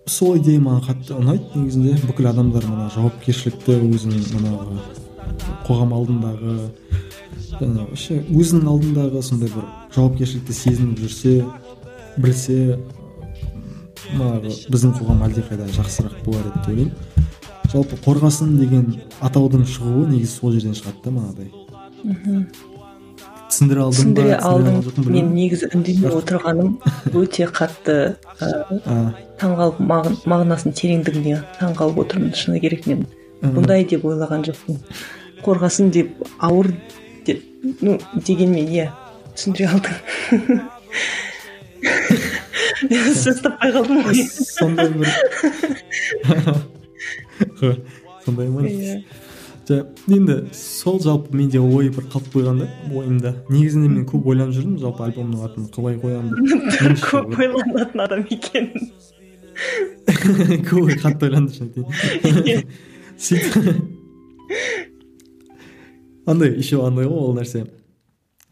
сол 0.05 0.37
идея 0.37 0.59
маған 0.59 0.85
қатты 0.87 1.17
ұнайды 1.17 1.43
негізінде. 1.55 1.97
Бүкіл 2.07 2.31
адамдар 2.31 2.65
мына 2.69 2.89
жауапкершілікті 2.95 3.79
өзінің 3.89 4.25
манағы 4.35 4.79
қоғам 5.67 5.93
алдындағы 5.97 6.69
вообще 7.59 8.21
өзінің 8.29 8.69
алдындағы 8.71 9.21
сондай 9.25 9.51
бір 9.53 9.67
жауапкершілікті 9.95 10.55
сезініп 10.55 11.01
жүрсе 11.03 11.33
білсе 12.17 12.79
манағы 14.17 14.53
біздің 14.71 14.95
қоғам 14.97 15.25
әлдеқайда 15.27 15.69
жақсырақ 15.75 16.19
болар 16.25 16.47
еді 16.49 16.59
деп 16.59 16.69
ойлаймын. 16.69 16.93
жалпы 17.73 17.99
қорғасын 18.05 18.55
деген 18.57 18.85
атаудың 19.21 19.65
шығуы 19.69 20.07
негізі 20.09 20.31
сол 20.33 20.51
жерден 20.55 20.73
шығады 20.73 21.03
да 21.03 21.11
манағыдай. 21.11 21.51
Түсіндіре 23.49 23.81
алдым. 23.83 23.97
түсіндіре 23.97 24.35
алдың 24.49 24.75
мен 25.09 25.31
негізі 25.35 25.69
үндемей 25.73 26.11
отырғаным 26.19 26.69
өте 27.17 27.47
қатты 27.49 27.95
таңғалып 29.41 29.77
мағынасын 29.83 30.75
тереңдігіне 30.79 31.35
таңғалып 31.59 31.97
отырмын. 32.05 32.33
Шыны 32.35 32.59
керек 32.63 32.87
мен. 32.89 33.05
Бұндай 33.41 33.85
деп 33.89 34.05
ойлаған 34.07 34.41
жоқпын. 34.47 34.79
Қорғасын 35.43 35.91
деп 35.95 36.09
ауыр 36.39 36.73
деп 37.27 37.39
ну 37.81 37.99
дегенмен 38.15 38.67
иә 38.67 38.89
түсіндіре 39.35 39.67
алдың 39.73 39.95
сөз 43.23 43.41
таппай 43.43 43.71
қалдым 43.75 44.03
ғой. 44.07 44.15
Сондай 44.29 44.87
бір 44.95 45.07
сондай 48.25 48.47
ма? 48.47 48.61
Иә 49.75 49.85
енді 50.15 50.35
сол 50.55 50.99
жалпы 51.03 51.35
менде 51.37 51.59
ой 51.59 51.89
бір 51.93 52.09
қалып 52.13 52.27
қойған 52.33 52.63
да 52.63 52.67
ойымда 52.95 53.35
негізінде 53.49 53.89
мен 53.93 54.05
көп 54.09 54.27
ойланып 54.33 54.55
жүрдім 54.57 54.79
жалпы 54.81 55.05
альбомның 55.07 55.45
атын 55.45 55.69
қалай 55.75 55.99
қоямын 56.01 56.31
деп. 56.33 56.41
Көп 57.05 57.37
ойланатын 57.37 58.05
адам 58.05 58.25
екенін 58.29 58.89
көп 60.69 60.93
қатты 61.03 61.29
ойландым 61.29 61.53
шын 61.53 61.65
айтайын 61.69 62.63
сөйтіп 63.29 63.97
андай 66.29 66.53
еще 66.57 66.85
андай 66.85 67.05
ғой 67.05 67.29
ол 67.29 67.35
нәрсе. 67.37 67.65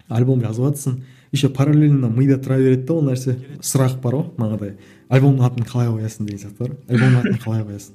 Альбом 0.08 0.42
жазып 0.42 0.66
жатрсың 0.66 1.02
еще 1.32 1.50
параллельно 1.54 2.10
мида 2.10 2.38
тұра 2.42 2.58
береді 2.62 2.86
да 2.88 2.94
ол 2.94 3.04
нәрсе. 3.10 3.38
Сұрақ 3.62 4.00
бар 4.04 4.18
ғой 4.18 4.30
манағыдай 4.40 4.78
альбомның 5.10 5.46
атын 5.48 5.68
қалай 5.68 5.92
қоясың 5.92 6.28
деген 6.28 6.42
сияқты 6.42 6.64
бар. 6.64 6.78
Альбомның 6.90 7.20
атын 7.22 7.42
қалай 7.44 7.66
қоясың? 7.68 7.94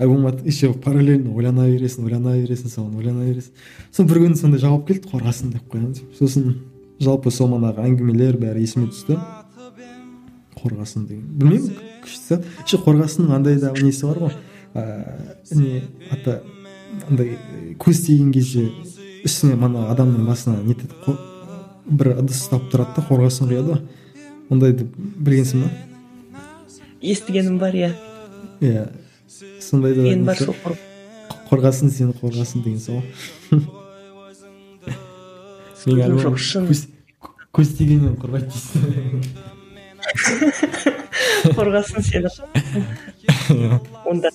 Альбом 0.00 0.26
аты 0.26 0.48
еще 0.48 0.72
параллельно 0.72 1.34
ойлана 1.36 1.68
бересің 1.68 2.08
ойлана 2.08 2.34
бересің 2.40 2.72
соған 2.72 2.96
ойлана 2.98 3.28
бересің 3.28 3.52
сосын 3.90 4.08
бір 4.10 4.22
күні 4.24 4.40
сондай 4.40 4.60
жауап 4.62 4.86
келді 4.88 5.10
қорғасын 5.12 5.52
деп 5.52 5.66
қоямын 5.72 5.92
деп 5.98 6.14
сосын 6.18 6.54
жалпы 7.00 7.32
сол 7.32 7.50
манағы 7.54 7.84
әңгімелер 7.84 8.38
бәрі 8.40 8.64
есіме 8.64 8.90
түсті. 8.92 9.16
Қорғасын 10.60 11.06
деген. 11.08 11.26
Білмеймін 11.40 11.76
күшті 12.04 12.40
еще 12.64 12.80
қорғасынның 12.84 13.34
андай 13.36 13.56
да 13.60 13.72
несі 13.76 14.08
бар 14.08 14.20
ғой? 14.24 14.34
Ыыы 14.74 15.60
не 15.60 15.82
аты 16.12 16.40
андай 17.08 17.36
көз 17.80 18.04
тиген 18.06 18.32
кезде 18.32 18.66
үстіне 19.24 19.56
мана 19.60 19.88
адамның 19.94 20.28
басына 20.28 20.60
нетеді 20.64 21.16
бір 21.88 22.12
ыдыс 22.20 22.44
ұстап 22.44 22.68
тұрады 22.72 22.98
да 22.98 23.06
қорғасын 23.08 23.48
құяды 23.48 23.76
ғой 23.76 23.82
ондайды 24.52 24.88
білгенсің 24.96 25.64
ба? 25.64 25.70
Естігенім 27.00 27.56
бар 27.58 27.74
иә. 27.74 27.94
Иә. 28.60 28.88
Сол 30.44 30.54
қор- 30.64 30.80
қорғасын 31.50 31.88
сені 31.90 32.12
қорғасын 32.20 32.62
деген 32.64 32.80
сол 32.80 33.00
көз 37.56 37.68
тигеннен 37.78 38.14
қорғайды 38.20 38.48
дейсің. 38.52 38.80
Қорғасын 41.56 42.00
сені. 42.04 42.28
Онда. 44.10 44.28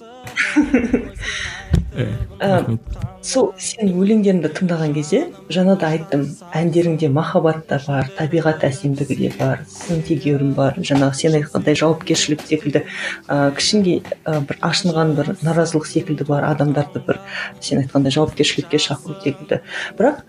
Сол 3.25 3.53
сен 3.57 3.89
өлеңдеріңді 3.95 4.49
тыңдаған 4.57 4.93
кезде 4.97 5.21
жаңа 5.53 5.75
да 5.79 5.91
айттым 5.95 6.25
әндеріңде 6.55 7.07
махаббат 7.13 7.63
та 7.69 7.79
бар 7.87 8.09
табиғат 8.17 8.65
әсемдігі 8.67 9.17
де 9.21 9.31
бар 9.39 9.63
сын 9.71 10.03
тегеурін 10.05 10.51
бар. 10.57 10.75
Жаңағы 10.77 11.15
сен 11.21 11.37
айтқандай 11.39 11.77
жауапкершілік 11.79 12.43
секілді 12.45 12.83
ә, 13.27 13.53
кішкене 13.55 14.01
ә, 14.25 14.41
бір 14.45 14.59
ашынған 14.69 15.15
бір 15.17 15.31
наразылық 15.41 15.87
секілді 15.89 16.27
бар 16.27 16.49
адамдарды 16.51 17.01
бір 17.07 17.21
сен 17.61 17.81
айтқандай 17.83 18.13
жауапкершілікке 18.17 18.81
шақыру 18.89 19.15
секілді. 19.23 19.61
Бірақ 19.97 20.21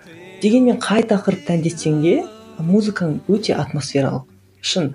дегенмен 0.43 0.79
қай 0.81 1.03
тақырыпты 1.11 1.59
әндетсең 1.59 2.01
де 2.05 2.21
музыкаң 2.63 3.21
өте 3.29 3.59
атмосфералық. 3.59 4.25
Шын 4.63 4.95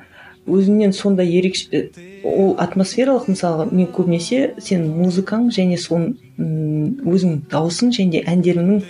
өзіңнен 0.49 0.93
сондай 0.95 1.29
ерекше 1.37 1.89
ол 2.25 2.55
атмосфералық 2.61 3.27
мысалға 3.29 3.67
мен 3.71 3.89
көбінесе 3.93 4.53
сен 4.61 4.87
музыкаң 4.97 5.49
және 5.53 5.77
сон 5.77 6.15
м, 6.39 7.01
өзің 7.05 7.43
дауысың 7.51 7.93
және 7.97 8.23
әндеріңнің 8.29 8.81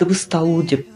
дыбысталуы 0.00 0.64
деп 0.70 0.86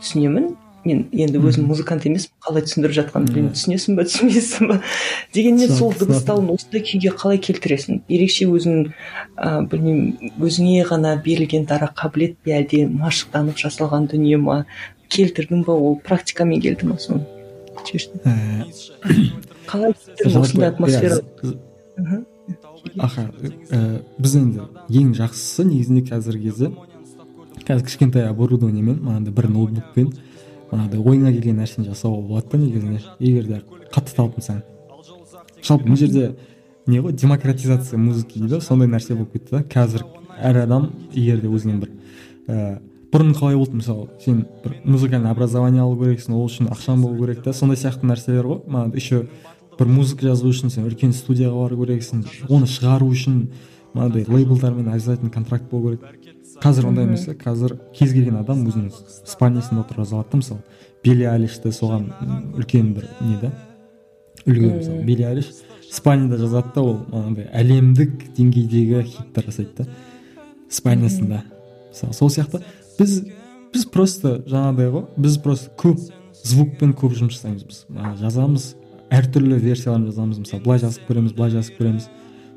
түсінемін. 0.00 0.54
Мен 0.86 1.00
енді 1.10 1.40
өзім 1.42 1.64
музыкант 1.66 2.04
емеспін 2.06 2.36
қалай 2.46 2.62
түсіндіріп 2.62 2.94
жатқанын 2.94 3.26
білмеймін. 3.26 3.54
Түсінесің 3.58 3.96
ба 3.98 4.04
түсінбейсің 4.06 4.68
ба? 4.70 4.76
Дегенмен 5.34 5.72
сол 5.74 5.90
дыбысталуын 5.98 6.52
осындай 6.54 6.84
күйге 6.86 7.10
қалай 7.18 7.40
келтіресің? 7.42 8.04
Ерекше 8.06 8.46
өзің 8.46 8.92
ә, 9.34 9.66
білмеймін 9.66 10.36
өзіңе 10.38 10.86
ғана 10.86 11.16
берілген 11.26 11.66
дара 11.66 11.90
қабілет 11.90 12.38
пе 12.38 12.54
әлде 12.60 12.84
машықтанып 12.86 13.58
жасалған 13.58 14.06
дүние 14.14 14.38
ма? 14.38 14.62
Келтірдің 15.10 15.66
ба 15.66 15.74
ол? 15.74 15.98
Практикамен 16.06 16.62
келді 16.62 16.86
ма 16.86 17.00
соны? 17.02 17.26
Шештің. 17.90 18.18
Ііі, 18.26 19.28
қалай 19.66 19.94
келтірдің 19.94 20.34
жалпы, 20.34 20.46
осындай 20.46 20.68
атмосфера. 20.70 21.20
аха 22.98 23.30
ә, 23.70 24.02
біз 24.18 24.36
енді 24.38 24.66
ең 24.90 25.14
жақсысы 25.16 25.64
негізінде 25.66 26.02
қазіргі 26.10 26.50
кезде 26.50 26.70
қазір 27.66 27.86
кішкентай 27.88 28.28
оборудованиемен 28.30 29.00
манағыдай 29.02 29.34
бір 29.34 29.48
ноутбукпен 29.50 30.12
манағыдай 30.70 31.00
ойыңа 31.02 31.32
келген 31.34 31.58
нәрсені 31.60 31.88
жасауға 31.90 32.22
болады 32.28 32.52
да 32.52 32.60
негізінде. 32.62 33.00
Егер 33.18 33.48
де 33.48 33.62
қатты 33.94 34.14
талпынсаң. 34.16 34.62
Жалпы 35.62 35.88
бұл 35.88 35.98
жерде 35.98 36.36
не 36.86 37.00
ғой 37.02 37.12
демократизация 37.12 37.98
музыки 37.98 38.38
дейді 38.38 38.56
ғой 38.56 38.62
сондай 38.62 38.90
нәрсе 38.90 39.14
болып 39.14 39.32
кетті 39.34 39.58
да. 39.58 39.62
Қазір 39.62 40.06
әр 40.38 40.62
адам 40.62 40.90
егер 41.12 41.40
де 41.42 41.50
өзінен 41.50 41.80
бір 41.82 41.90
ііі 42.46 42.76
бұрын 43.12 43.34
қалай 43.36 43.56
болды 43.56 43.78
мысалы? 43.80 44.08
Сен 44.24 44.46
бір 44.64 44.76
музыкальный 44.84 45.30
образование 45.30 45.82
алу 45.82 45.96
керексің 46.00 46.34
ол 46.34 46.46
үшін 46.48 46.70
ақшаң 46.72 47.02
болу 47.02 47.20
керек 47.22 47.42
та 47.44 47.52
сондай 47.52 47.78
сияқты 47.80 48.08
нәрселер 48.08 48.48
ғой. 48.48 48.60
Маған 48.66 48.94
еще 48.96 49.26
бір 49.78 49.90
музыка 49.92 50.26
жазу 50.26 50.50
үшін 50.50 50.72
сен 50.72 50.86
үлкен 50.88 51.12
студияға 51.14 51.66
бару 51.66 51.78
керексің 51.84 52.24
оны 52.48 52.66
шығару 52.70 53.10
үшін 53.12 53.46
мынандай 53.94 54.26
лейблдармен 54.28 54.88
обязательно 54.88 55.30
контракт 55.30 55.70
болу 55.70 55.96
керек. 55.96 56.34
Қазір 56.62 56.88
ондай 56.88 57.04
емес 57.04 57.26
қазір 57.28 57.76
кез 57.96 58.12
келген 58.12 58.40
адам 58.40 58.64
өзінің 58.66 58.90
спальнясында 59.28 59.84
отырып 59.84 60.04
жаза 60.04 60.16
алады 60.16 60.30
да 60.32 60.40
мысалы. 60.42 60.60
Билли 61.04 61.26
алишті 61.28 61.72
соған 61.72 62.10
үлкен 62.56 62.94
бір 62.96 63.08
не 63.20 63.36
да 63.42 63.52
үлгі 64.46 64.72
мысалы. 64.78 65.02
Билли 65.04 65.28
алиш 65.28 65.52
спальняда 65.92 66.38
жазады 66.40 66.72
да 66.74 66.82
ол 66.82 66.96
манағыдай 67.12 67.50
әлемдік 67.52 68.30
деңгейдегі 68.36 69.04
хиттар 69.04 69.44
жасайды 69.50 69.84
да 69.84 69.86
спальнясында. 70.70 71.44
Мысалы 71.92 72.14
сол 72.14 72.30
сияқты. 72.30 72.62
Біз 72.98 73.16
біз 73.74 73.84
просто 73.92 74.38
жаңағыдай 74.48 74.90
ғой 74.94 75.04
біз 75.20 75.38
просто 75.44 75.72
көп 75.80 76.00
звукпен 76.46 76.94
көп 76.96 77.16
жұмыс 77.18 77.36
жасаймыз 77.36 77.64
біз. 77.66 77.82
Жазамыз 78.20 78.68
әртүрлі 79.12 79.58
версияларын 79.62 80.06
жазамыз 80.10 80.40
мысалы 80.42 80.62
былай 80.64 80.80
жазып 80.82 81.08
көреміз 81.08 81.34
былай 81.36 81.52
жазып 81.54 81.80
көреміз. 81.80 82.08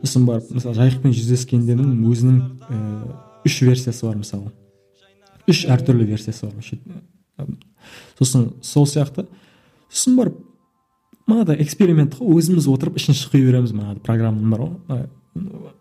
Сосын 0.03 0.25
барып 0.29 0.51
мысалы 0.55 0.77
жайықпен 0.77 1.15
жүздескенденің 1.15 1.93
өзінің 2.07 2.39
ііі 2.69 3.15
үш 3.49 3.61
версиясы 3.67 4.05
бар 4.07 4.19
мысалы. 4.21 4.53
Үш 5.49 5.65
әртүрлі 5.67 6.07
версиясы 6.07 6.47
бар 6.47 7.49
сосын 8.19 8.51
сол 8.63 8.87
сияқты. 8.87 9.27
Сосын 9.91 10.17
барып 10.19 10.39
манағыдай 11.29 11.61
эксперимент 11.63 12.15
қой 12.19 12.39
өзіміз 12.39 12.67
отырып 12.71 12.97
ішін 12.99 13.17
шұқи 13.17 13.41
береміз 13.45 13.73
манағыдай 13.75 14.03
программаның 14.05 14.53
бар 14.53 14.63
ғой 14.63 15.07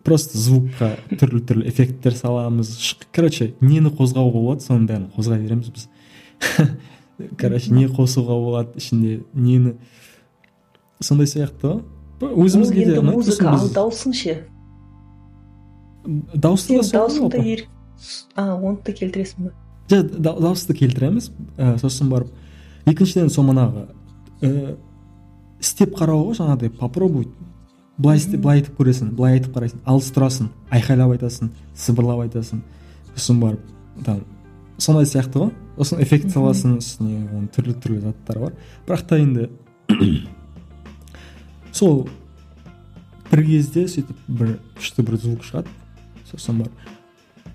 просто 0.03 0.37
звукқа 0.37 0.91
түрлі 1.11 1.41
түрлі 1.45 1.67
эффекттер 1.69 2.15
саламыз. 2.15 2.71
Короче 3.15 3.53
нені 3.61 3.91
қозғауға 3.93 4.41
болады 4.41 4.65
соның 4.65 4.87
бәрін 4.89 5.07
қозғай 5.15 5.43
береміз 5.43 5.71
біз. 5.75 5.87
Короче 7.39 7.73
не 7.73 7.87
қосуға 7.87 8.37
болады 8.39 8.79
ішінде 8.79 9.21
нені. 9.33 9.75
Сондай 11.01 11.27
сияқты 11.31 11.77
ғой 11.77 11.81
өзімізге 12.19 12.85
де 12.89 13.01
музыка 13.03 13.53
ал 13.53 13.69
дауысың 13.75 14.15
ше 14.15 14.35
дауысты 16.35 16.79
да 17.29 17.43
ер 17.43 17.65
а 18.35 18.55
оны 18.55 18.77
да 18.85 18.93
келтіресің 18.95 19.47
ба 19.47 19.53
да- 19.89 20.35
дауысты 20.39 20.75
келтіреміз. 20.75 21.31
Ә, 21.57 21.77
сосын 21.79 22.09
барып 22.09 22.31
екіншіден 22.85 23.29
сол 23.29 23.47
манағы 23.47 23.87
ә, 24.41 24.75
істеп 25.59 25.95
қарау 25.97 26.29
ғой 26.29 26.39
жаңағыдай 26.39 26.71
попробовать 26.79 27.31
былай 27.99 28.19
істеп 28.19 28.41
былай 28.43 28.61
айтып 28.61 28.77
көресің 28.79 29.13
былай 29.15 29.37
айтып 29.37 29.55
қарайсың. 29.57 29.81
Алыс 29.85 30.09
тұрасың 30.15 30.49
айқайлап 30.71 31.13
айтасың 31.17 31.51
сыбырлап 31.75 32.23
айтасың. 32.25 32.61
Сосын 33.15 33.41
барып 33.41 33.65
там 34.05 34.21
сондай 34.79 35.05
сияқты 35.09 35.43
ғой. 35.43 35.51
Сосын 35.77 36.03
эффект 36.03 36.31
саласың 36.33 36.77
үстіне 36.79 37.25
оның 37.27 37.49
түрлі 37.55 37.75
түрлі 37.83 37.99
заттар 38.05 38.39
бар. 38.45 38.55
Бірақ 38.87 39.03
та 39.09 39.19
енді 39.19 39.49
сол 41.79 42.07
бір 43.31 43.43
кезде 43.45 43.85
сөйтіп 43.91 44.31
бір 44.39 44.55
күшті 44.79 45.05
бір 45.05 45.19
звук 45.19 45.43
шығады. 45.47 45.75
Сосын 46.31 46.63
барып. 46.63 46.87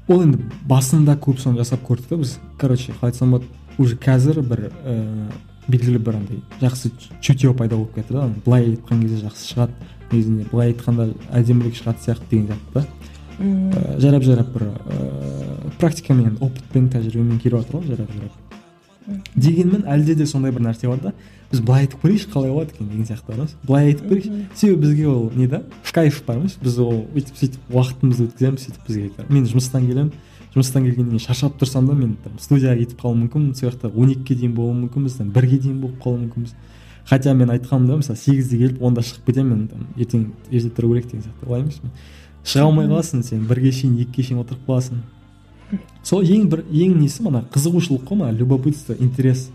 Ол 0.08 0.22
енді 0.26 0.44
басында 0.68 1.16
көп 1.16 1.40
соны 1.40 1.62
жасап 1.62 1.84
көрдік 1.88 2.12
та 2.12 2.20
біз. 2.20 2.38
Короче 2.60 2.92
қалай 2.92 3.14
айтсам 3.14 3.32
болады 3.38 3.48
уже 3.78 3.96
қазір 3.96 4.42
бір 4.44 4.68
ііі 4.84 5.28
белгілі 5.68 5.98
бір 6.04 6.18
андай 6.18 6.42
жақсы 6.60 6.90
чутье 7.24 7.54
пайда 7.56 7.76
болып 7.76 7.94
кетті 7.96 8.12
да. 8.12 8.28
Былай 8.44 8.68
айтқан 8.68 9.00
кезде 9.00 9.24
жақсы 9.24 9.48
шығады. 9.54 9.72
Негізінде 10.12 10.46
былай 10.52 10.72
айтқанда 10.72 11.08
әдемірек 11.32 11.78
шығады 11.78 12.04
сияқты 12.04 12.30
деген 12.30 12.46
сияқты 12.48 12.74
да. 12.74 12.86
Ә, 13.38 13.98
жайлап 14.00 14.22
жайлап 14.22 14.52
бір 14.54 14.68
ыыы 14.68 15.76
практикамен 15.80 16.36
опытпен 16.40 16.90
тәжірибемен 16.92 17.40
келіп 17.42 17.64
жатыр 17.64 17.80
ғой 17.80 17.86
жайлап 17.88 18.12
жайлап 18.12 18.44
дегенмен 19.34 19.84
әлде 19.90 20.14
де 20.14 20.26
сондай 20.26 20.52
бір 20.52 20.64
нәрсе 20.68 20.88
бар 20.88 21.00
да 21.02 21.12
біз 21.50 21.60
былай 21.60 21.84
айтып 21.84 22.04
көрейікші 22.04 22.30
қалай 22.32 22.52
болады 22.52 22.72
екен 22.74 22.88
деген 22.88 23.08
сияқты 23.08 23.28
бар 23.28 23.40
ғой 23.42 23.50
былай 23.66 23.88
айтып 23.90 24.06
көрейікші. 24.12 24.44
Себебі 24.54 24.80
бізге 24.86 25.08
ол 25.08 25.32
не 25.34 25.48
да 25.48 25.62
в 25.82 25.92
кайф 25.92 26.22
бар 26.26 26.38
біз 26.62 26.78
ол 26.78 27.04
өйтіп 27.14 27.36
сөйтіп 27.42 27.74
уақытымызды 27.74 28.28
өткіземіз 28.30 28.64
сөйтіп 28.64 28.88
бізге 28.88 29.26
мен 29.28 29.44
жұмыстан 29.50 29.88
келемін 29.90 30.12
жұмыстан 30.54 30.86
келгеннен 30.86 31.10
кейін 31.12 31.24
шаршап 31.26 31.58
тұрсам 31.60 31.88
да 31.90 31.94
мен 31.98 32.16
там 32.24 32.38
студияға 32.40 32.78
кетіп 32.80 33.02
қалуым 33.02 33.26
мүмкін 33.26 33.52
сол 33.58 33.68
жақта 33.68 33.90
он 33.90 34.14
екіге 34.14 34.40
дейін 34.40 34.54
болуым 34.54 34.84
мүмкінбіз 34.86 35.18
там 35.18 35.32
бірге 35.34 35.58
дейін 35.58 35.80
болып 35.82 35.98
қалуы 36.02 36.24
мүмкінбіз 36.24 36.54
хотя 37.04 37.34
мен 37.34 37.50
айтқанмын 37.50 37.86
да 37.86 37.96
мысалы 37.96 38.18
сегізде 38.18 38.58
келіп 38.58 38.82
онда 38.82 39.02
шығып 39.02 39.26
кетемін 39.26 39.56
мен 39.56 39.66
там 39.68 39.86
ертең 39.96 40.26
ерте 40.50 40.70
тұру 40.70 40.92
керек 40.94 41.10
деген 41.10 41.24
сияқты 41.24 41.48
олай 41.48 41.60
емес 41.62 41.80
шыға 42.44 42.68
алмай 42.68 42.88
қаласың 42.88 43.22
сен 43.24 43.44
бірге 43.48 43.72
шейін 43.72 43.98
екіге 44.04 44.28
шейін 44.28 44.40
отырып 44.42 44.66
қаласың. 44.68 45.00
Сол 46.04 46.24
ең 46.24 46.48
бір 46.52 46.64
ең 46.68 46.98
несі 47.00 47.24
мана 47.24 47.44
қызығушылық 47.54 48.04
қой 48.08 48.20
мана 48.20 48.36
любопытство 48.36 48.94
интерес. 49.00 49.48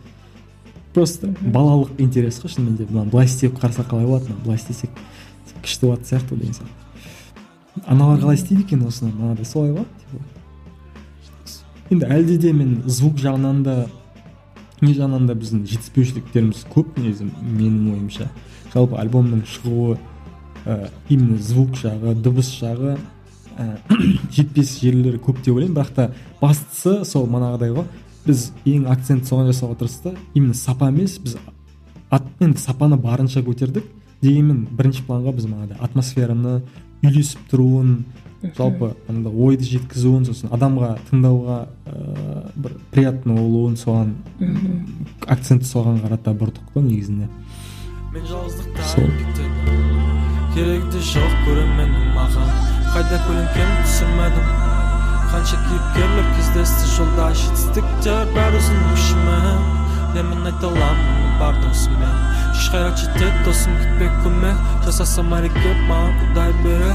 Просто 0.93 1.29
балалық 1.41 1.99
интерес 2.01 2.41
қой 2.41 2.49
шынымен 2.49 2.77
де 2.77 2.87
мынаны 2.89 3.11
былай 3.13 3.29
істеп 3.29 3.59
қараса 3.59 3.85
қалай 3.85 4.05
болады 4.05 4.25
мынаны 4.25 4.43
былай 4.45 4.57
істесек 4.57 4.89
күшті 5.61 5.85
болатын 5.85 6.05
сияқты 6.09 6.35
деген 6.35 6.57
сияқты. 6.57 7.85
Аналар 7.85 8.19
қалай 8.19 8.41
істейді 8.41 8.63
екен 8.63 8.85
осыны? 8.87 9.13
Мынадай 9.13 9.45
солай 9.45 9.71
ғой 9.71 9.85
типа. 10.01 10.23
енді 11.89 12.05
әлде 12.05 12.37
де 12.37 12.53
мен 12.53 12.81
звук 12.85 13.17
жағынан 13.21 13.63
да 13.63 13.75
не 14.83 14.93
жағынан 14.95 15.27
да 15.29 15.35
біздің 15.37 15.65
жетіспеушіліктеріміз 15.69 16.65
көп 16.73 16.97
негізі 16.99 17.27
менің 17.29 17.93
ойымша. 17.93 18.29
Жалпы 18.73 18.97
альбомның 19.01 19.43
шығуы 19.49 19.97
ә, 20.65 20.89
именно 21.09 21.37
звук 21.41 21.77
жағы 21.79 22.15
дыбыс 22.15 22.51
жағы 22.59 22.97
ә, 23.57 23.67
жетпес 24.35 24.77
жерлері 24.81 25.21
көп 25.23 25.41
деп 25.43 25.55
ойлаймын. 25.55 25.75
Бірақ 25.77 25.93
та 25.95 26.09
бастысы 26.41 27.03
сол 27.05 27.27
манағыдай 27.31 27.73
ғой. 27.75 27.87
Біз 28.25 28.49
ең 28.69 28.87
акцент 28.91 29.27
соған 29.29 29.49
жасауға 29.51 29.79
тырыстық 29.81 30.19
именно 30.33 30.53
сапа 30.53 30.91
емес 30.91 31.17
біз 31.23 31.37
енді 32.39 32.59
сапаны 32.59 32.97
барынша 32.99 33.43
көтердік. 33.45 33.85
Дегенмен 34.21 34.65
бірінші 34.75 35.05
планға 35.07 35.33
біз 35.37 35.47
манағыдай 35.47 35.79
атмосфераны 35.85 36.59
үйлесіп 37.03 37.45
тұруын 37.51 37.93
жалпы 38.55 38.93
андай 39.11 39.33
ойды 39.33 39.67
жеткізуін 39.67 40.25
сосын 40.29 40.51
адамға 40.55 40.93
тыңдауға 41.09 41.57
ыыы 41.91 42.43
бір 42.55 42.75
приятно 42.93 43.35
болуын 43.35 43.75
соған 43.79 44.13
акцентті 45.27 45.67
соған 45.67 45.99
қарата 46.03 46.33
бұрдық 46.39 46.71
қой 46.73 46.85
негізінде. 46.87 47.27
Мен 48.13 48.25
жалғыздықта 48.29 48.87
Сол. 48.93 49.11
кетедім 49.19 49.51
керегі 50.55 50.87
де 50.93 51.03
жоқ 51.11 51.35
көрерменнің 51.47 52.07
маған. 52.15 52.49
Қайда 52.93 53.19
көлеңкені 53.27 53.83
түсірмедім 53.83 54.47
қанша 55.29 55.59
кейіпкерлер 55.67 56.31
кездесті 56.37 56.89
жолда 56.95 57.29
жетістіктер 57.43 58.33
бәрі 58.33 58.63
өзінің 58.63 58.89
күшімен 58.95 59.61
не 60.15 60.25
мен 60.31 60.49
айта 60.49 60.71
аламын 60.71 61.37
бар 61.43 61.59
досыммен 61.67 62.29
қайрат 62.69 62.99
жетеді 63.01 63.43
досым 63.45 63.73
күтпе 63.81 64.09
көмек. 64.23 64.57
Жасасам 64.85 65.31
әрекет 65.33 65.79
маған 65.89 66.17
құдай 66.21 66.51
бере. 66.63 66.91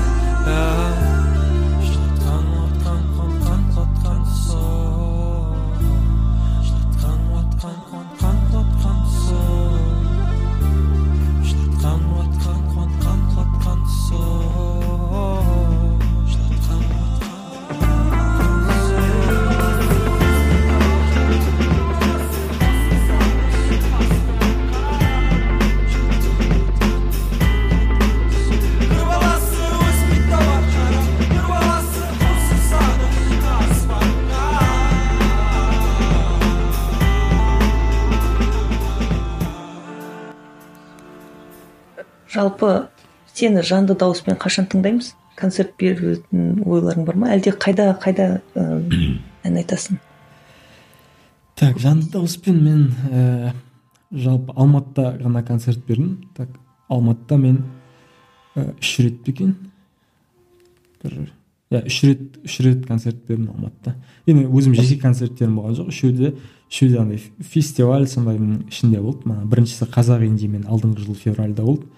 Жалпы 42.35 42.89
сені 43.35 43.63
жанды 43.63 43.95
дауыспен 43.99 44.37
қашан 44.41 44.67
тыңдаймыз? 44.71 45.15
Концерт 45.35 45.73
беретін 45.79 46.61
ойларың 46.63 47.07
бар 47.07 47.17
ма? 47.19 47.31
Әлде 47.35 47.55
қайда 47.59 47.93
қайда 48.03 48.41
ән 48.55 49.57
айтасың? 49.61 49.99
Так 51.59 51.79
жанды 51.83 52.11
дауыспен 52.13 52.61
мен 52.63 52.83
ііі 53.11 53.55
жалпы 54.25 54.55
алматыда 54.55 55.17
ғана 55.23 55.43
концерт 55.47 55.83
бердім. 55.87 56.21
Так 56.37 56.49
алматыда 56.89 57.39
мен 57.39 57.65
үш 58.55 58.99
рет 59.03 59.23
пе 59.25 59.33
екен? 59.33 59.57
Бір 61.03 61.27
иә 61.75 61.83
үш 61.89 62.03
рет 62.07 62.39
үш 62.45 62.61
рет 62.63 62.87
концерт 62.87 63.25
бердім 63.27 63.51
алматыда. 63.57 63.97
Енді 64.27 64.47
өзім 64.47 64.77
жеке 64.79 65.01
концерттерім 65.03 65.59
болған 65.59 65.81
жоқ. 65.81 65.91
Үшеуі 65.91 66.15
де 66.15 66.33
үшеуі 66.71 66.93
де 66.93 67.01
андай 67.03 67.23
фестиваль 67.43 68.07
сондайдың 68.07 68.69
ішінде 68.71 69.03
болды. 69.03 69.27
Мана 69.27 69.43
біріншісі 69.51 69.91
қазақ 69.91 70.23
индимен 70.29 70.69
алдыңғы 70.71 71.09
жылы 71.09 71.19
февральда 71.19 71.67
болды. 71.67 71.91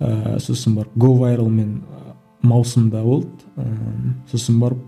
Ыыы 0.00 0.40
сосын 0.40 0.74
барып 0.74 0.96
вайралмен 0.96 1.76
ы, 1.80 2.14
маусымда 2.42 3.02
болды. 3.02 3.28
Ыыы 3.56 4.14
сосын 4.30 4.60
барып 4.60 4.78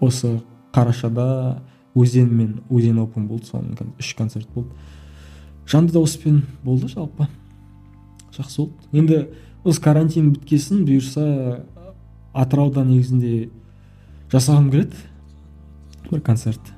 осы 0.00 0.40
қарашада 0.72 1.62
өзен 1.94 2.30
мен 2.30 2.60
өзен 2.70 2.98
опен 3.02 3.26
болды. 3.26 3.46
Соның 3.46 3.92
үш 3.98 4.14
концерт 4.14 4.48
болды. 4.54 4.70
Жанды 5.66 5.92
дауыспен 5.92 6.44
болды 6.62 6.88
жалпы. 6.88 7.28
Жақсы 8.36 8.62
болды. 8.62 8.72
Енді 8.92 9.26
осы 9.64 9.82
карантин 9.82 10.32
біткесін 10.32 10.86
бұйырса 10.86 11.64
атырауда 12.32 12.84
негізінде 12.84 13.50
жасағым 14.32 14.70
келеді. 14.70 14.96
Бір 16.10 16.20
концерт. 16.20 16.72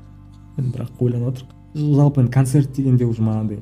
Енді 0.56 0.72
бірақ 0.72 1.04
ойланып 1.04 1.34
отырмық 1.34 1.54
жалпы 1.74 2.22
енді 2.22 2.32
концерт 2.32 2.72
дегенде 2.76 3.04
уже 3.04 3.22
манағыдай 3.22 3.60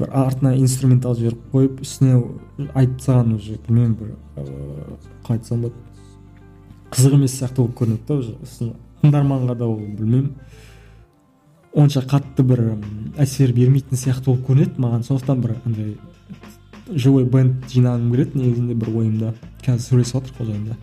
бір 0.00 0.10
артына 0.16 0.54
инструментал 0.56 1.14
жіберіп 1.18 1.42
қойып 1.52 1.80
үстіне 1.84 2.18
айтып 2.74 2.98
тастаған 2.98 3.34
уже 3.36 3.58
білмеймін 3.66 3.96
бір 4.00 4.14
ыыы 4.40 4.98
қалай 5.26 5.38
айтсам 5.38 5.62
болады. 5.62 5.74
Қызық 6.90 7.14
емес 7.18 7.36
сияқты 7.38 7.60
болып 7.62 7.76
көрінеді 7.78 8.06
да 8.08 8.14
уже 8.18 8.34
сосын 8.40 8.72
тыңдарманға 9.02 9.56
да 9.60 9.68
ол 9.68 9.76
білмеймін. 9.78 10.32
Онша 11.72 12.02
қатты 12.02 12.42
бір 12.42 12.64
әсер 13.20 13.52
бермейтін 13.54 14.00
сияқты 14.00 14.32
болып 14.32 14.48
көрінеді 14.48 14.82
маған. 14.82 15.04
Сондықтан 15.06 15.44
бір 15.44 15.54
андай 15.64 15.96
живой 16.90 17.24
бенд 17.24 17.68
жинағым 17.70 18.10
келеді 18.10 18.40
негізінде 18.40 18.74
бір 18.74 18.90
ойымда. 18.96 19.34
Қазір 19.62 19.86
сөйлесіп 19.86 20.16
жатырмық 20.16 20.40
ол 20.40 20.50
жайында. 20.50 20.76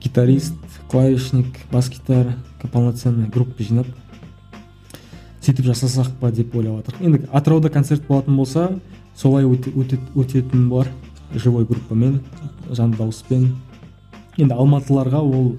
Гитарист 0.00 0.80
клавишник 0.90 1.46
бас 1.72 1.88
гитара 1.88 2.36
полноценный 2.72 3.28
группа 3.28 3.62
жинап. 3.62 3.86
Сөйтіп 5.40 5.64
жасасақ 5.70 6.10
па 6.20 6.30
деп 6.30 6.54
ойлап 6.56 6.80
жатырмық 6.86 7.04
енді 7.06 7.28
атырауда 7.32 7.70
концерт 7.70 8.02
болатын 8.08 8.36
болса 8.36 8.68
солай 9.16 9.44
өте- 9.44 9.72
өте- 9.74 10.00
өтетін 10.14 10.68
болар 10.68 10.88
живой 11.34 11.64
группамен 11.64 12.20
жанды 12.70 12.96
дауыспен. 12.98 13.56
Енді 14.38 14.54
алматыларға 14.54 15.20
ол 15.20 15.56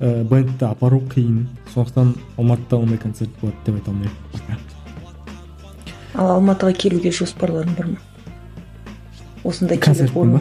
ә, 0.00 0.24
бэндті 0.24 0.64
апару 0.66 1.00
қиын. 1.00 1.46
Сондықтан 1.74 2.14
алматыда 2.36 2.76
ондай 2.76 2.98
концерт 2.98 3.30
болады 3.40 3.56
деп 3.66 3.74
айта 3.76 3.90
алмаймын. 3.90 4.10
Ал 6.14 6.30
алматыға 6.38 6.72
келуге 6.78 7.10
жоспарларың 7.10 7.74
бар 7.76 7.86
ма? 7.86 7.96
Осындай 9.44 9.78
орын- 9.78 10.38
ба 10.38 10.40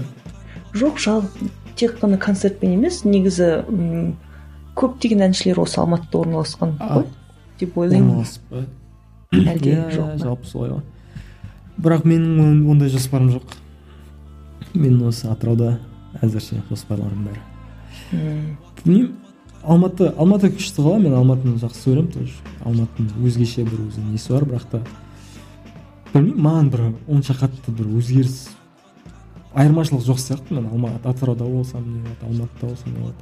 жоқ 0.74 0.98
жалпы 0.98 1.50
тек 1.76 1.98
қана 2.00 2.18
концертпен 2.18 2.74
емес 2.76 3.04
негізі 3.06 3.64
м, 3.70 4.16
көптеген 4.76 5.22
әншілер 5.28 5.60
осы 5.62 5.80
алматыда 5.82 6.18
орналасқан 6.24 6.78
ғой 6.80 7.06
деп 7.60 7.78
ойлаймын. 7.78 8.10
орналасып 8.10 8.41
па? 8.50 8.64
Әлде 9.34 9.76
жоқ 9.94 10.18
жалпы 10.22 10.46
солай 10.48 10.70
ғой. 10.72 10.82
Бірақ 11.78 12.04
менің 12.06 12.40
он- 12.40 12.70
ондай 12.72 12.90
жоспарым 12.90 13.30
жоқ. 13.32 13.44
Мен 14.74 15.02
осы 15.08 15.28
атырауда 15.28 15.80
әзірше 16.22 16.62
жоспарларым 16.70 17.28
бәрі. 17.28 17.42
М, 18.14 18.58
білмеймін. 18.86 19.12
Алматы 19.64 20.10
алматы 20.18 20.50
күшті 20.52 20.82
қала 20.84 21.00
мен 21.00 21.14
алматыны 21.14 21.56
жақсы 21.58 21.86
көремін. 21.90 22.12
Тоже 22.12 22.32
алматының 22.66 23.14
өзгеше 23.24 23.64
бір 23.64 23.80
өзінің 23.88 24.12
несі 24.12 24.34
бар 24.34 24.44
бірақ 24.46 24.66
та 24.72 24.82
білмеймін 26.14 26.42
маған 26.44 26.70
бір 26.70 26.82
онша 27.08 27.34
қатты 27.34 27.72
бір 27.72 27.86
өзгеріс 27.98 28.50
айырмашылық 29.56 30.04
жоқ 30.04 30.20
сияқты. 30.20 30.54
Мен 30.54 30.68
алматы 30.68 31.08
атырауда 31.10 31.44
болсам 31.46 31.84
не 31.94 32.00
болады 32.02 32.26
алматыда 32.28 32.68
болсам 32.68 32.94
не 32.94 33.00
болады. 33.00 33.16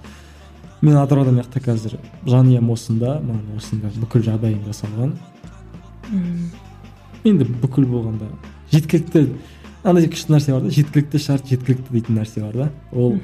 Мен 0.82 0.96
атырауда 0.98 1.32
мына 1.32 1.44
жақта 1.44 1.62
қазір 1.62 2.00
жанұям 2.26 2.72
осында 2.74 3.20
маған 3.22 3.58
осында 3.58 3.92
бүкіл 4.02 4.24
жағдайым 4.26 4.64
жасалған. 4.66 5.14
М, 6.12 6.52
енді 7.26 7.48
бүкіл 7.62 7.88
болғанда 7.90 8.30
жеткілікті 8.72 9.26
андай 9.84 10.08
күшті 10.12 10.36
нәрсе 10.36 10.54
бар 10.54 10.66
да 10.66 10.72
жеткілікті 10.74 11.20
шарт 11.22 11.50
жеткілікті 11.50 11.94
дейтін 11.94 12.20
нәрсе 12.20 12.44
бар 12.44 12.54
да. 12.54 12.70
Ол 12.94 13.18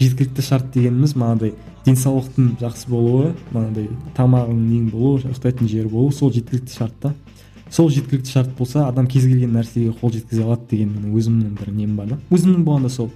жеткілікті 0.00 0.42
шарт 0.42 0.70
дегеніміз 0.74 1.16
мынандай 1.18 1.54
денсаулықтың 1.86 2.54
жақсы 2.60 2.88
болуы 2.90 3.32
мынандай 3.50 3.88
тамағың 4.16 4.60
нең 4.68 4.90
болуы 4.92 5.24
ұйықтайтын 5.24 5.70
жер 5.70 5.88
болу 5.90 6.12
сол 6.14 6.32
жеткілікті 6.32 6.76
шарт 6.78 6.94
та. 7.02 7.14
Сол 7.70 7.90
жеткілікті 7.90 8.30
шарт 8.30 8.54
болса 8.58 8.86
адам 8.88 9.08
кез 9.10 9.26
келген 9.26 9.56
нәрсеге 9.56 9.94
қол 10.00 10.14
жеткізе 10.14 10.44
алады 10.44 10.70
деген 10.70 10.94
менің 10.94 11.18
өзімнің 11.18 11.58
бір 11.58 11.72
нем 11.74 11.96
бар 11.98 12.14
да. 12.14 12.20
Өзімнің 12.30 12.64
болғанда 12.64 12.92
сол. 12.94 13.10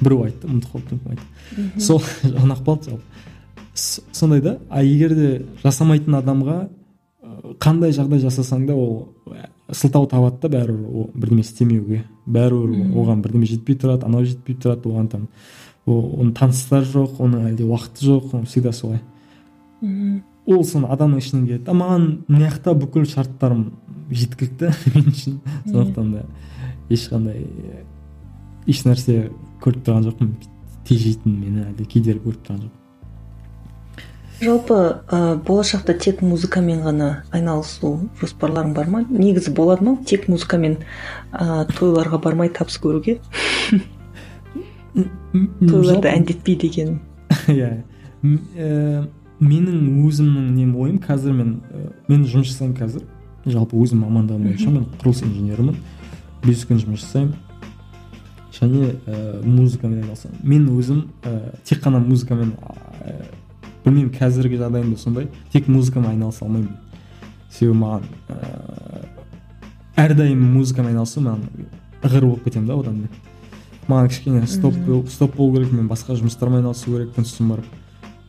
Біреу 0.00 0.24
айтты 0.28 0.48
ұмытып 0.48 0.70
қалыппын 0.70 1.00
кім 1.02 1.10
айтты. 1.14 1.80
Сол 1.82 2.02
қалды 2.66 2.90
жалпы. 2.90 3.02
Сондай 3.74 4.40
да 4.40 4.58
а 4.70 4.84
егер 4.84 5.14
де 5.14 5.30
жасамайтын 5.64 6.14
адамға 6.20 6.58
қандай 7.62 7.94
жағдай 7.96 8.20
жасасаң 8.22 8.66
да 8.68 8.74
ол 8.76 9.08
ә, 9.30 9.48
сылтау 9.72 10.06
табады 10.10 10.42
да 10.42 10.50
бәрібір 10.56 10.84
ол 10.90 11.10
бірдеме 11.14 11.44
істемеуге. 11.44 12.04
Бәрібір 12.26 12.94
оған 12.96 13.22
бірдеме 13.24 13.48
жетпей 13.48 13.78
тұрады 13.80 14.06
анау 14.08 14.24
жетпей 14.24 14.56
тұрады 14.56 14.90
оған 14.90 15.08
там 15.12 15.26
оның 15.86 16.32
таныстары 16.38 16.86
жоқ 16.88 17.20
оның 17.24 17.48
әлде 17.50 17.66
уақыты 17.68 18.06
жоқ 18.08 18.36
ол 18.38 18.44
всегда 18.48 18.72
солай. 18.72 19.00
М, 19.82 20.22
ол 20.46 20.64
соны 20.64 20.88
адамның 20.92 21.20
ішінен 21.20 21.46
келеді. 21.46 21.64
А 21.68 21.74
маған 21.76 22.06
мына 22.28 22.48
жақта 22.48 22.74
бүкіл 22.78 23.08
шарттарым 23.08 23.66
жеткілікті 24.10 24.72
мен 24.94 25.10
үшін. 25.12 25.40
Сондықтан 25.66 26.12
да 26.12 26.24
ешқандай 26.92 27.44
э, 27.44 27.82
еш 28.66 28.84
нәрсе 28.84 29.28
көріп 29.64 29.84
тұрған 29.84 30.08
жоқпын. 30.08 30.32
Тежейтін 30.84 31.36
мені 31.40 31.68
әлде 31.70 31.88
кедергі 31.88 32.26
көріп 32.28 32.48
тұрған 32.48 32.64
жоқпын. 32.66 32.83
Жалпы 34.42 34.76
ә, 35.08 35.36
болашақта 35.46 35.94
тек 35.98 36.20
музыкамен 36.22 36.82
ғана 36.84 37.08
айналысу 37.34 38.10
жоспарларың 38.20 38.74
бар 38.74 38.88
ма? 38.90 39.02
Негізі 39.08 39.52
болады 39.54 39.84
ма 39.86 39.96
тек 40.06 40.28
музыкамен 40.28 40.78
ә, 41.32 41.64
тойларға 41.76 42.20
бармай 42.22 42.50
табыс 42.50 42.78
көруге? 42.82 43.20
Тойларда 44.94 45.90
Жалпы- 45.90 46.12
әндетпей 46.12 46.56
деген. 46.60 47.00
Иә. 47.48 47.82
Ә, 48.24 49.06
менің 49.40 50.04
өзімнің 50.06 50.50
нем 50.54 50.76
ойым 50.80 50.98
қазір 51.02 51.32
мен 51.34 51.56
мен 52.08 52.24
жұмыс 52.24 52.52
жасаймын 52.52 52.76
қазір. 52.78 53.06
Жалпы 53.44 53.76
өзім 53.76 54.04
мамандығым 54.04 54.46
бойынша 54.48 54.70
мен 54.70 54.86
құрылыс 55.00 55.24
инженерімін. 55.26 55.80
Бес 56.44 56.62
күн 56.68 56.78
жұмыс 56.80 57.02
жасаймын. 57.04 57.34
Және 58.54 58.92
ә, 59.06 59.42
музыкамен 59.44 60.04
айналысамын. 60.04 60.38
Мен 60.42 60.68
өзім 60.78 61.08
ә, 61.26 61.54
тек 61.66 61.82
қана 61.84 61.98
музыкамен 62.00 62.54
білмеймін 63.84 64.12
қазіргі 64.16 64.58
жағдайымда 64.60 64.98
сондай. 64.98 65.28
Тек 65.52 65.68
музыкамен 65.68 66.10
айналыса 66.14 66.44
алмаймын. 66.44 66.76
Себебі 67.50 67.78
маған 67.78 68.08
ыыы 68.28 69.04
әрдайым 70.04 70.40
музыкамен 70.56 70.94
айналысу 70.94 71.22
маған 71.22 71.68
ығыр 72.02 72.26
болып 72.26 72.44
кетемін 72.48 72.68
да 72.68 72.78
одан 72.78 72.96
мен. 73.04 73.08
Маған 73.88 74.08
кішкене 74.08 74.46
стоп 74.46 74.74
стоп 75.12 75.36
болу 75.36 75.58
керек 75.58 75.72
мен 75.72 75.88
басқа 75.88 76.16
жұмыстармен 76.18 76.62
айналысу 76.62 76.90
керекпін 76.90 77.28
сосын 77.28 77.52
барып 77.52 77.64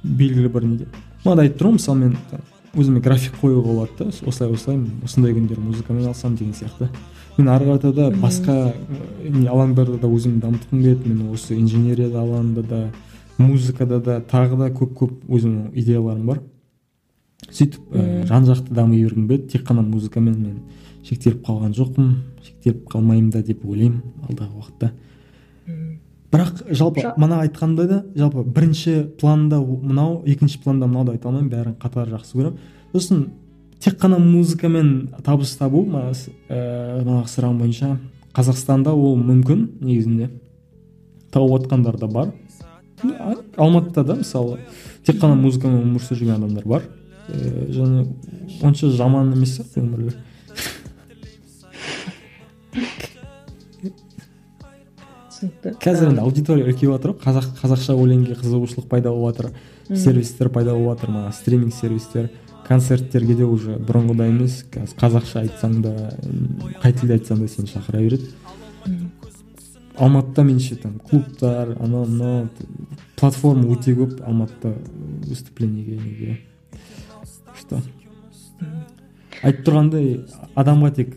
белгілі 0.03 0.51
бір 0.53 0.68
неде. 0.68 0.88
Бағана 1.24 1.47
айтып 1.47 1.62
тұрмын 1.62 1.80
мысалы 1.80 1.99
мен 2.03 2.18
өзіме 2.76 3.01
график 3.01 3.39
қоюға 3.41 3.64
болады 3.66 3.97
да 3.99 4.10
осылай 4.28 4.51
осылай 4.53 4.82
осындай 5.03 5.34
күндері 5.34 5.64
музыкамен 5.64 6.03
айналысамын 6.03 6.38
деген 6.38 6.53
сияқты. 6.53 6.89
Мен 7.38 7.49
ары 7.49 7.66
қарата 7.66 7.93
да 7.93 8.10
басқа 8.12 8.74
не 9.24 9.47
алаңдарда 9.47 9.97
да 9.99 10.08
өзімді 10.08 10.43
дамытқым 10.45 10.82
келеді 10.84 11.10
мен 11.10 11.32
осы 11.34 11.56
инженерия 11.56 12.08
алаңында 12.08 12.64
да 12.68 12.82
музыкада 13.38 13.99
да 13.99 14.19
тағы 14.21 14.57
да 14.57 14.69
көп 14.71 14.93
көп 14.95 15.13
өзімнің 15.29 15.71
идеяларым 15.75 16.25
бар. 16.25 16.41
Сөйтіп 17.51 17.91
ә, 17.91 18.25
жан 18.27 18.45
жақты 18.47 18.73
дами 18.73 19.01
бергім 19.03 19.27
келеді. 19.27 19.47
Тек 19.51 19.65
қана 19.67 19.81
музыкамен 19.86 20.38
мен 20.39 20.59
шектеліп 21.03 21.43
қалған 21.45 21.73
жоқпын. 21.75 22.13
Шектеліп 22.43 22.88
қалмаймын 22.89 23.31
да 23.31 23.41
деп 23.43 23.65
ойлаймын 23.65 24.01
алдағы 24.29 24.55
уақытта. 24.59 24.91
Бірақ 26.31 26.63
жалпы 26.73 27.01
Жа- 27.01 27.13
мана 27.17 27.41
айтқандай 27.45 27.88
да 27.88 28.03
жалпы 28.15 28.43
бірінші 28.43 29.11
планда 29.19 29.59
мынау 29.61 30.23
екінші 30.25 30.59
планда 30.63 30.88
мынауды 30.88 31.11
айта 31.15 31.29
алмаймын 31.29 31.51
бәрін 31.51 31.75
қатар 31.79 32.09
жақсы 32.11 32.36
көремін. 32.36 32.57
Сосын 32.93 33.27
тек 33.79 33.99
қана 34.01 34.17
музыкамен 34.19 35.09
табыс 35.23 35.55
табу 35.57 35.86
с- 36.13 36.29
ә, 36.49 37.03
манағы 37.05 37.29
сұрағың 37.29 37.59
бойынша 37.59 37.97
қазақстанда 38.33 38.91
ол 38.91 39.15
мүмкін 39.17 39.69
негізінде. 39.81 40.29
Тауып 41.31 41.61
жатқандар 41.63 41.97
да 41.99 42.07
бар. 42.07 42.33
Алматыда 43.57 44.03
да 44.03 44.15
мысалы 44.21 44.59
тек 45.05 45.19
қана 45.21 45.35
музыкамен 45.39 45.83
өмір 45.83 46.01
сүріп 46.03 46.21
жүрген 46.21 46.37
адамдар 46.37 46.65
бар. 46.67 46.87
Ііі 47.29 47.73
және 47.73 48.05
онша 48.63 48.89
жаман 48.93 49.33
емес 49.33 49.57
сияқты 49.57 49.81
өмірлері 49.81 50.15
түсінікті. 55.35 55.75
Қазір 55.81 56.11
енді 56.11 56.23
аудитория 56.23 56.65
үлкейіп 56.65 56.95
жатыр 56.95 57.13
ғой. 57.13 57.19
Қазақ 57.23 57.47
қазақша 57.59 57.95
өлеңге 57.97 58.37
қызығушылық 58.39 58.87
пайда 58.89 59.11
болып 59.11 59.35
жатыр. 59.35 59.51
Сервистер 59.89 60.49
пайда 60.49 60.73
болып 60.73 60.99
жатыр. 60.99 61.11
Мына 61.11 61.31
стриминг 61.33 61.73
сервистер 61.73 62.29
концерттерге 62.67 63.35
де 63.35 63.45
уже 63.45 63.77
бұрынғыдай 63.77 64.31
емес. 64.31 64.63
Қазір 64.71 64.95
қазақша 65.01 65.43
айтсаң 65.43 65.81
да 65.83 65.93
қай 66.81 66.93
тілде 66.93 67.19
айтсаң 67.19 67.43
да 67.43 67.47
сені 67.51 67.71
шақыра 67.71 68.01
береді. 68.01 68.31
Алматыда 69.97 70.43
меніңше 70.47 70.75
там 70.81 70.99
клубтар 70.99 71.75
анау 71.79 72.05
мынау 72.05 72.49
платформа 73.15 73.69
өте 73.75 73.93
көп 73.95 74.21
алматыда 74.27 74.73
выступлениеге 75.27 75.95
неге. 76.01 76.37
Что? 77.59 77.81
Айтып 79.43 79.65
тұрғандай 79.67 80.09
адамға 80.55 80.91
тек 80.97 81.15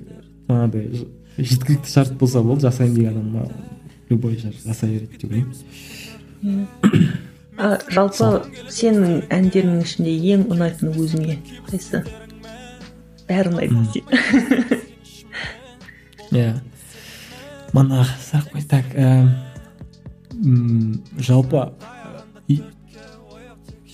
манағыдай 0.48 0.84
ж- 0.94 1.06
жеткілікті 1.38 1.90
шарт 1.92 2.12
болса 2.20 2.42
болды 2.42 2.66
жасаймын 2.68 2.94
деген 2.94 3.16
адамға 3.16 3.42
любой 4.10 4.36
жар 4.38 4.54
жасай 4.64 4.90
береді 4.94 5.18
деп 5.18 5.30
ойлаймын. 5.32 6.68
А 7.58 7.78
жалпы 7.90 8.44
сенің 8.70 9.24
әндеріңнің 9.34 9.82
ішінде 9.82 10.12
ең 10.34 10.44
ұнайтыны 10.54 10.92
өзіңе 10.94 11.38
қайсысы 11.66 12.04
бәрі 13.28 13.50
ұнайды 13.50 13.74
иә. 16.30 16.52
Мана 17.78 18.02
сұрақ 18.26 18.48
қой 18.50 18.64
так 18.66 18.86
ә, 18.98 19.28
жалпы 21.22 21.60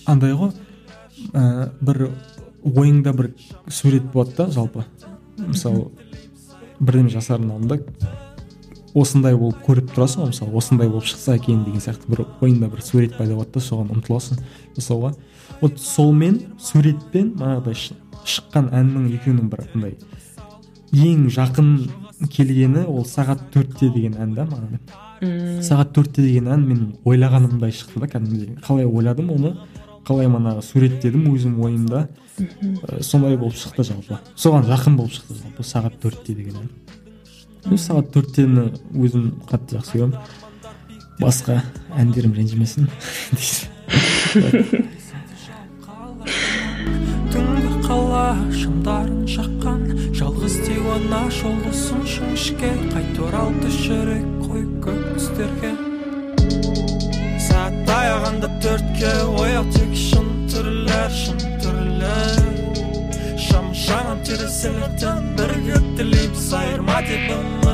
андай 0.09 0.33
ғой 0.33 0.53
ә, 1.33 1.69
бір 1.85 2.07
ойыңда 2.65 3.13
бір 3.13 3.31
сурет 3.69 4.07
болады 4.13 4.33
да 4.39 4.47
жалпы 4.55 4.85
мысалы 5.37 5.91
бірдеме 6.79 7.13
жасардың 7.13 7.51
алдында 7.53 7.77
осындай 8.95 9.37
болып 9.37 9.61
көріп 9.67 9.93
тұрасың 9.93 10.23
ғой 10.23 10.33
мысалы 10.33 10.57
осындай 10.57 10.89
болып 10.89 11.05
шықса 11.11 11.35
екен 11.37 11.61
деген 11.67 11.83
сияқты 11.83 12.09
бір 12.09 12.25
ойыңда 12.41 12.71
бір 12.71 12.81
сурет 12.85 13.17
пайда 13.19 13.37
болады 13.37 13.53
да 13.59 13.65
соған 13.67 13.93
ұмтыласың 13.99 14.41
жасауға 14.79 15.13
вот 15.61 15.77
солмен 15.81 16.41
суретпен 16.57 17.35
манағыдай 17.37 17.77
шы- 17.77 17.99
шыққан 18.25 18.71
әннің 18.73 19.11
екеуінің 19.19 19.51
бір 19.51 19.67
андай 19.75 19.97
ең 20.95 21.29
жақын 21.37 21.71
келгені 22.31 22.85
ол 22.87 23.05
сағат 23.07 23.49
төртте 23.53 23.89
деген 23.93 24.15
ән 24.21 24.35
да 24.35 24.45
маған. 24.47 24.79
Сағат 25.65 25.91
төртте 25.95 26.21
деген 26.23 26.47
ән 26.53 26.65
мен 26.67 26.95
ойлағанымдай 27.05 27.71
шықты 27.75 27.99
да 28.03 28.07
кәдімгідей. 28.11 28.57
Қалай 28.65 28.85
ойладым 28.87 29.31
оны 29.35 29.55
қалай 30.07 30.29
манағы 30.31 30.63
суреттедім 30.65 31.27
өзім 31.33 31.59
ойымда. 31.65 32.07
Ә, 32.39 33.01
сондай 33.03 33.37
болып 33.37 33.57
шықты 33.59 33.83
жалпы. 33.87 34.19
Соған 34.35 34.67
жақын 34.69 34.97
болып 34.99 35.15
шықты 35.17 35.39
жалпы 35.41 35.63
сағат 35.63 35.99
төртте 36.03 36.35
деген 36.35 36.55
ән. 36.63 36.69
Сағат 37.77 38.11
төрттені 38.15 38.69
өзім 38.93 39.31
қатты 39.49 39.79
жақсы 39.79 39.97
көремін. 39.97 40.17
Басқа 41.19 41.61
әндерім 41.95 42.35
ренжімесін 42.35 42.89
қала 48.15 48.51
шамдарын 48.55 49.23
жаққан 49.27 49.81
жалғыз 50.15 50.53
диуана 50.63 51.17
жолдасың 51.35 52.05
жіңішке 52.07 52.69
қайта 52.93 53.25
оралды 53.27 53.71
жүрек 53.75 54.29
қой 54.45 54.61
көк 54.85 55.01
түстерге 55.17 55.71
сағат 57.43 57.75
таяғанда 57.89 58.51
төртке 58.63 59.11
ояу 59.43 59.67
тек 59.75 59.91
шын 60.05 60.31
түрлер 60.53 61.11
шын 61.19 61.43
түрлер. 61.65 62.39
Шам 63.83 64.23
терезелерден 64.23 65.33
бірге 65.35 65.83
тілейміз 65.99 66.53
айырма 66.61 67.01
деп 67.09 67.64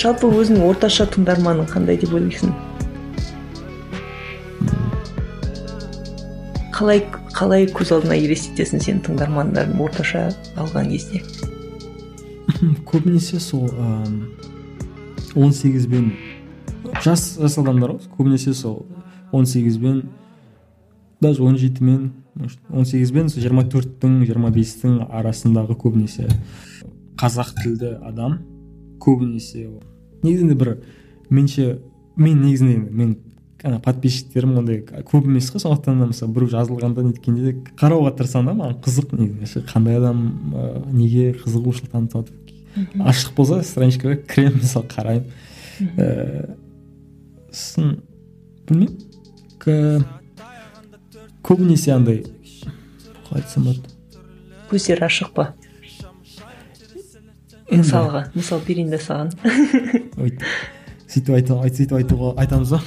жалпы 0.00 0.28
өзің 0.32 0.62
орташа 0.64 1.04
тыңдарманың 1.12 1.66
қандай 1.68 1.98
деп 2.00 2.14
ойлайсың? 2.16 2.54
Қалай 6.72 7.02
қалай 7.36 7.66
көз 7.76 7.92
алдына 7.96 8.16
елестетесің 8.16 8.80
сен 8.80 9.02
тыңдармандардың 9.04 9.82
орташа 9.84 10.22
алған 10.60 10.88
кезде? 10.94 11.20
Көбінесе 12.90 13.40
сол 13.44 13.68
он 15.36 15.52
сегіз 15.52 15.86
бен 15.90 16.14
жас 17.04 17.36
жас 17.36 17.58
адамдар 17.60 17.98
ғой. 17.98 18.08
Көбінесе 18.16 18.54
сол 18.56 18.86
он 19.32 19.44
сегіз 19.46 19.76
бен 19.82 20.02
даже 21.20 21.42
он 21.42 21.58
жеті 21.58 21.84
мен 21.84 22.12
может 22.34 22.58
он 22.70 22.86
сегіз 22.88 23.12
бен 23.12 23.28
сол 23.28 23.44
жиырма 23.44 23.66
төрттің 23.68 24.22
жиырма 24.24 24.48
бестің 24.54 25.02
арасындағы 25.10 25.76
көбінесе 25.76 26.28
қазақ 27.20 27.52
тілді 27.60 27.98
адам. 28.00 28.40
Көбінесе 29.00 29.66
негізінде 30.22 30.54
бір 30.60 30.76
менше 31.30 31.78
мен 32.16 32.40
негізінде 32.44 32.74
енді 32.74 32.90
мен 32.90 33.16
ана 33.64 33.78
подписчиктерім 33.84 34.56
ондай 34.60 34.80
көп 34.84 35.26
емес 35.28 35.50
қой. 35.52 35.60
Сондықтан 35.60 36.00
да 36.00 36.06
мысалы 36.08 36.32
біреу 36.32 36.48
жазылғанда 36.52 37.04
неткенде 37.04 37.54
қарауға 37.76 38.14
тырысамын 38.16 38.46
да 38.48 38.54
маған 38.56 38.78
қызық 38.84 39.12
негізінде. 39.18 39.66
Қандай 39.68 39.98
адам 40.00 40.22
ә, 40.54 40.56
неге 40.92 41.34
қызығушылық 41.42 41.92
танытып 41.92 42.30
жатыр 42.30 42.40
ашық 43.04 43.34
болса 43.36 43.60
страничкаға 43.66 44.16
кіремін 44.30 44.62
мысалы 44.62 44.86
қараймын. 44.94 45.26
Ііі 45.80 46.56
сосын 47.50 47.98
білмеймін. 48.68 50.04
Көбінесе 51.44 51.92
андай 51.96 52.22
қалай 53.28 53.42
айтсам 53.42 53.68
болады? 53.68 53.92
Көздері 54.70 55.04
ашық 55.08 55.34
па? 55.36 55.50
Мысалға 57.70 58.22
мысал 58.34 58.60
берейін 58.66 58.90
да 58.90 58.98
саған 59.02 59.30
сөйтіп 61.10 61.38
сөйтіп 61.40 61.94
айтуға 62.00 62.32
айтамыз 62.44 62.70
ба? 62.76 62.80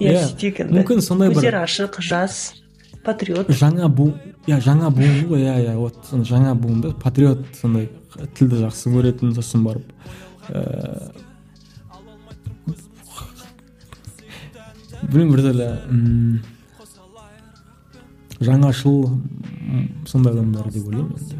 Иә 0.00 0.26
сөйтейік 0.28 0.60
енді 0.64 0.78
мүмкін 0.80 1.00
сондай 1.04 1.28
бір- 1.30 1.36
көздері 1.38 1.60
ашық 1.64 2.00
жас 2.04 2.40
патриот. 3.06 3.48
Жаңа 3.54 3.86
буын 3.88 4.14
иә 4.46 4.58
жаңа 4.64 4.90
буын 4.90 5.22
ғой 5.30 5.40
иә 5.46 5.54
иә 5.68 5.76
вот 5.78 6.10
жаңа 6.26 6.54
буынды 6.58 6.92
патриот 7.02 7.44
сондай 7.60 7.88
тілді 8.38 8.56
жақсы 8.64 8.90
көретін 8.92 9.32
сосын 9.36 9.64
барып 9.64 9.86
ыыы 10.50 11.12
білмеймін 15.06 15.32
біртүрлі 15.36 15.68
жаңашыл 18.46 18.96
сондай 20.10 20.32
адамдар 20.34 20.66
деп 20.72 20.88
ойлаймын 20.90 21.16
енді. 21.16 21.36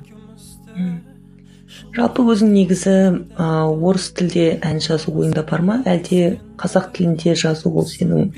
Жалпы 1.97 2.25
өзің 2.29 2.51
негізі 2.53 2.95
ә, 3.41 3.47
орыс 3.73 4.11
тілде 4.17 4.59
ән 4.65 4.81
жазу 4.85 5.15
ойыңда 5.17 5.47
бар 5.49 5.63
ма? 5.65 5.77
Әлде 5.89 6.37
қазақ 6.61 6.91
тілінде 6.97 7.33
жазу 7.39 7.73
ол 7.73 7.87
сенің 7.89 8.35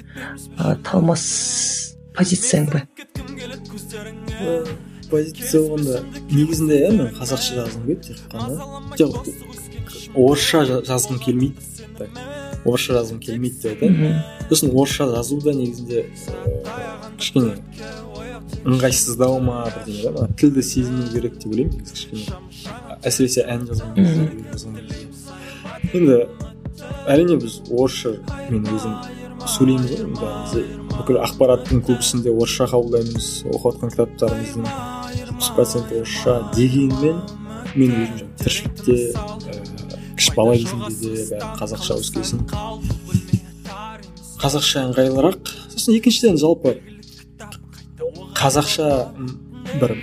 ә, 0.58 0.76
талмас 0.86 1.24
позицияң 2.14 2.68
ба? 2.70 2.84
Позиция 5.10 5.62
болғанда 5.64 6.02
негізінде 6.30 6.78
иә 6.84 6.90
мен 6.92 7.10
қазақша 7.16 7.62
жазғым 7.62 7.86
келеді 7.88 8.12
тек 8.12 8.18
қана 8.30 8.52
жоқ 9.00 9.32
орысша 10.14 10.64
жазғым 10.86 11.18
келмейді. 11.24 11.64
Так 11.98 12.10
орысша 12.64 12.98
жазғым 13.00 13.22
келмейді 13.24 13.62
деп 13.62 13.82
айтайын. 13.82 14.20
Сосын 14.50 14.74
орысша 14.74 15.08
жазу 15.16 15.40
да 15.42 15.56
негізінде 15.56 16.04
кішкене 17.18 17.56
ыңғайсыздау 18.68 19.40
ма 19.42 19.64
бірдеңе 19.72 20.12
да 20.14 20.28
тілді 20.38 20.62
сезіну 20.62 21.08
керек 21.12 21.38
деп 21.40 21.50
ойлаймын 21.52 21.78
негізі 21.78 21.94
кішкене. 21.94 22.26
Әсіресе 23.06 23.44
ән 23.46 23.66
жазған 23.68 23.98
енді 25.94 26.18
әрине 27.08 27.38
біз 27.40 27.60
орысша 27.70 28.14
мен 28.50 28.66
өзім 28.74 28.94
сөйлейміз 29.54 29.92
ғой 29.94 30.08
бәріміз 30.18 30.52
бүкіл 30.94 31.20
ақпараттың 31.24 31.82
көбісінде 31.88 32.32
орысша 32.34 32.68
қабылдаймыз 32.72 33.28
оқып 33.52 33.78
жатқан 33.78 33.94
кітаптарымыздың 33.94 34.64
жетпіс 35.18 35.50
проценті 35.56 36.00
орысша 36.02 36.34
дегенмен 36.56 37.22
мен 37.74 37.94
өзім 37.94 38.18
жаңағы 38.18 38.42
тіршілікте 38.42 38.96
ііі 38.98 39.98
кіші 40.18 40.34
бала 40.36 40.56
кезімде 40.58 40.94
де 41.00 41.10
бәрі 41.30 41.50
қазақша 41.60 41.98
өскен 42.02 42.44
қазақша 44.42 44.84
ыңғайлырақ 44.88 45.52
сосын 45.74 45.98
екіншіден 45.98 46.38
жалпы 46.42 46.76
қазақша 48.38 48.88
бір 49.80 49.94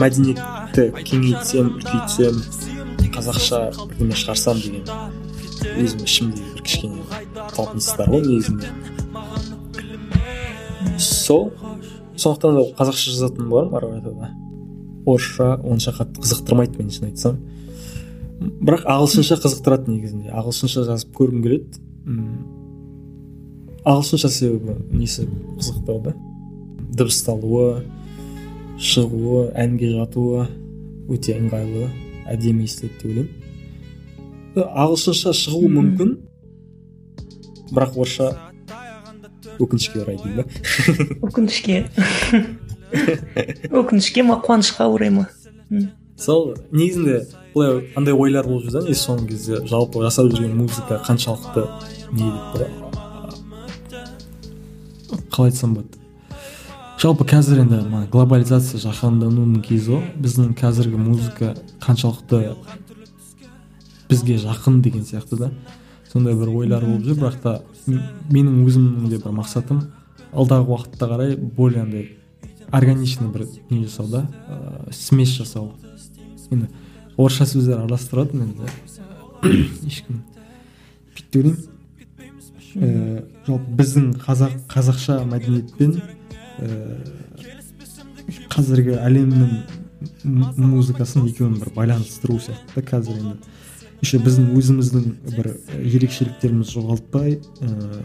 мәдениетті 0.00 0.88
кеңейтсем 1.10 1.74
үлкейтсем 1.78 2.40
қазақша 3.14 3.60
бірдеңе 3.90 4.16
шығарсам 4.18 4.62
деген 4.64 4.84
өзім 5.84 6.04
ішімдегі 6.08 6.54
бір 6.56 6.62
кішкене 6.68 7.02
талпыныстар 7.54 8.10
ғой 8.10 8.24
негізінде 8.26 8.68
сол? 10.98 11.52
Сондықтан 12.16 12.54
да 12.54 12.64
қазақша 12.78 13.10
жазатын 13.10 13.48
болармын 13.50 13.76
ары 13.78 13.86
қарата 13.94 14.12
да 14.14 14.30
орысша 15.06 15.60
онша 15.64 15.92
қатты 15.92 16.22
қызықтырмайды 16.22 16.78
мені 16.78 16.92
шын 16.94 17.08
айтсам. 17.10 17.40
Бірақ 18.40 18.84
ағылшынша 18.88 19.38
қызықтырады 19.42 19.90
негізінде. 19.90 20.30
Ағылшынша 20.32 20.84
жазып 20.88 21.12
көргім 21.16 21.42
келеді. 21.44 21.80
Ағылшынша 23.84 24.30
себебі 24.32 24.78
несі 24.92 25.26
қызықтау 25.58 26.00
да 26.04 26.14
дыбысталуы 26.94 27.84
шығуы 28.80 29.50
әнге 29.54 29.92
жатуы 29.94 30.46
өте 31.12 31.36
ыңғайлы 31.38 31.88
әдемі 32.30 32.66
естіледі 32.66 32.94
деп 32.94 33.04
ойлаймын. 33.10 33.30
Ағылшынша 34.54 35.34
шығуы 35.38 35.70
мүмкін. 35.74 36.10
Бірақ 37.74 37.96
орысша 38.02 38.28
өкінішке 39.62 40.02
орай 40.02 40.18
деймін 40.18 40.36
ба 40.42 40.44
өкінішке. 41.28 41.84
Өкінішке 43.80 44.22
ма 44.26 44.40
қуанышқа 44.44 44.86
орай 44.90 45.10
ма? 45.14 45.28
Сол 46.18 46.54
негізінде 46.70 47.24
былай 47.54 47.90
андай 47.98 48.14
ойлар 48.14 48.46
болып 48.46 48.68
жүр 48.68 48.78
да 48.78 48.84
негізі 48.86 49.02
соңғы 49.06 49.28
кезде 49.32 49.60
жалпы 49.70 50.02
жасап 50.04 50.30
жүрген 50.32 50.54
музыка 50.58 51.00
қаншалықты 51.06 51.66
не 52.12 52.30
деп 52.30 52.46
қалай 55.34 55.50
айтсам 55.50 55.74
болады? 55.74 55.93
Жалпы 57.00 57.24
қазір 57.28 57.62
енді 57.64 57.80
мына 57.88 58.06
глобализация 58.12 58.80
жаһандануының 58.82 59.62
кезі 59.66 59.96
ғой. 59.96 60.04
Біздің 60.20 60.54
қазіргі 60.58 60.98
музыка 61.00 61.54
қаншалықты 61.82 62.54
бізге 64.08 64.38
жақын 64.38 64.80
деген 64.82 65.04
сияқты 65.04 65.38
да. 65.38 65.50
Сондай 66.12 66.34
бір 66.38 66.52
ойлар 66.54 66.84
болып 66.86 67.04
жүр. 67.04 67.18
Бірақ 67.18 67.40
та 67.42 67.54
менің 67.86 68.62
өзімнің 68.64 69.10
де 69.10 69.18
бір 69.18 69.34
мақсатым 69.40 69.82
алдағы 70.32 70.70
уақытта 70.70 71.10
қарай 71.10 71.36
более 71.36 71.82
андай 71.82 72.08
органичный 72.70 73.28
бір 73.28 73.48
не 73.70 73.84
жасау 73.84 74.08
да 74.08 74.26
ыыы 74.48 74.92
смесь 74.92 75.36
жасау. 75.36 75.72
Енді 76.50 76.70
орысша 77.16 77.46
сөздер 77.46 77.82
араластыратын 77.82 78.48
енді 78.48 78.70
ешкім. 79.86 80.22
Бүйтті 81.14 81.42
деп 81.42 81.44
ойлаймын. 81.44 81.70
Ііі 82.74 83.22
жалпы 83.46 83.76
біздің 83.78 84.12
қазақ 84.24 84.54
қазақша 84.72 85.20
мәдениетпен 85.30 85.98
ііі 86.60 88.44
қазіргі 88.52 88.94
әлемнің 89.00 89.50
музыкасын 90.24 91.26
екеуін 91.28 91.58
бір 91.60 91.72
байланыстыру 91.76 92.38
сияқты 92.42 92.84
қазір 92.86 93.18
енді. 93.20 93.36
Еще 94.02 94.18
біздің 94.20 94.50
өзіміздің 94.58 95.04
бір 95.34 95.46
ерекшеліктерімізді 95.80 96.74
жоғалтпай 96.76 97.38
ыыы 97.60 98.02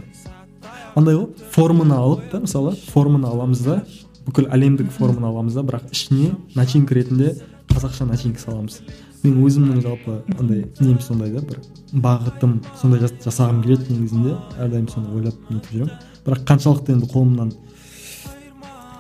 андай 0.96 1.16
ғой 1.18 1.28
форманы 1.52 1.96
алып 1.96 2.30
та 2.32 2.40
мысалы 2.44 2.76
форманы 2.90 3.28
аламыз 3.28 3.62
да 3.66 3.82
бүкіл 4.26 4.50
әлемдік 4.54 4.92
форманы 4.96 5.28
аламыз 5.28 5.58
да 5.58 5.64
бірақ 5.68 5.92
ішіне 5.92 6.34
начинка 6.56 6.96
ретінде 6.96 7.36
қазақша 7.70 8.08
начинка 8.10 8.42
саламыз. 8.42 8.82
Мен 9.24 9.42
өзімнің 9.44 9.82
жалпы 9.84 10.22
андай 10.40 10.66
нем 10.80 11.00
сондай 11.04 11.34
да 11.34 11.42
бір 11.44 11.60
бағытым 11.92 12.62
сондай 12.80 13.02
жасағым 13.04 13.64
келеді 13.64 13.94
негізінде 13.94 14.38
әрдайым 14.60 14.88
соны 14.94 15.12
ойлап 15.18 15.36
нетіп 15.50 15.74
жүремін 15.74 15.92
бірақ 16.26 16.46
қаншалықты 16.48 16.96
енді 16.96 17.10
қолымнан 17.12 17.52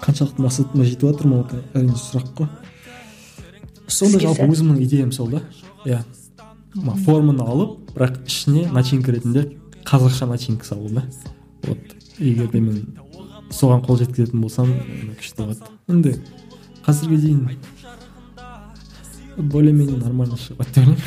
қаншалықты 0.04 0.41
мақсатыма 0.43 0.86
жетіп 0.86 1.10
жатыр 1.10 1.28
ма 1.28 1.41
ол 1.41 1.45
әрине 1.74 1.97
сұрақ 2.00 2.32
қой. 2.38 2.50
Сонда 3.88 4.20
жалпы 4.22 4.47
өзімнің 4.47 4.82
идеям 4.84 5.12
сол 5.12 5.30
да? 5.34 5.43
Иә. 5.86 6.04
Форманы 7.06 7.43
алып 7.43 7.91
бірақ 7.95 8.22
ішіне 8.28 8.68
начинка 8.72 9.12
ретінде 9.12 9.58
қазақша 9.86 10.28
начинка 10.30 10.66
салу 10.66 10.89
да. 10.89 11.04
Вот. 11.64 11.78
Егер 12.20 12.52
де 12.52 12.60
мен 12.60 12.97
соған 13.50 13.82
қол 13.86 13.97
жеткізетін 13.97 14.41
болсам 14.41 14.74
күшті 15.20 15.43
болады. 15.43 15.72
Енді 15.89 16.16
қазірге 16.86 17.18
дейін 17.18 17.58
более 19.38 19.74
менее 19.74 19.97
нормально 19.97 20.36
шығып 20.38 20.66
деп 20.66 20.78
ойлаймын. 20.78 21.02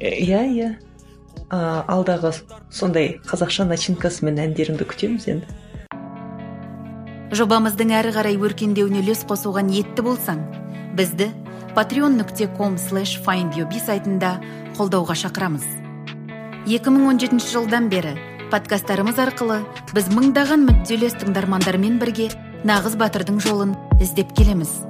Иә 0.00 0.42
иә. 0.54 0.70
Алдағы 1.50 2.32
сондай 2.70 3.18
қазақша 3.26 3.66
начинкасымен 3.68 4.38
әндеріңді 4.38 4.86
күтеміз 4.86 5.26
енді? 5.28 5.59
Жобамыздың 7.30 7.92
әрі 7.94 8.10
қарай 8.16 8.36
өркендеуіне 8.42 9.04
үлес 9.04 9.20
қосуға 9.28 9.62
ниетті 9.62 10.02
болсаң 10.02 10.40
бізді 10.98 11.28
patreon 11.76 12.16
нүкте 12.18 12.48
ком 12.56 12.74
слэш 12.78 13.20
сайтында 13.22 14.40
қолдауға 14.74 15.14
шақырамыз. 15.14 15.62
2017 16.66 17.38
жылдан 17.38 17.88
бері 17.88 18.16
подкасттарымыз 18.50 19.20
арқылы 19.22 19.60
біз 19.94 20.10
мыңдаған 20.10 20.66
мүдделес 20.66 21.14
тыңдармандармен 21.22 22.00
бірге 22.02 22.30
нағыз 22.66 22.98
батырдың 22.98 23.38
жолын 23.38 23.76
іздеп 24.00 24.34
келеміз. 24.34 24.82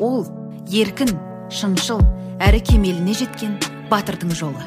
Ол 0.00 0.24
еркін 0.72 1.12
шыншыл 1.50 2.00
әрі 2.40 2.64
кемеліне 2.72 3.12
жеткен 3.12 3.58
батырдың 3.92 4.32
жолы. 4.32 4.64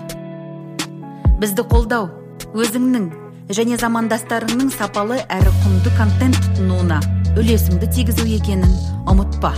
Бізді 1.41 1.65
қолдау 1.73 2.11
өзіңнің 2.53 3.09
және 3.49 3.81
замандастарыңның 3.81 4.69
сапалы 4.77 5.23
әрі 5.25 5.57
құнды 5.65 5.97
контент 5.97 6.37
тұтынуына 6.45 7.01
үлесіңді 7.35 7.89
тигізу 7.91 8.23
екенін 8.31 8.71
ұмытпа. 9.11 9.51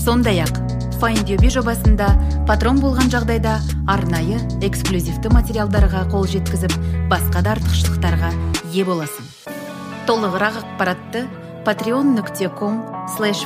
Сондай 0.00 0.40
ақ 0.44 0.56
файндюби 1.02 1.50
жобасында 1.52 2.08
патрон 2.48 2.80
болған 2.80 3.12
жағдайда 3.12 3.58
арнайы 3.92 4.40
эксклюзивті 4.64 5.32
материалдарға 5.36 6.06
қол 6.12 6.24
жеткізіп 6.32 6.72
басқа 7.12 7.44
да 7.44 7.58
артықшылықтарға 7.58 8.32
ие 8.72 8.88
боласың. 8.88 9.28
Толығырақ 10.08 10.60
ақпаратты 10.64 11.26
patreon 11.68 12.16
нүкте 12.16 12.48
ком 12.48 12.80
слэш 13.16 13.44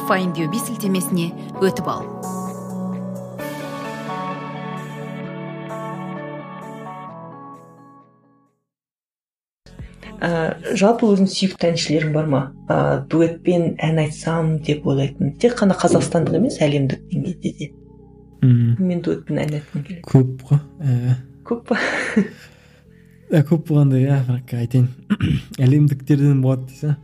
сілтемесіне 0.67 1.33
өтіп 1.59 1.91
ал. 1.91 2.07
Ә, 10.21 10.75
жалпы 10.79 11.09
өзің 11.13 11.31
сүйікті 11.33 11.71
әншілерің 11.73 12.13
бар 12.15 12.29
ма? 12.31 12.43
Ә, 12.69 13.05
дуэтпен 13.11 13.75
ән 13.85 14.03
айтсам 14.05 14.57
деп 14.67 14.87
ойлайтын. 14.89 15.35
Тек 15.43 15.57
қана 15.59 15.77
қазақстандық 15.79 16.39
емес 16.41 16.61
әлемдік 16.65 17.05
деңгейде 17.13 17.55
де. 17.59 17.71
Мен 18.43 19.03
дуэтпен 19.03 19.43
ән 19.45 19.57
айтқым 19.59 19.87
келеді. 19.87 20.05
Көп 20.07 20.45
қой 20.49 20.63
ә... 20.83 21.17
көп 21.49 21.65
па? 21.71 21.79
Ә, 23.29 23.43
көп 23.45 23.67
болғанда 23.69 23.99
иә 24.01 24.23
бірақ 24.25 24.55
айтайын. 24.57 24.89
Әлемдіктерден 25.65 26.41
болады 26.41 26.71
дейсің 26.71 26.97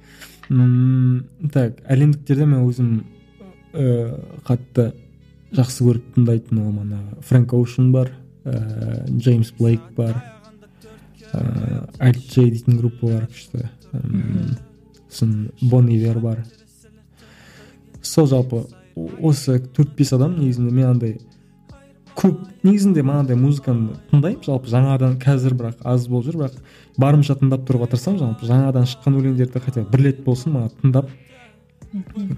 так 1.52 1.80
әлемдіктерде 1.88 2.46
мен 2.48 2.66
өзім 2.68 2.90
ыыы 3.72 4.18
қатты 4.44 4.90
жақсы 5.56 5.86
көріп 5.86 6.14
тыңдайтыным 6.16 6.80
ана 6.82 7.00
фрэнк 7.24 7.54
оушен 7.56 7.92
бар 7.92 8.12
ыыы 8.44 9.18
джеймс 9.18 9.52
блейк 9.58 9.80
бар. 9.96 10.33
Альт 11.98 12.20
джей 12.28 12.50
дейтін 12.50 12.78
группа 12.80 13.10
бар 13.12 13.28
күшті 13.30 13.68
сосын 15.10 15.50
бон 15.60 15.88
ивер 15.88 16.20
бар 16.20 16.44
сол 18.02 18.26
жалпы 18.26 18.64
осы 18.96 19.58
төрт 19.74 19.94
бес 19.98 20.12
адам 20.12 20.38
негізінде 20.38 20.72
мен 20.74 20.90
андай 20.90 21.18
көп 22.14 22.38
негізінде 22.62 23.02
манағыдай 23.02 23.38
музыканы 23.38 23.98
тыңдаймын 24.12 24.44
жалпы 24.46 24.70
жаңадан 24.70 25.16
қазір 25.22 25.56
бірақ 25.58 25.82
аз 25.82 26.06
болып 26.08 26.28
жүр 26.28 26.40
бірақ 26.42 26.58
барымша 27.00 27.36
тыңдап 27.40 27.64
тұруға 27.68 27.90
тырысамын 27.90 28.20
жалпы 28.22 28.48
жаңадан 28.50 28.86
шыққан 28.90 29.18
өлеңдерді 29.18 29.62
хотя 29.64 29.82
бы 29.82 29.90
бір 29.96 30.04
рет 30.08 30.24
болсын 30.26 30.54
маған 30.54 30.76
тыңдап 30.82 31.10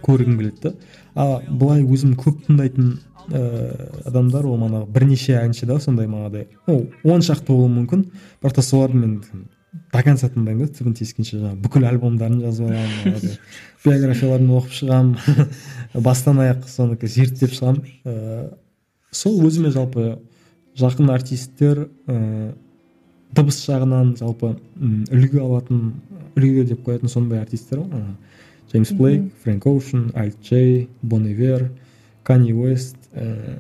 көргім 0.05 0.39
келеді 0.39 0.63
да. 0.63 0.73
А 1.15 1.41
былай 1.49 1.85
өзім 1.85 2.17
көп 2.21 2.43
тыңдайтын 2.47 2.97
ыыы 3.31 3.91
адамдар 4.07 4.47
ол 4.47 4.59
манағы 4.61 4.91
бірнеше 4.93 5.37
әнші 5.41 5.67
да 5.67 5.79
сондай 5.81 6.09
манағыдай. 6.11 6.49
Ну 6.67 6.89
он 7.05 7.23
шақты 7.23 7.53
болуы 7.53 7.69
мүмкін. 7.73 8.07
Бірақ 8.43 8.59
та 8.59 8.63
соларды 8.63 8.99
мен 8.99 9.23
до 9.93 10.03
конца 10.03 10.29
тыңдаймын 10.29 10.67
да 10.67 10.73
түбін 10.79 10.95
тескенше 10.97 11.39
жаңағы 11.39 11.61
бүкіл 11.65 11.89
альбомдарын 11.91 12.41
жазып 12.45 12.71
аламын 12.71 13.35
биографияларын 13.85 14.53
оқып 14.59 14.77
шығамын 14.81 15.51
бастан 16.07 16.41
аяқ 16.45 16.69
соныкі 16.71 17.11
зерттеп 17.11 17.53
шығамын. 17.57 17.83
Ыыы 18.05 18.47
сол 19.13 19.41
өзіме 19.47 19.73
жалпы 19.75 20.19
жақын 20.79 21.13
артисттер 21.13 21.87
ыыы 22.07 22.55
дыбыс 23.37 23.59
жағынан 23.67 24.15
жалпы 24.21 24.55
үлгі 24.81 25.43
алатын 25.43 25.83
үлгі 26.37 26.67
деп 26.71 26.85
қоятын 26.87 27.11
сондай 27.13 27.43
артисттер 27.43 27.83
ғой 27.83 28.05
джеймс 28.71 28.93
блейк 28.99 29.31
фрэнк 29.43 29.67
оушен 29.67 30.11
альт 30.15 30.37
джей 30.45 30.89
бон 31.03 31.27
ивер 31.31 31.71
кани 32.23 32.53
уэст 32.53 32.96
ііі 33.17 33.57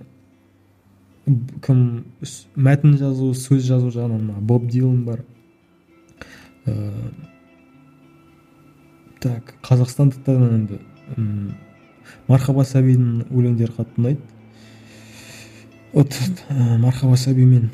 кім 1.67 1.79
мәтін 2.55 2.99
жазу 3.01 3.33
сөз 3.35 3.65
жазу 3.67 3.91
жағынан 3.95 4.45
боб 4.47 4.69
дилан 4.71 5.03
бар. 5.09 5.25
Ыыы 6.67 7.11
так 9.21 9.55
қазақстандықтардан 9.67 10.55
енді 10.61 10.79
мархаба 12.29 12.65
сәбидің 12.69 13.27
өлеңдері 13.33 13.75
қатты 13.75 14.03
ұнайды 14.03 14.21
вот 15.95 16.15
мархаба 16.83 17.17
сәбимен 17.19 17.71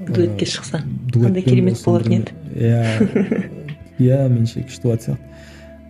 дуэтке 0.00 0.46
шықса 0.46 0.82
қандай 1.14 1.44
керемет 1.46 1.80
болатын 1.84 2.18
еді? 2.18 2.32
иә 2.54 2.82
иә 4.04 4.20
меніңше 4.28 4.66
күшті 4.66 4.88
болатын 4.88 5.04
сияқты. 5.06 5.30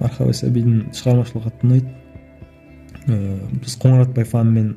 Мархаба 0.01 0.37
сәбидің 0.37 0.91
шығармашылығы 0.95 1.49
қатты 1.49 1.69
ұнайды 1.69 1.95
ыыы 3.09 3.39
біз 3.63 3.79
қоңырат 3.83 4.15
байфанмен 4.17 4.75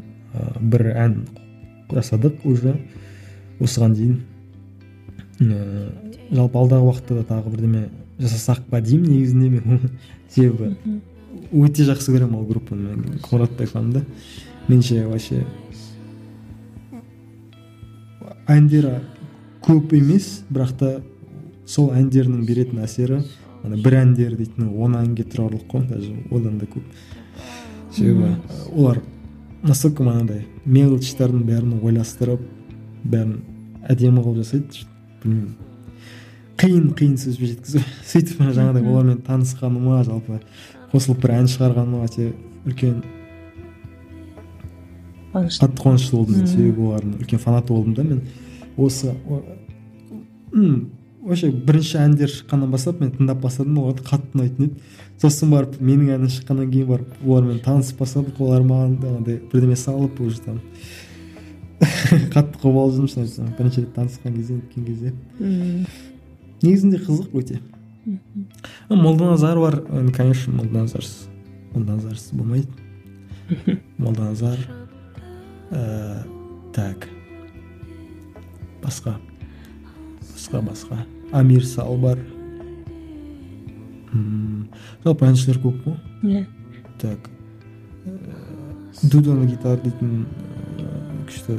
бір 0.62 0.90
ән 0.96 1.20
жасадық 1.92 2.46
уже. 2.46 2.76
Осыған 3.60 3.96
дейін 3.98 4.18
ыыы 5.42 5.88
жалпы 6.32 6.60
алдағы 6.60 6.90
уақытта 6.90 7.22
да 7.22 7.28
тағы 7.30 7.54
бірдеме 7.54 7.88
жасасақ 8.20 8.66
па 8.72 8.82
деймін 8.82 9.12
негізінде 9.14 9.50
мен 9.50 9.80
себебі 10.34 10.76
өте 11.54 11.86
жақсы 11.88 12.12
көремін 12.12 12.40
ол 12.40 12.48
группаны 12.50 12.96
мен 12.96 13.20
қоңырат 13.24 13.54
байфанды 13.60 14.04
меніңше 14.68 15.06
вообще 15.08 15.44
әндері 18.52 18.98
көп 19.64 19.94
емес 19.98 20.30
бірақ 20.50 20.74
та 20.80 20.92
сол 21.68 21.92
әндерінің 21.96 22.46
беретін 22.48 22.84
әсері 22.84 23.22
ана 23.64 23.80
бір 23.84 24.00
әндер 24.02 24.36
дейтін 24.40 24.72
он 24.72 24.96
әнге 25.00 25.26
тұрарлық 25.28 25.68
қой 25.72 25.88
даже 25.88 26.14
одан 26.32 26.58
да 26.62 26.68
көп. 26.72 26.84
Себебі 27.98 28.36
олар 28.76 29.02
настолько 29.64 30.06
манағыдай 30.06 30.45
мелочьтардың 30.66 31.43
бәрін 31.48 31.78
ойластырып 31.82 32.43
бәрін 33.04 33.39
әдемі 33.89 34.24
қылып 34.24 34.43
жасайды 34.43 34.86
білмеймін. 35.24 35.56
Қиын 36.58 36.89
қиын 36.98 37.16
сөзбен 37.22 37.54
жеткізу 37.54 37.82
сөйтіп 38.12 38.41
жаңағыдай 38.41 38.86
олармен 38.86 39.22
танысқаныма 39.26 40.04
жалпы 40.08 40.41
қосылып 40.93 41.24
бір 41.26 41.36
ән 41.39 41.50
шығарғаныма 41.52 42.06
өте 42.08 42.32
үлкен 42.66 43.02
қатты 45.34 45.82
қуанышты 45.82 46.16
болдым 46.16 46.48
себебі 46.48 46.88
олардың 46.91 47.18
үлкен 47.22 47.41
фанаты 47.43 47.74
болдым 47.74 47.98
да 47.98 48.04
мен. 48.04 48.22
Осы 48.78 49.14
вообще 51.28 51.52
бірінші 51.52 51.98
әндер 52.02 52.32
шыққаннан 52.32 52.72
бастап 52.72 53.02
мен 53.04 53.12
тыңдап 53.12 53.42
бастадым 53.44 53.82
оларды 53.82 54.06
қатты 54.08 54.38
ұнайтын 54.38 54.70
еді 54.70 55.20
сосын 55.22 55.52
барып 55.52 55.76
менің 55.82 56.16
әнім 56.16 56.32
шыққаннан 56.32 56.72
кейін 56.72 56.88
барып 56.88 57.26
олармен 57.26 57.60
танысып 57.66 58.00
бастадық 58.00 58.40
олар 58.46 58.64
маған 58.64 58.98
андай 59.18 59.42
бірдеме 59.52 59.76
салып 59.76 60.22
уже 60.22 60.40
там 60.46 60.62
қатты 62.34 62.58
қобалжыдым 62.62 63.10
шын 63.12 63.24
айтсам 63.26 63.50
бірінші 63.58 63.84
рет 63.84 63.94
танысқан 63.96 64.36
кезде 64.36 64.58
неткен 64.58 64.86
кезде. 64.86 65.14
Негізінде 66.64 67.02
қызық 67.04 67.36
өте. 67.38 67.60
Молданазар 68.90 69.60
бар? 69.60 69.82
Енді 69.92 70.14
конечно 70.14 70.54
молданазарсыз. 70.54 71.28
Молданазарсыз 71.74 72.32
болмайды. 72.32 72.70
Молданазар 73.98 74.58
ыыы 75.72 76.24
так. 76.74 77.10
Басқа. 78.82 79.18
Басқа 80.34 80.62
басқа. 80.62 81.06
Амир 81.32 81.66
сал 81.66 81.98
бар 81.98 82.18
жалпы 85.04 85.26
әншілер 85.28 85.60
көп 85.64 85.76
қой 85.86 85.96
иә 86.24 86.46
так 87.02 87.20
дудо 89.04 89.34
на 89.36 89.46
гитара 89.46 89.78
дейтін 89.84 90.26
күшті 91.28 91.54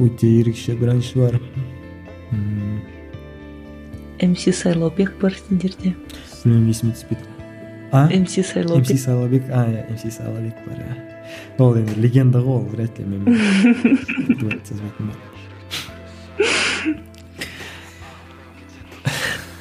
өте 0.00 0.26
ерекше 0.40 0.76
бір 0.80 0.88
әнші 0.96 1.14
бар 1.20 1.34
мс 4.20 4.44
сайлаубек 4.62 5.10
бар 5.20 5.32
сендерде 5.36 5.94
білмеймін 6.44 6.70
есіме 6.72 6.92
түспейді 6.96 7.24
а? 7.92 8.08
Мс 8.08 8.34
сайлаубек 8.52 8.94
мс 8.94 9.02
сайлаубек 9.04 9.44
а 9.50 9.52
иә 9.68 9.82
мс 9.94 10.02
сайлаубек 10.16 10.56
бар 10.66 10.78
иә 10.84 10.92
ол 11.58 11.76
енді 11.76 11.94
легенда 12.00 12.38
ғой 12.44 12.56
ол 12.62 12.66
вряд 12.72 12.98
ли 12.98 13.04
мен 13.04 13.22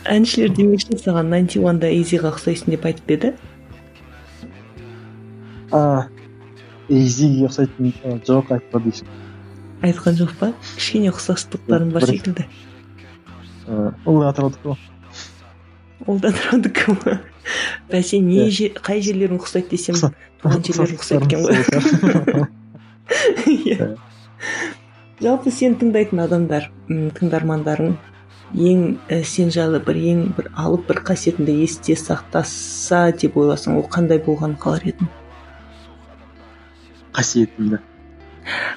әншілер 0.10 0.54
демекші 0.58 0.98
саған 1.00 1.30
найнти 1.34 1.62
уанда 1.62 1.90
изиға 1.94 2.34
ұқсайсың 2.34 2.74
деп 2.76 2.86
айтып 2.90 3.14
еді? 3.16 3.34
А 5.72 6.10
изиге 6.90 7.48
ұқсайтын 7.50 7.94
жоқ 8.28 8.54
айтпады 8.58 8.94
айтқан 9.86 10.18
жоқ 10.20 10.34
па? 10.40 10.52
Кішкене 10.76 11.10
ұқсастықтарың 11.14 11.94
бар 11.96 12.06
секілді. 12.10 12.44
Ол 13.70 14.24
атыраудікі 14.28 14.74
ғой. 14.74 14.80
Ол 16.08 16.20
да 16.20 16.34
атыраудікі 16.34 16.98
ма 16.98 17.20
бәсе 17.92 18.20
не 18.24 18.50
қай 18.82 19.00
жерлерің 19.06 19.40
ұқсайды 19.40 19.70
десем 19.76 19.96
туған 20.42 20.62
жерлерің 20.66 20.98
ұқсайды 21.00 21.24
екен 21.30 21.42
ғой. 21.48 21.56
жалпы 25.24 25.52
сен 25.52 25.76
тыңдайтын 25.80 26.22
адамдар 26.24 26.70
тыңдармандарың 26.90 27.96
ең 28.54 28.98
ә, 29.10 29.22
сен 29.24 29.52
жайлы 29.54 29.82
бір 29.86 30.00
ең 30.12 30.24
бір 30.38 30.50
алып 30.58 30.88
бір 30.90 31.02
қасиетіңді 31.10 31.56
есте 31.64 31.98
сақтаса 32.00 33.10
деп 33.18 33.38
ойласаң 33.38 33.78
ол 33.82 33.88
қандай 33.92 34.22
болғанын 34.26 34.58
қалар 34.62 34.88
едің? 34.94 35.12
Қасиетімді. 37.14 37.82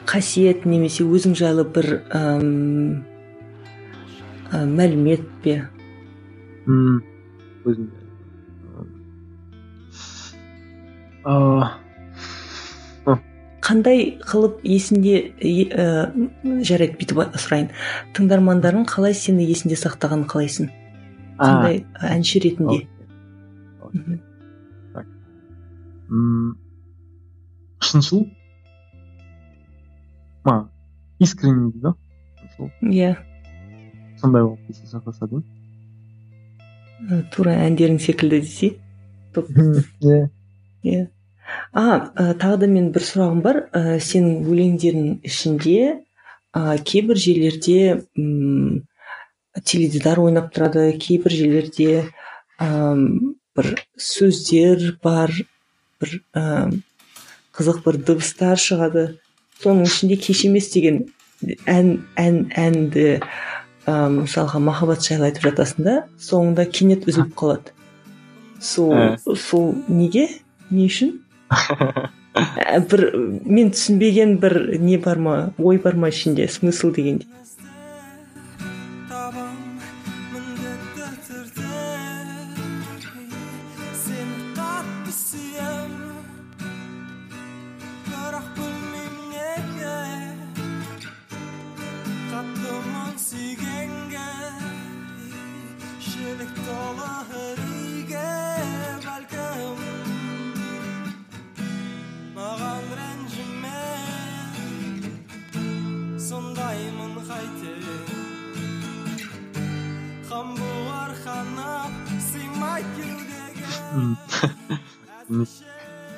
Қасиет 0.09 0.67
немесе 0.69 1.07
өзің 1.07 1.37
жайлы 1.39 1.65
бір 1.65 1.91
әм, 2.13 3.03
ә, 4.53 4.65
мәлімет 4.67 5.27
пе? 5.45 5.63
М 6.67 7.03
өзім 7.65 7.91
а 11.25 11.82
қандай 13.73 14.03
қылып 14.21 14.61
есінде 14.69 15.33
ә, 15.73 16.13
жарайды 16.67 16.99
бүйтіп 17.01 17.23
сұрайын. 17.41 17.71
Тыңдармандарың 18.13 18.85
қалай 18.91 19.17
сені 19.17 19.47
есінде 19.49 19.79
сақтағанын 19.81 20.27
қалайсың? 20.29 20.69
Қандай 21.41 21.81
әнші 22.05 22.43
ретінде. 22.45 22.83
Шыншыл. 27.83 28.27
Ма 30.45 30.69
искренний 31.23 31.73
дейді 31.73 31.95
ғой 32.59 32.93
иә. 32.93 33.17
Сондай 34.21 34.43
болып 34.45 34.69
есте 34.69 34.91
сақтаса 34.91 35.29
деймін 35.31 35.47
Ә, 37.03 37.23
тура 37.35 37.57
әндерің 37.65 37.99
секілді 38.03 38.43
десей 38.45 38.77
иә. 40.03 40.29
Иә. 40.83 41.07
А 41.73 42.13
ә, 42.15 42.33
тағы 42.39 42.63
да 42.65 42.69
мен 42.71 42.91
бір 42.95 43.05
сұрағым 43.07 43.43
бар. 43.45 43.59
Ә, 43.73 43.99
сенің 44.03 44.47
өлеңдеріңнің 44.49 45.21
ішінде 45.29 45.79
ә, 46.53 46.79
кейбір 46.85 47.21
жерлерде 47.21 48.03
м 48.19 48.83
теледидар 49.65 50.21
ойнап 50.21 50.53
тұрады 50.55 50.91
кейбір 50.99 51.35
жерлерде 51.37 52.05
ә, 52.61 52.69
бір 53.57 53.73
сөздер 54.01 54.97
бар 55.03 55.33
бір 56.01 56.21
ә, 56.35 56.45
қызық 57.53 57.83
бір 57.85 58.01
дыбыстар 58.07 58.61
шығады. 58.61 59.19
Соның 59.63 59.87
ішінде 59.87 60.17
кеш 60.21 60.45
емес 60.49 60.71
деген 60.73 61.05
ән 61.67 62.03
ән 62.19 62.47
әнді 62.59 63.21
ә, 63.87 63.93
мысалға 64.13 64.61
махаббат 64.63 65.05
жайлы 65.05 65.31
айтып 65.31 65.51
жатасың 65.51 65.87
да 65.87 65.97
соңында 66.23 66.67
кенет 66.71 67.07
үзіліп 67.09 67.35
қалады. 67.39 67.75
Сол 68.63 68.95
Ә. 68.95 69.19
сол 69.19 69.75
неге? 69.89 70.29
Не 70.71 70.87
үшін? 70.87 71.22
Бір 72.91 73.05
мен 73.45 73.73
түсінбеген 73.75 74.39
бір 74.43 74.57
не 74.81 74.99
бар 74.99 75.19
ма 75.19 75.37
ой 75.59 75.81
бар 75.85 75.97
ма 75.97 76.09
ішінде 76.13 76.49
смысл 76.49 76.93
дегендей. 76.97 77.29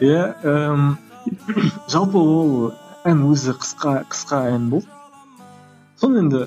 Иә 0.01 0.23
жалпы 1.93 2.19
ол 2.19 2.73
ән 3.05 3.25
өзі 3.31 3.53
қысқа 3.61 3.93
қысқа 4.11 4.37
ән 4.55 4.71
болды. 4.73 4.89
Соны 6.01 6.23
енді 6.25 6.41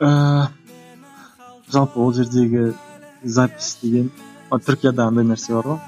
ыыы 0.00 0.48
жалпы 1.72 2.00
ол 2.00 2.12
жердегі 2.12 2.72
запись 3.24 3.78
деген 3.82 4.10
түркияда 4.50 5.06
андай 5.08 5.24
нәрсе 5.24 5.54
бар 5.56 5.66
ғой. 5.72 5.80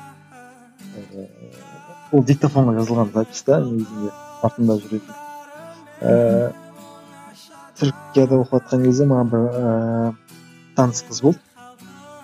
Ол 2.12 2.24
диктофонға 2.24 2.78
жазылған 2.80 3.12
запись 3.14 3.42
та 3.46 3.60
негізінде 3.60 4.10
артында 4.42 4.78
жүретін. 4.84 5.14
Ііі 6.04 6.52
түркияда 7.80 8.40
оқып 8.44 8.54
жатқан 8.54 8.86
кезде 8.86 9.08
маған 9.10 9.32
бір 9.34 9.42
ііі 9.50 10.14
таныс 10.78 11.04
қыз 11.08 11.22
болды. 11.26 11.40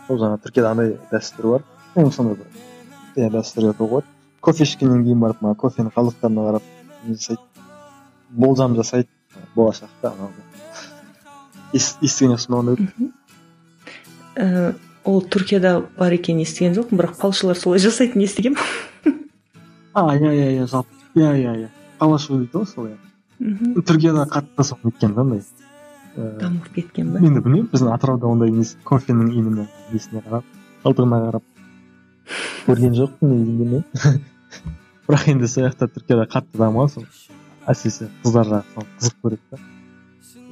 Ол 0.08 0.16
жаңағы 0.22 0.44
түркияда 0.46 0.72
андай 0.74 0.96
дәстүр 1.12 1.52
бар. 1.56 1.69
Ну 1.96 2.10
сондай 2.10 2.36
бір 2.40 3.24
иә 3.24 3.30
дәстүр 3.34 3.70
деп 3.70 3.80
қояды 3.80 4.06
кофе 4.40 4.64
ішкеннен 4.64 5.04
кейін 5.04 5.20
барып 5.20 5.42
мана 5.42 5.54
кофенің 5.58 5.92
қалдықтарына 5.94 6.46
қарап 6.48 6.68
не 7.04 7.14
жасайды. 7.14 7.42
Болжам 8.30 8.76
жасайды. 8.76 9.08
Болашақта 9.54 10.12
естіген 11.72 12.34
жоқсың 12.34 12.54
ба 12.54 12.58
ондайды 12.62 12.88
ііі 14.36 14.72
ол 15.04 15.20
түркияда 15.32 15.74
бар 15.98 16.14
екенін 16.14 16.44
естіген 16.44 16.74
жоқпын 16.76 17.00
бірақ 17.00 17.18
палшылар 17.20 17.58
солай 17.58 17.80
жасайтынын 17.86 18.26
естігенмін. 18.26 19.20
А 19.94 20.16
иә 20.16 20.32
иә 20.34 20.48
иә 20.58 20.66
жалпы. 20.70 20.94
Иә 21.14 21.34
иә 21.38 21.54
иә 21.64 21.68
палашу 21.98 22.38
дейді 22.40 22.58
ғой 22.58 22.66
сол 22.66 22.88
иә 22.90 23.82
түркияда 23.86 24.26
қатты 24.30 24.64
соны 24.64 24.90
неткен 24.90 25.14
да 25.14 25.22
андай 25.22 25.42
дамып 26.16 26.68
кеткен 26.74 27.12
ба? 27.12 27.20
енді 27.20 27.40
білмеймін 27.40 27.70
біздің 27.72 27.92
атырауда 27.94 28.28
ондай 28.28 28.50
несі 28.54 28.78
кофенің 28.84 29.32
именно 29.32 29.66
несіне 29.92 30.22
қарап 30.26 30.44
қалдығына 30.84 31.20
қарап. 31.26 31.44
Көрген 32.66 32.94
жоқпын 32.98 33.32
негізінде 33.34 33.66
мен 33.70 33.84
бірақ 35.08 35.26
енді 35.32 35.48
сол 35.50 35.66
жақта 35.66 35.88
түркияда 35.94 36.26
қатты 36.34 36.60
дамыған 36.60 36.92
сол 36.94 37.06
әсіресе 37.72 38.08
қыздар 38.24 38.50
жағы 38.50 38.74
соны 38.74 38.88
қызық 39.00 39.16
көреді 39.24 39.44
да 39.50 39.58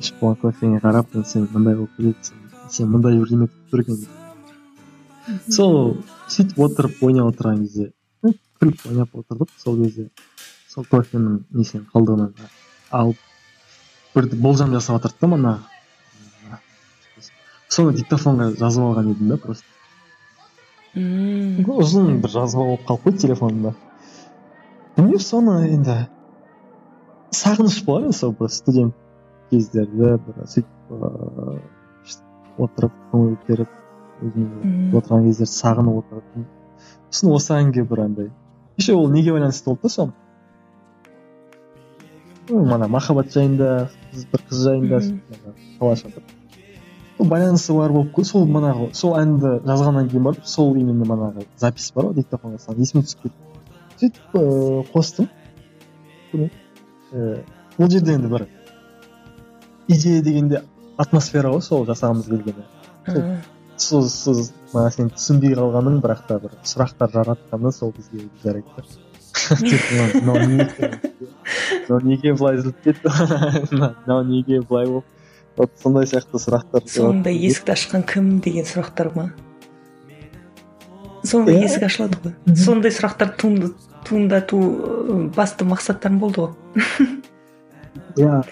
ішіп 0.03 0.21
болған 0.23 0.41
кофеңе 0.43 0.81
қарап 0.85 1.15
сен 1.33 1.49
мындай 1.53 1.77
болып 1.79 1.97
келеді 1.97 2.33
сен 2.75 2.91
мындай 2.93 3.19
бірдеме 3.21 3.49
күтіп 3.53 3.73
тұр 3.73 3.85
екен 3.85 5.53
сол 5.57 5.79
сөйтіп 6.35 6.61
отырып 6.67 7.03
ойнап 7.09 7.33
отырған 7.33 7.65
кезде 7.65 7.91
күліп 8.61 8.85
ойнап 8.91 9.17
отырдық 9.23 9.55
сол 9.63 9.81
кезде 9.83 10.09
сол 10.69 10.87
кофенің 10.91 11.41
несінен 11.55 11.87
қалдығынан 11.95 12.33
алып 13.01 13.25
бір 14.15 14.31
болжам 14.45 14.73
жасап 14.77 15.03
жатырды 15.03 15.21
да 15.21 15.33
мана 15.35 15.57
соны 17.69 17.95
диктофонға 17.97 18.55
жазып 18.59 18.89
алған 18.89 19.13
едім 19.15 19.35
да 19.35 19.37
просто 19.45 19.78
мм 20.99 21.69
ұзын 21.79 22.19
бір 22.23 22.33
жазба 22.33 22.65
болып 22.71 22.87
қалып 22.89 23.07
қойды 23.07 23.23
телефонымда. 23.25 23.75
Білмеймін 24.97 25.23
соны 25.23 25.57
енді 25.69 25.97
сағыныш 27.39 27.81
болар 27.87 28.13
сол 28.17 28.35
бір 28.39 28.51
студент 28.51 28.95
кездерді 29.53 30.17
бір 30.27 30.45
сөйтіп 30.55 30.95
ыыы 30.99 31.59
отырып 32.67 32.95
көңіл 33.13 33.37
көтеріп 33.45 34.25
өзіме 34.27 34.99
отырған 34.99 35.29
кездерді 35.29 35.53
сағынып 35.55 36.01
отыратын. 36.03 36.49
Сосын 37.11 37.35
осы 37.37 37.55
әнге 37.61 37.85
бір 37.87 38.05
андай 38.09 38.31
еще 38.79 38.95
ол 38.95 39.09
неге 39.11 39.33
байланысты 39.33 39.71
болды 39.71 39.83
да 39.83 39.89
сол? 39.89 40.13
Мана 42.49 42.89
махаббат 42.89 43.33
жайында 43.35 43.91
бір 44.33 44.45
қыз 44.51 44.65
жайында 44.65 45.01
бір 45.81 46.23
байланысы 47.19 47.75
бар 47.75 47.93
болып 47.93 48.19
сол 48.27 48.47
манағы 48.47 48.93
сол 48.95 49.17
әнді 49.19 49.59
жазғаннан 49.67 50.09
кейін 50.11 50.25
барып 50.29 50.47
сол 50.47 50.77
именно 50.77 51.05
манағы 51.09 51.47
запись 51.59 51.91
бар 51.95 52.11
ғой 52.11 52.21
диктофонға 52.21 52.59
салған 52.63 52.85
есіме 52.85 53.03
түсіп 53.03 53.23
кетті. 53.27 53.39
Сөйтіп 53.99 54.39
ыыы 54.39 54.85
қостым. 54.93 55.29
Ііі 56.33 56.51
ол 57.79 57.91
жерде 57.91 58.15
енді 58.15 58.29
бір 58.29 58.47
идея 59.89 60.23
дегенде 60.23 60.63
атмосфера 60.97 61.51
ғой 61.55 61.63
сол 61.63 61.87
жасағымыз 61.89 62.31
келгені. 62.31 63.39
Сол 63.79 64.09
сіз 64.11 64.53
мана 64.73 64.91
сен 64.95 65.11
түсінбей 65.11 65.55
қалғаның 65.59 66.01
бірақ 66.05 66.25
та 66.29 66.39
бір 66.43 66.57
сұрақтар 66.63 67.13
жаратқаны 67.15 67.73
сол 67.73 67.95
бізге 67.97 68.29
жарайды 68.45 68.69
да. 68.77 68.83
Мынау 71.89 72.01
неге 72.05 72.35
былай 72.35 72.59
үзіліп 72.59 72.83
кетті? 72.85 73.09
Мынау 73.73 74.25
неге 74.29 74.61
былай 74.61 74.87
болды? 74.87 75.18
Вот 75.59 75.75
сондай 75.83 76.07
сияқты 76.09 76.41
сұрақтар 76.43 76.87
соңында 76.89 77.33
есікті 77.35 77.75
ашқан 77.75 78.05
кім 78.09 78.31
деген 78.45 78.67
сұрақтар 78.69 79.11
ма? 79.17 79.27
Соңында 81.27 81.55
yeah. 81.57 81.65
есік 81.67 81.87
ашылады 81.89 82.21
ғой. 82.23 82.57
Сондай 82.57 82.95
сұрақтар 82.95 83.35
туындату 83.39 84.61
басты 85.37 85.67
мақсаттарың 85.69 86.21
болды 86.23 86.47
ғой? 86.47 86.53
Иә. 88.23 88.43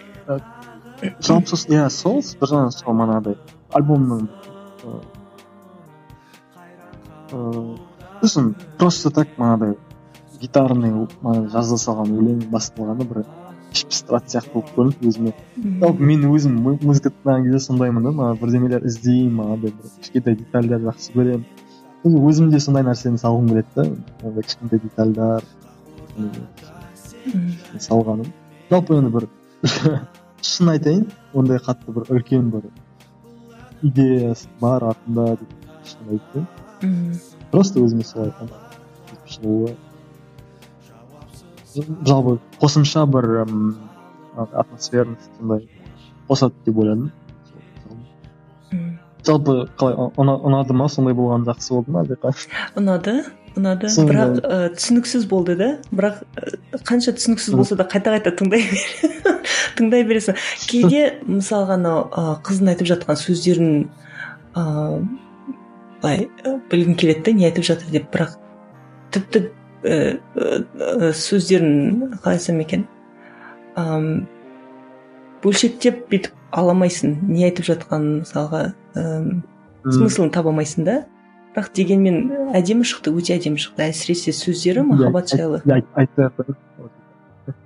Жалпы 1.23 1.53
сосын 1.53 1.77
иә 1.77 1.89
сол 1.93 2.23
бір 2.41 2.51
жағынан 2.51 2.75
сол 2.75 2.97
манағыдай. 2.99 3.37
Альбомның 3.77 4.29
ыыы 7.33 7.77
сосын 8.23 8.55
просто 8.79 9.11
так 9.11 9.29
манағыдай 9.39 9.77
гитарный 10.41 10.93
жазыла 11.53 11.79
салған 11.81 12.13
өлең 12.17 12.47
басталғаны 12.53 13.07
бір 13.09 13.25
пистолат 13.73 14.31
сияқты 14.31 14.53
болып 14.55 14.73
көрінді 14.77 15.11
өзіме 15.11 15.33
жалпы 15.83 16.09
мен 16.11 16.25
өзім 16.31 16.57
музыка 16.65 17.13
тыңдаған 17.13 17.47
кезде 17.47 17.61
сондаймын 17.67 18.09
да 18.09 18.13
мана 18.21 18.39
бірдемелер 18.41 18.87
іздеймін 18.87 19.53
андай 19.57 19.75
бір 19.77 19.95
кішкентай 20.01 20.39
детальдер 20.41 20.85
жақсы 20.87 21.15
көремін 21.17 21.47
өзім 22.31 22.51
де 22.53 22.61
сондай 22.63 22.85
нәрсені 22.87 23.21
салғым 23.21 23.49
келеді 23.51 23.69
да 23.75 23.87
ондай 24.29 24.47
кішкентай 24.47 24.81
детальдар 24.83 25.45
салғаным. 27.83 28.29
Жалпы 28.71 28.97
енді 29.01 29.11
бір 29.15 29.29
шын 30.51 30.71
айтайын 30.75 31.07
ондай 31.35 31.59
қатты 31.63 31.95
бір 31.97 32.11
үлкен 32.15 32.51
бір 32.55 32.69
идеясы 33.83 34.49
бар 34.61 34.85
артында 34.93 35.37
деп 35.41 35.51
шын 35.91 36.15
айтпаймын 36.17 37.19
просто 37.51 37.83
өзіме 37.83 38.05
солай 38.07 38.33
жалпы 41.77 42.39
қосымша 42.61 43.07
бір 43.11 43.47
атмосферность 44.47 45.31
сондай 45.39 45.69
қосады 46.29 46.55
деп 46.67 46.79
ойладым 46.79 47.11
жалпы 49.27 49.67
қалай 49.79 50.13
ұнады 50.17 50.77
ма? 50.77 50.89
сондай 50.89 51.17
болғаны 51.19 51.49
жақсы 51.51 51.75
болды 51.75 51.97
ма 51.97 52.05
әлде 52.05 52.19
ұнады 52.77 53.21
ұнады. 53.57 53.89
Бірақ 53.89 54.41
түсініксіз 54.77 55.27
болды 55.31 55.57
да. 55.59 55.69
Бірақ 55.91 56.21
қанша 56.87 57.15
түсініксіз 57.17 57.57
болса 57.57 57.77
да 57.79 57.87
қайта 57.89 58.13
қайта 58.15 58.33
тыңдай 58.37 58.67
тыңдай 59.79 60.05
бересің. 60.09 60.37
Кейде 60.69 61.05
мысалға 61.25 61.79
анау 61.79 62.07
қыздың 62.47 62.73
айтып 62.75 62.91
жатқан 62.93 63.21
сөздерін 63.21 63.71
ыыы 64.57 65.01
былай 66.03 66.29
білгің 66.71 66.99
келеді 67.01 67.37
не 67.39 67.49
айтып 67.49 67.67
жатыр 67.71 67.93
деп. 67.95 68.11
Бірақ 68.13 68.37
тіпті 69.17 69.47
сөздерін 69.85 71.75
қалай 72.23 72.39
айтсам 72.39 72.63
екен 72.65 72.83
ыыы 73.77 74.25
бөлшектеп 75.45 75.97
бүйтіп 76.11 76.33
ала 76.57 76.71
алмайсың 76.75 77.11
не 77.29 77.45
айтып 77.49 77.65
жатқанын 77.69 78.13
мысалға 78.23 78.61
ыыы 78.97 79.93
смыслын 79.93 80.31
таба 80.35 80.49
алмайсың 80.53 80.83
да 80.89 80.95
бірақ 81.55 81.69
дегенмен 81.77 82.17
әдемі 82.57 82.85
шықты 82.89 83.09
өте 83.17 83.31
әдемі 83.37 83.59
шықты 83.61 83.81
әсіресе 83.91 84.31
сөздері 84.37 84.81
махаббат 84.89 85.27
жайлы 85.33 85.59
айтпай 85.65 86.05
ақ 86.27 86.35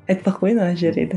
айтпай 0.09 0.31
ақ 0.33 0.37
қояйын 0.43 0.61
ана 0.67 0.75
жарайды 0.79 1.17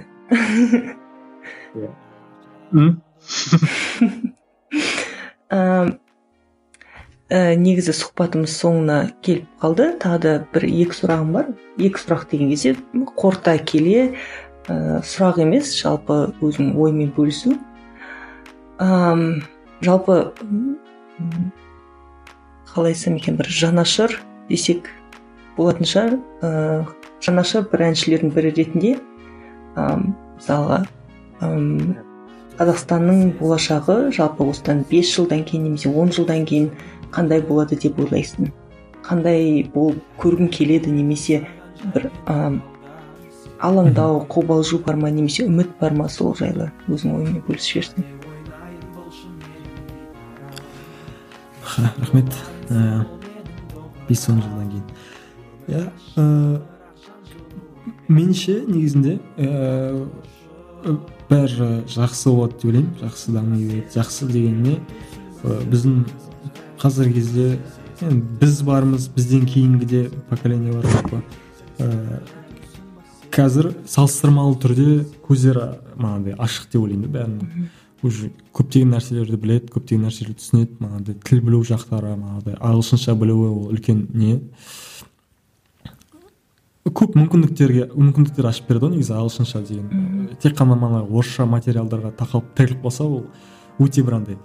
ә, 7.31 7.55
негізі 7.59 7.93
сұхбатымыз 7.95 8.55
соңына 8.57 8.97
келіп 9.23 9.47
қалды. 9.61 9.91
Тағы 10.01 10.19
да 10.23 10.33
бір 10.53 10.65
екі 10.67 10.97
сұрағым 10.97 11.33
бар. 11.35 11.51
Екі 11.77 12.01
сұрақ 12.01 12.27
деген 12.31 12.51
кезде 12.51 12.75
қорыта 13.19 13.55
келе 13.63 14.13
ә, 14.67 14.99
сұрақ 15.05 15.41
емес 15.45 15.73
жалпы 15.77 16.33
өзің 16.43 16.73
оймен 16.79 17.13
бөлісу. 17.15 17.55
Ә, 18.81 18.89
жалпы 19.85 20.19
қалай 22.73 22.93
айтсам 22.93 23.19
екен 23.19 23.37
бір 23.39 23.49
жанашыр 23.49 24.17
десек 24.49 24.89
болатын 25.57 25.87
шығар. 25.87 26.17
Ә, 26.41 26.83
жанашыр 27.23 27.69
бір 27.71 27.87
әншілердің 27.91 28.33
бірі 28.35 28.55
ретінде 28.57 28.97
ә, 29.75 29.93
мысалға 30.35 30.83
қазақстанның 32.59 33.33
болашағы 33.39 34.11
жалпы 34.13 34.45
осыдан 34.45 34.83
5 34.89 35.13
жылдан 35.15 35.43
кейін 35.47 35.63
немесе 35.67 35.89
10 35.89 36.13
жылдан 36.17 36.45
кейін 36.45 36.69
қандай 37.13 37.41
болады 37.45 37.77
деп 37.79 37.99
ойлайсың. 37.99 38.51
Қандай 39.03 39.63
болып 39.73 40.01
көргің 40.21 40.49
келеді 40.53 40.91
немесе 40.91 41.43
бір 41.93 42.09
ә, 42.25 42.59
алаңдау 43.59 44.25
қобалжу 44.31 44.81
бар 44.85 44.95
ма 44.99 45.11
немесе 45.11 45.47
үміт 45.47 45.75
бар 45.79 45.95
ма 45.97 46.09
сол 46.09 46.35
жайлы 46.39 46.71
өзің 46.89 47.17
ойыңмен 47.19 47.47
бөлісіп 47.47 47.83
жіберсең 47.83 48.11
рахмет. 51.99 52.33
Ә, 52.69 53.05
бес 54.07 54.27
он 54.29 54.41
жылдан 54.41 54.69
кейін. 54.71 54.83
Иә 55.67 55.81
ә, 56.17 56.61
меніңше 58.07 58.59
негізінде 58.67 59.17
ә, 59.37 60.07
бәрі 61.29 61.69
жақсы 61.91 62.33
болады 62.33 62.59
деп 62.59 62.65
ойлаймын. 62.69 62.93
Жақсы 63.01 63.33
дами 63.35 63.63
береді. 63.63 63.87
Жақсы 63.95 64.29
дегеніме 64.31 64.79
біздің 65.43 66.03
қазіргі 66.83 67.13
кезде 67.15 67.45
енді 68.03 68.39
біз 68.41 68.61
бармыз 68.67 69.07
бізден 69.15 69.45
кейінгі 69.47 69.85
де 69.85 70.01
поколение 70.29 70.73
бар 70.73 70.87
жалпы. 70.91 71.21
Ә, 71.79 72.19
қазір 73.31 73.71
салыстырмалы 73.87 74.57
түрде 74.59 75.05
көздері 75.23 75.69
мынандай 75.95 76.35
ашық 76.35 76.67
деп 76.73 76.83
ойлаймын 76.83 77.07
да 77.07 77.13
бәрінің 77.17 77.69
уже 78.03 78.31
көптеген 78.53 78.91
нәрселерді 78.93 79.39
біледі 79.39 79.71
көптеген 79.71 80.03
нәрселерді 80.09 80.41
түсінеді 80.41 80.75
манағыдай 80.83 81.15
тіл 81.23 81.41
білу 81.45 81.61
жақтары 81.67 82.17
манағыдай 82.17 82.57
ағылшынша 82.59 83.15
білуі 83.15 83.47
ол 83.47 83.69
үлкен 83.71 84.03
не. 84.13 84.41
Көп 86.83 87.15
мүмкіндіктерге 87.15 87.87
мүмкіндіктер 87.95 88.49
ашып 88.49 88.67
береді 88.67 88.89
ғой 88.89 88.97
негізі 88.97 89.15
ағылшынша 89.15 89.63
деген. 89.63 90.27
Тек 90.43 90.57
қана 90.59 90.75
мана 90.75 90.99
орысша 91.05 91.47
материалдарға 91.47 92.11
тақалып 92.19 92.51
тіреліп 92.57 92.83
қалса 92.83 93.07
ол 93.07 93.23
өте 93.79 94.03
бір 94.03 94.19
андай 94.19 94.37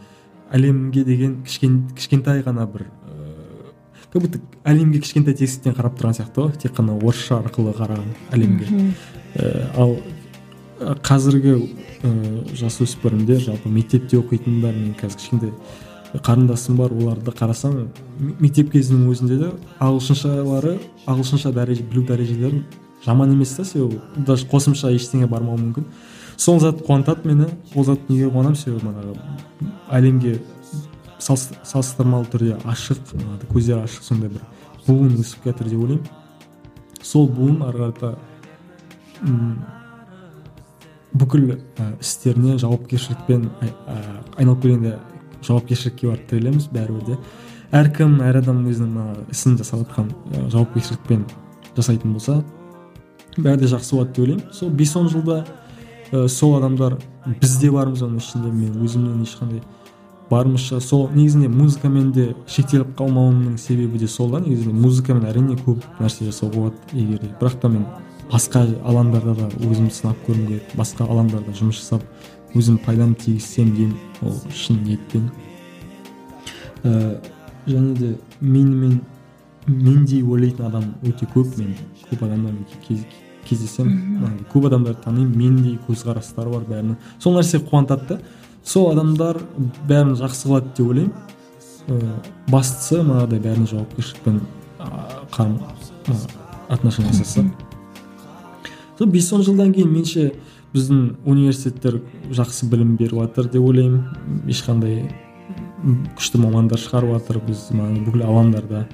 әлемге 0.54 1.04
деген 1.04 1.42
кішкен, 1.46 1.80
кішкентай 1.96 2.42
ғана 2.46 2.66
бір 2.70 2.86
ыыы 3.08 3.72
как 4.12 4.22
будто 4.22 4.40
әлемге 4.64 5.02
кішкентай 5.04 5.34
тесіктен 5.36 5.74
қарап 5.76 5.98
тұрған 5.98 6.16
сияқты 6.16 6.46
ғой. 6.46 6.54
Тек 6.62 6.76
қана 6.76 6.96
орысша 6.96 7.42
арқылы 7.42 7.74
қараған 7.76 8.14
әлемге. 8.32 8.94
Ә, 9.36 9.68
ал 9.76 9.98
қазіргі 11.04 11.54
ыыы 11.58 12.56
жасөспірімдер 12.56 13.42
жалпы 13.44 13.68
мектепте 13.68 14.18
оқитындар 14.20 14.72
мен 14.72 14.94
қазір 14.98 15.18
кішкентай 15.18 15.52
қарындасым 16.24 16.78
бар 16.78 16.92
оларды 16.94 17.32
қарасаң 17.36 17.88
мектеп 18.40 18.70
кезінің 18.72 19.10
өзінде 19.12 19.36
де 19.42 19.50
ағылшыншалары 19.84 20.78
ағылшынша 21.04 21.52
дәреже 21.52 21.84
білу 21.84 22.06
дәрежелері 22.08 22.62
жаман 23.04 23.34
емес 23.34 23.56
та 23.58 23.64
себебі 23.64 24.00
даже 24.16 24.46
қосымша 24.48 24.94
ештеңе 24.94 25.28
бармауы 25.28 25.60
мүмкін. 25.60 25.84
Сол 26.38 26.60
зат 26.62 26.80
қуантады 26.86 27.26
мені. 27.26 27.50
Ол 27.74 27.84
зат 27.84 28.08
неге 28.08 28.30
қуанамын 28.30 28.56
себебі 28.56 28.86
манағы 28.86 29.18
әлемге 29.90 30.38
салыстырмалы 31.18 32.30
түрде 32.30 32.56
ашық 32.62 32.98
көздері 33.50 33.82
ашық 33.84 34.06
сондай 34.06 34.30
бір 34.30 34.42
буын 34.86 35.18
өсіп 35.18 35.44
жатыр 35.50 35.68
деп 35.68 35.82
ойлаймын. 35.82 36.06
Сол 37.02 37.28
буын 37.28 37.62
ары 37.66 37.78
қарата 37.90 38.14
бүкіл 41.18 41.58
істеріне 41.98 42.58
жауапкершілікпен 42.62 43.48
айналып 44.38 44.62
келгенде 44.62 44.98
жауапкершілікке 45.42 46.06
барып 46.06 46.28
тірелеміз 46.30 46.68
бәрібір 46.70 47.04
де. 47.08 47.18
Әркім 47.74 48.20
әр 48.24 48.38
адам 48.40 48.62
өзінің 48.68 48.92
мына 48.94 49.24
ісін 49.32 49.58
жасап 49.58 49.82
жатқан 49.82 50.12
жауапкершілікпен 50.52 51.26
жасайтын 51.76 52.14
болса 52.14 52.44
бәрі 53.36 53.64
де 53.64 53.72
жақсы 53.74 53.96
болады 53.96 54.12
деп 54.12 54.22
ойлаймын. 54.24 54.52
Сол 54.52 54.70
бес 54.70 54.96
он 54.96 55.08
жылда 55.08 55.44
ә, 56.12 56.28
сол 56.28 56.56
адамдар 56.58 56.98
біз 57.40 57.58
де 57.60 57.70
бармыз 57.70 58.02
оның 58.02 58.22
ішінде 58.22 58.52
мен 58.52 58.78
өзімнен 58.84 59.22
ешқандай 59.24 59.62
барымызша 60.30 60.80
сол 60.80 61.08
негізінде 61.14 61.48
музыкамен 61.48 62.12
де 62.12 62.26
шектеліп 62.46 62.94
қалмауымның 62.98 63.56
себебі 63.58 63.98
де 63.98 64.08
сол 64.08 64.30
да 64.32 64.40
негізінде 64.44 64.74
музыкамен 64.76 65.24
әрине 65.28 65.56
көп 65.64 65.84
нәрсе 66.00 66.28
жасауға 66.28 66.54
болады 66.54 66.76
егер 66.92 67.22
де. 67.22 67.30
Бірақ 67.40 67.60
та 67.60 67.68
мен 67.72 67.86
басқа 68.30 68.66
алаңдарда 68.84 69.34
да 69.38 69.48
өзімді 69.64 69.94
сынап 69.94 70.20
көргім 70.26 70.46
келеді 70.50 70.80
басқа 70.80 71.08
алаңдарда 71.08 71.56
жұмыс 71.56 71.80
жасап 71.80 72.04
өзім 72.54 72.78
пайдам 72.84 73.14
тигізсем 73.14 73.72
деймін 73.76 73.96
ол 74.22 74.36
шын 74.52 74.82
ниетпен. 74.84 75.30
Ә, 76.84 77.20
және 77.66 77.94
де 77.96 78.14
менімен 78.40 79.00
мендей 79.66 80.22
ойлайтын 80.22 80.68
адам 80.68 80.92
өте 81.02 81.28
көп 81.32 81.56
мен 81.58 81.72
көп 82.10 82.24
адамдармен 82.24 82.68
кез, 83.48 83.58
кездесемін 83.58 84.44
көп 84.52 84.68
адамдарды 84.68 85.02
танимын 85.04 85.32
мендей 85.36 85.78
көзқарастары 85.88 86.52
бар 86.52 86.66
бәрінің. 86.68 86.96
Сол 87.18 87.38
нәрсе 87.38 87.62
қуантады 87.64 88.08
да. 88.08 88.18
Сол 88.64 88.92
адамдар 88.92 89.40
бәрін 89.88 90.14
жақсы 90.20 90.48
қылады 90.48 90.74
деп 90.76 90.88
ойлаймын. 90.88 91.12
Ә, 91.88 92.18
бастысы 92.50 93.00
мынағыдай 93.00 93.40
бәріне 93.40 93.70
жауапкершілікпен 93.70 94.42
қарым 95.32 95.58
отношение 96.68 97.12
жасаса 97.12 97.46
сол 98.98 99.06
бес 99.06 99.32
он 99.32 99.42
жылдан 99.46 99.72
кейін 99.72 99.92
менше 99.94 100.32
біздің 100.74 101.02
университеттер 101.24 102.00
жақсы 102.34 102.66
білім 102.68 102.96
беріп 102.98 103.22
жатыр 103.22 103.48
деп 103.48 103.64
ойлаймын. 103.64 104.02
Ешқандай 104.50 105.06
күшті 106.18 106.40
мамандар 106.42 106.80
шығарып 106.82 107.14
жатыр 107.14 107.38
біз 107.46 107.68
бүкіл 107.72 108.26
алаңдарда 108.26 108.86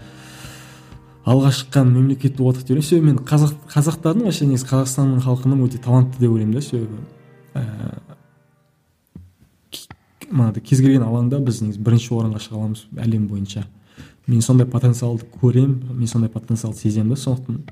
алға 1.24 1.50
шыққан 1.56 1.88
мемлекет 1.92 2.36
болып 2.36 2.58
жатыр 2.60 2.76
деп 2.76 2.84
ойлаймын. 2.84 2.88
Себебі 2.88 3.06
мен 3.06 3.18
қазақ 3.24 3.52
қазақтардың 3.72 4.24
вообще 4.28 4.46
негізі 4.48 4.66
қазақстанның 4.70 5.20
халқының 5.24 5.62
өте 5.64 5.78
талантты 5.80 6.20
деп 6.20 6.30
ойлаймын 6.30 6.54
да. 6.54 6.60
Себебі 6.60 6.96
ііі 10.34 10.60
кез 10.64 10.80
келген 10.80 11.04
алаңда 11.06 11.40
біз 11.44 11.62
негізі 11.62 11.80
бірінші 11.84 12.14
орынға 12.18 12.40
шыға 12.44 12.56
аламыз 12.60 12.84
әлем 12.98 13.28
бойынша. 13.28 13.64
Мен 14.26 14.40
сондай 14.42 14.66
потенциалды 14.66 15.24
көремін 15.40 15.94
мен 15.94 16.08
сондай 16.08 16.30
потенциалды 16.32 16.78
сеземін 16.78 17.14
да. 17.14 17.20
Сондықтан 17.20 17.62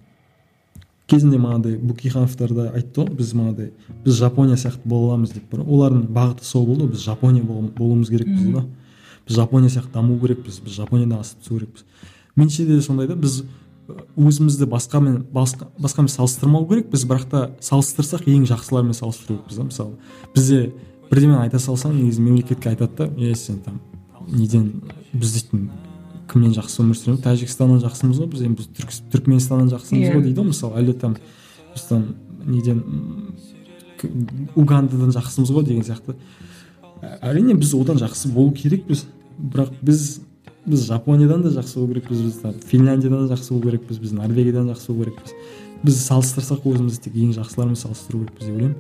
кезінде 1.06 1.38
мынандай 1.38 1.76
букихановтар 1.76 2.52
да 2.56 2.70
айтты 2.72 3.02
ғой 3.02 3.16
біз 3.18 3.34
мынандай 3.34 3.72
біз 4.04 4.14
жапония 4.16 4.56
сияқты 4.56 4.88
бола 4.88 5.12
аламыз 5.12 5.32
деп 5.34 5.50
бар 5.50 5.60
олардың 5.60 6.06
бағыты 6.08 6.44
сол 6.44 6.66
болды 6.66 6.86
біз 6.92 7.00
жапония 7.04 7.42
болуымыз 7.42 8.08
керекпіз 8.08 8.52
да. 8.54 8.64
Біз 9.26 9.36
жапония 9.36 9.68
сияқты 9.68 9.92
даму 9.92 10.18
керекпіз. 10.20 10.60
Біз 10.60 10.72
жапониядан 10.76 11.20
асып 11.20 11.42
түсу 11.42 11.58
керекпіз. 11.58 11.84
Меніңше 12.36 12.66
де 12.66 12.80
сондай 12.82 13.08
да 13.08 13.16
біз 13.18 13.42
өзімізді 14.16 14.68
басқамен 14.70 15.22
басқа, 15.34 15.68
басқамен 15.80 16.10
салыстырмау 16.12 16.66
керекпіз 16.68 17.04
бірақ 17.08 17.28
та 17.28 17.40
салыстырсақ 17.60 18.28
ең 18.30 18.46
жақсылармен 18.48 18.96
салыстыру 18.96 19.38
керекпіз 19.38 19.58
да 19.58 19.66
мысалы. 19.68 19.96
Бізде 20.34 20.72
бірдемені 21.10 21.42
айта 21.42 21.58
салсаң 21.60 21.96
негізі 21.98 22.22
мемлекетке 22.22 22.72
айтады 22.72 23.08
да 23.08 23.08
е 23.18 23.34
сен 23.34 23.58
там 23.64 23.80
неден 24.28 24.82
біз 25.12 25.34
дейтін 25.34 25.70
кімнен 26.30 26.54
жақсы 26.56 26.80
өмір 26.84 26.96
сүреміз? 26.96 27.22
Тәжікстаннан 27.26 27.82
жақсымыз 27.82 28.22
ғой 28.22 28.30
біз 28.32 28.44
енді 28.46 28.62
біз 28.62 29.02
түркменстаннан 29.12 29.72
жақсымыз 29.74 30.14
ғой 30.14 30.22
дейді 30.24 30.40
ғой 30.40 30.48
мысалы. 30.52 30.78
Әлде 30.80 30.94
там 31.02 31.16
біз 31.74 31.86
там 31.90 32.06
неден 32.46 32.82
угандадан 34.56 35.12
жақсымыз 35.12 35.52
ғой 35.52 35.66
деген 35.66 35.84
сияқты. 35.84 36.16
Әрине 37.20 37.58
біз 37.58 37.74
одан 37.76 38.00
жақсы 38.00 38.30
болу 38.32 38.54
керекпіз. 38.56 39.04
Бірақ 39.36 39.74
біз 39.82 40.20
біз 40.66 40.86
жапониядан 40.86 41.42
да 41.42 41.50
жақсы 41.50 41.78
болу 41.80 41.94
керекпіз 41.94 42.20
біз 42.22 42.40
финляндиядан 42.68 43.26
да 43.26 43.34
жақсы 43.34 43.52
болу 43.52 43.70
керекпіз 43.70 43.98
біз 43.98 44.12
норвегиядан 44.12 44.68
жақсы 44.70 44.92
болу 44.92 45.04
керекпіз. 45.04 45.34
Біз 45.82 45.98
салыстырсақ 46.06 46.66
өзімізді 46.70 47.08
тек 47.08 47.16
ең 47.18 47.32
жақсылармен 47.36 47.78
салыстыру 47.78 48.22
керекпіз 48.22 48.46
деп 48.46 48.54
ойлаймын. 48.54 48.76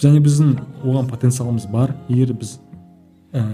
Және 0.00 0.22
біздің 0.24 0.54
оған 0.84 1.10
потенциалымыз 1.10 1.68
бар. 1.72 1.94
Егер 2.08 2.32
біз 2.32 2.56
ә, 3.32 3.44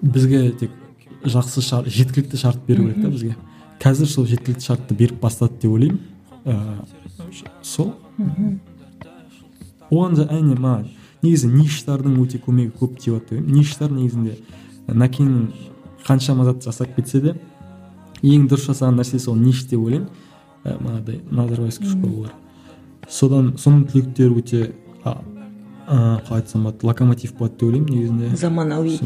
бізге 0.00 0.50
тек 0.60 0.70
жақсы 1.24 1.60
шарт 1.60 1.92
жеткілікті 1.92 2.40
шарт 2.40 2.64
беру 2.66 2.88
керек 2.88 3.02
та 3.02 3.10
бізге. 3.12 3.36
Қазір 3.82 4.08
сол 4.08 4.26
жеткілікті 4.26 4.64
шартты 4.64 4.96
беріп 4.96 5.20
бастады 5.20 5.60
деп 5.60 5.72
ойлаймын. 5.72 6.00
Ыыы 6.46 6.96
сол. 7.62 7.92
Оған 9.90 10.16
әне 10.24 10.56
маған 10.56 10.86
негізі 11.22 11.50
ништардың 11.52 12.16
өте 12.22 12.40
көмегі 12.42 12.72
көп 12.78 12.96
тиіп 13.00 13.18
жатыр 13.18 13.40
деп 13.40 13.50
ништар 13.54 13.92
негізінде 13.92 14.36
нәкең 14.88 15.52
қаншама 16.06 16.44
зат 16.44 16.64
жасап 16.64 16.94
кетсе 16.96 17.20
де 17.20 17.34
ең 18.22 18.46
дұрыс 18.50 18.70
жасаған 18.70 19.00
нәрсесі 19.00 19.30
ол 19.30 19.36
ниш 19.36 19.64
деп 19.66 19.80
ойлаймын. 19.80 20.08
Мынадай 20.64 21.20
назарбаевский 21.30 21.86
школалар 21.86 22.32
содан 23.08 23.52
соның 23.60 23.84
түлектері 23.90 24.40
өте 24.40 24.60
қалай 25.04 26.40
айтсам 26.40 26.64
болады 26.66 26.86
локомотив 26.86 27.34
болады 27.38 27.54
деп 27.54 27.62
ойлаймын 27.68 27.92
негізінде. 27.92 28.36
Заманауи 28.36 28.98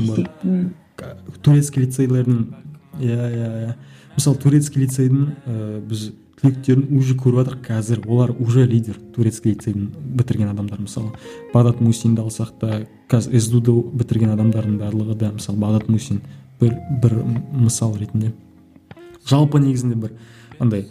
турецкий 1.43 1.85
лицейлердің 1.85 2.39
иә 3.01 3.29
иә 3.29 3.51
иә. 3.61 3.75
Мысалы 4.17 4.37
турецкий 4.41 4.83
лицейдің 4.85 5.29
ә, 5.47 5.81
біз 5.81 6.13
түлектерін 6.41 6.99
уже 6.99 7.15
көріп 7.21 7.41
жатырмық 7.41 7.67
қазір 7.67 8.05
олар 8.09 8.33
уже 8.39 8.65
лидер 8.67 8.97
турецкий 9.15 9.55
лицейдің 9.55 9.91
бітірген 10.17 10.53
адамдар. 10.53 10.81
Мысалы 10.81 11.13
бағдат 11.55 11.81
мусинді 11.81 12.25
алсақ 12.25 12.55
та 12.61 12.83
қазір 13.11 13.41
сду 13.41 13.61
ды 13.61 13.75
бітірген 14.01 14.33
адамдардың 14.37 14.79
барлығы 14.81 15.19
да 15.21 15.33
мысалы 15.37 15.61
бағдат 15.61 15.89
мусин 15.89 16.23
бір 16.61 16.79
бір 17.03 17.21
мысал 17.53 17.97
ретінде. 17.97 18.33
Жалпы 19.29 19.61
негізінде 19.61 19.97
бір 20.01 20.17
андай 20.59 20.89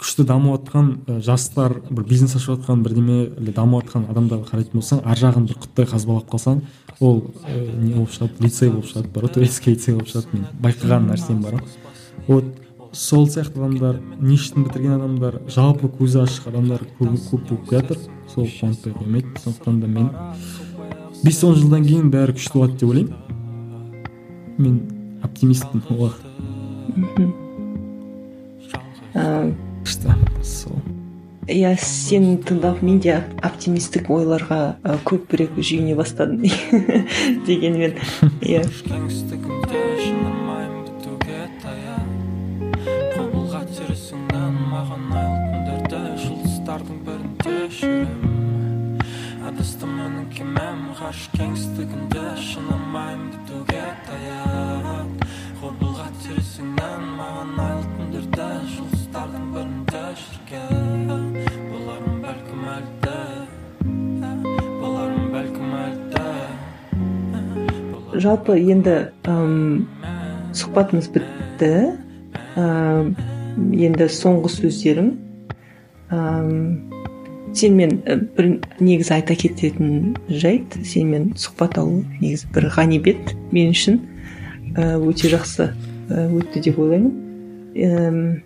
күшті 0.00 0.24
дамып 0.24 0.60
жатқан 0.60 1.20
жастар 1.24 1.74
бір 1.90 2.06
бизнес 2.08 2.36
ашып 2.36 2.58
жатқан 2.58 2.84
бірдеме 2.84 3.52
дамып 3.52 3.84
жатқан 3.84 4.06
адамдарға 4.12 4.48
қарайтын 4.48 4.80
болсаң 4.80 5.02
ар 5.04 5.20
жағын 5.20 5.48
бір 5.48 5.60
құттай 5.60 5.88
қазбалап 5.90 6.30
қалсаң 6.30 6.62
ол 7.00 7.20
ә, 7.44 7.58
не 7.80 7.92
болып 7.94 8.14
шығады? 8.14 8.40
Лицей 8.40 8.70
болып 8.70 8.88
шығады 8.88 9.12
бар 9.12 9.26
ғой 9.26 9.34
турецкий 9.34 9.74
лицей 9.74 9.94
болып 9.94 10.08
шығады. 10.08 10.32
Мен 10.32 10.46
байқаған 10.64 11.10
нәрсем 11.10 11.42
бар 11.44 11.58
ғой. 11.58 11.68
Вот 12.28 12.59
сол 12.92 13.26
сияқты 13.30 13.60
адамдар 13.60 14.00
ништін 14.20 14.64
бітірген 14.66 14.96
адамдар 14.96 15.40
жалпы 15.48 15.90
көзі 15.98 16.24
ашық 16.24 16.48
адамдар 16.50 16.82
көп, 16.98 17.14
көп 17.30 17.44
болып 17.48 17.70
жатыр 17.70 17.98
сол 18.28 18.46
қуантпай 18.46 18.94
қоймайды. 18.94 19.28
Сондықтан 19.44 19.80
да 19.80 19.86
мен 19.86 20.10
бес 21.24 21.42
он 21.44 21.54
жылдан 21.54 21.86
кейін 21.86 22.10
бәрі 22.10 22.34
күшті 22.34 22.58
болады 22.58 22.78
деп 22.80 22.88
ойлаймын. 22.88 23.14
Мен 24.58 24.80
оптимистпін 25.22 25.82
ол 25.90 26.10
күшті. 29.84 30.16
Сол. 30.42 30.80
иә 31.50 31.74
сені 31.82 32.36
тыңдап 32.46 32.82
мен 32.82 33.00
де 33.02 33.16
оптимистік 33.42 34.10
ойларға 34.10 34.76
көбірек 35.06 35.58
жүйене 35.58 35.96
бастадым 35.98 36.44
дегенмен 37.46 37.96
иә. 38.42 38.62
Ғарыш 51.10 51.26
кеңістігінде 51.34 52.20
шынымайым 52.38 53.22
бітуге 53.32 53.82
таяп. 54.06 55.24
Құбылға 55.58 56.04
терісіңнен 56.22 57.06
маған 57.18 57.56
айлы 57.64 57.86
түндерде 57.96 58.46
жұлдыздардың 58.76 59.48
бірінде 59.56 60.02
жүрген 60.20 61.08
болармын 61.72 62.20
бәлкім 62.22 62.62
әлде 62.76 63.16
болармын 64.84 65.26
бәлкім 65.34 65.74
әлде 65.80 66.28
жалпы 68.26 68.54
енді 68.60 68.94
әм, 69.34 69.56
сұхбатымыз 70.60 71.10
бітті. 71.16 71.72
Әм, 72.54 73.18
енді 73.58 74.06
соңғы 74.20 74.54
сөздерің 74.60 75.10
сенімен 77.54 78.02
і, 78.04 78.16
бір 78.36 78.50
негізі 78.80 79.14
айта 79.18 79.34
кететін 79.34 80.16
жайт. 80.28 80.76
Сенімен 80.86 81.32
сұхбат 81.36 81.78
алу 81.80 82.04
негізі 82.20 82.50
бір 82.54 82.70
ғанибет 82.76 83.34
мен 83.52 83.74
үшін 83.74 84.00
өте 84.76 85.30
жақсы 85.32 85.72
өтті 86.10 86.62
деп 86.62 86.78
ойлаймын. 86.78 88.40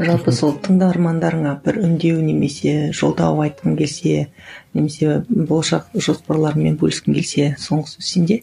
Жалпы 0.00 0.32
сол 0.32 0.54
тыңдармандарыңа 0.64 1.58
бір 1.64 1.82
үндеу 1.84 2.22
немесе 2.24 2.88
жолдау 2.96 3.42
айтқың 3.44 3.76
келсе 3.76 4.30
немесе 4.72 5.20
болашақ 5.28 5.90
жоспарларыңмен 5.92 6.78
бөліскің 6.80 7.18
келсе 7.18 7.50
соңғы 7.60 7.92
сөз 7.92 8.06
сенде. 8.08 8.40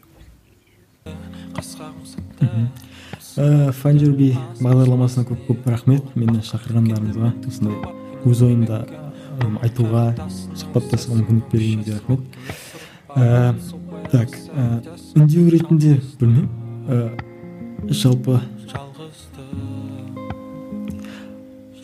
Фанжурби 3.82 4.32
бағдарламасына 4.62 5.26
көп 5.26 5.44
көп 5.48 5.66
рахмет. 5.70 6.04
Мені 6.14 6.44
шақырғандарыңызға 6.46 7.32
осындай 7.50 7.76
өз 8.26 8.42
ойымды 8.46 8.78
м, 8.78 9.07
айтуға 9.62 10.04
сұхбаттасуға 10.58 11.20
мүмкіндік 11.20 11.46
бергеніңізге 11.52 11.92
рахмет 11.98 12.22
ә, 13.14 13.54
так 14.12 14.28
ә, 14.52 14.68
үндеу 15.18 15.48
ретінде 15.52 15.98
білмеймін. 16.20 16.48
Ә, 16.88 16.92
жалпы 17.92 18.40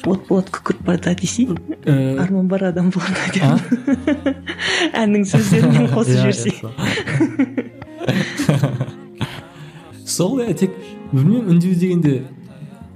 от 0.05 0.27
болады 0.29 0.53
күкірт 0.53 0.83
барда 0.85 1.15
десей. 1.17 1.49
Арман 2.21 2.49
бар 2.49 2.65
адам 2.69 2.91
боларда 2.93 3.21
а? 3.41 3.59
деп 3.65 4.37
әннің 5.01 5.25
сөздерімен 5.31 5.89
қосып 5.93 6.13
Иә, 6.15 6.19
жіберсе 6.21 6.51
иә, 6.53 6.69
сол 10.05 10.41
иә 10.45 10.55
тек 10.61 10.77
білмеймін 11.13 11.55
үндеу 11.57 11.75
дегенде 11.79 12.15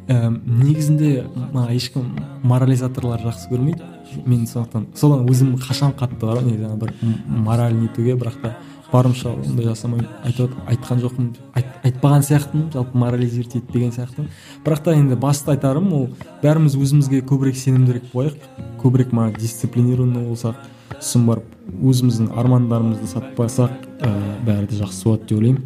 ә, 0.09 0.29
негізінде 0.29 1.25
маған 1.55 1.73
ешкім 1.77 2.05
морализаторлар 2.49 3.25
жақсы 3.25 3.49
көрмейді. 3.53 3.83
Мен 4.25 4.47
сондықтан 4.47 4.87
содан 4.95 5.29
өзім 5.29 5.57
қашан 5.61 5.95
қатты 5.99 6.25
бар 6.25 6.41
ғой 6.41 6.51
негізі 6.51 6.65
ана 6.65 6.77
бір 6.77 6.95
мораль 7.27 7.75
нетуге 7.75 8.15
бірақ 8.17 8.41
та 8.43 8.57
барымша 8.93 9.35
ондай 9.35 9.67
жасамаймын 9.69 10.09
айтып 10.25 10.55
айтқан 10.67 11.03
жоқпын 11.03 11.27
айт, 11.55 11.67
айтпаған 11.85 12.25
сияқтымын 12.25 12.71
жалпы 12.73 12.99
морализировать 12.99 13.57
етпеген 13.61 13.93
сияқтымын. 13.93 14.31
Бірақ 14.65 14.83
та 14.85 14.95
енді 14.97 15.19
басты 15.21 15.53
айтарым 15.53 15.93
ол 15.93 16.07
бәріміз 16.43 16.77
өзімізге 16.79 17.21
көбірек 17.29 17.59
сенімдірек 17.61 18.09
болайық. 18.15 18.39
Көбірек 18.81 19.13
мана 19.13 19.35
дисциплинированный 19.37 20.25
болсақ 20.31 20.57
сосын 20.97 21.27
барып 21.29 21.45
өзіміздің 21.85 22.33
армандарымызды 22.41 23.11
сатпасақ 23.13 23.77
ә, 24.01 24.13
бәрі 24.47 24.71
де 24.71 24.81
жақсы 24.81 25.05
болады 25.05 25.29
деп 25.29 25.39
ойлаймын. 25.39 25.63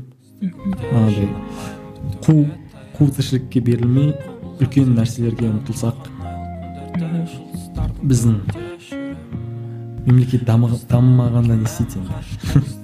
Анандай 0.90 1.28
қу 2.27 2.48
қу 2.98 3.10
тіршілікке 3.14 3.62
берілмей 3.62 4.16
үлкен 4.59 4.97
нәрселерге 4.98 5.52
ұмтылсақ. 5.52 6.10
Біздің 8.03 8.39
мемлекет 10.07 10.43
дамы- 10.49 10.79
дамымағанда 10.91 11.57
не 11.61 11.66
істейді 11.69 12.01
енді 12.03 12.81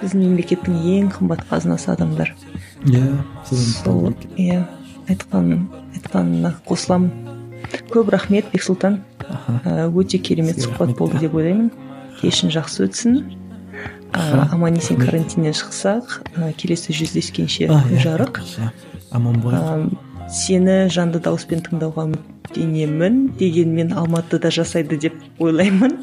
біздің 0.00 0.22
мемлекеттің 0.24 0.76
ең 0.94 1.10
қымбат 1.16 1.42
қазынасы 1.50 1.90
адамдар. 1.92 2.32
Иә 2.88 3.02
сол 3.44 4.14
иә 4.38 4.62
айтқан 5.10 5.66
айтқанына 5.96 6.54
қосыламын. 6.68 7.10
Көп 7.92 8.08
рахмет 8.14 8.48
бексұлтан. 8.54 9.00
Ә, 9.64 9.90
өте 9.92 10.18
керемет 10.18 10.58
сұхбат 10.62 10.96
болды 10.96 11.20
деп 11.20 11.34
ойлаймын. 11.34 11.70
Кешің 12.22 12.50
жақсы 12.54 12.86
өтсін. 12.88 13.18
Ә, 14.12 14.48
аман 14.54 14.78
есен 14.78 14.96
карантиннен 14.98 15.52
шықсақ 15.52 16.22
ә, 16.36 16.52
келесі 16.56 16.94
жүздескенше 16.96 17.68
иә, 17.68 18.00
жарық. 18.00 18.40
аман 19.10 19.40
болайық. 19.42 19.98
Сені 20.30 20.86
жанды 20.92 21.18
дауыспен 21.22 21.62
тыңдауға 21.66 22.04
үміттенемін 22.06 23.16
дегенмен 23.38 23.90
алматыда 23.98 24.52
жасайды 24.54 24.98
деп 25.02 25.16
ойлаймын. 25.42 25.96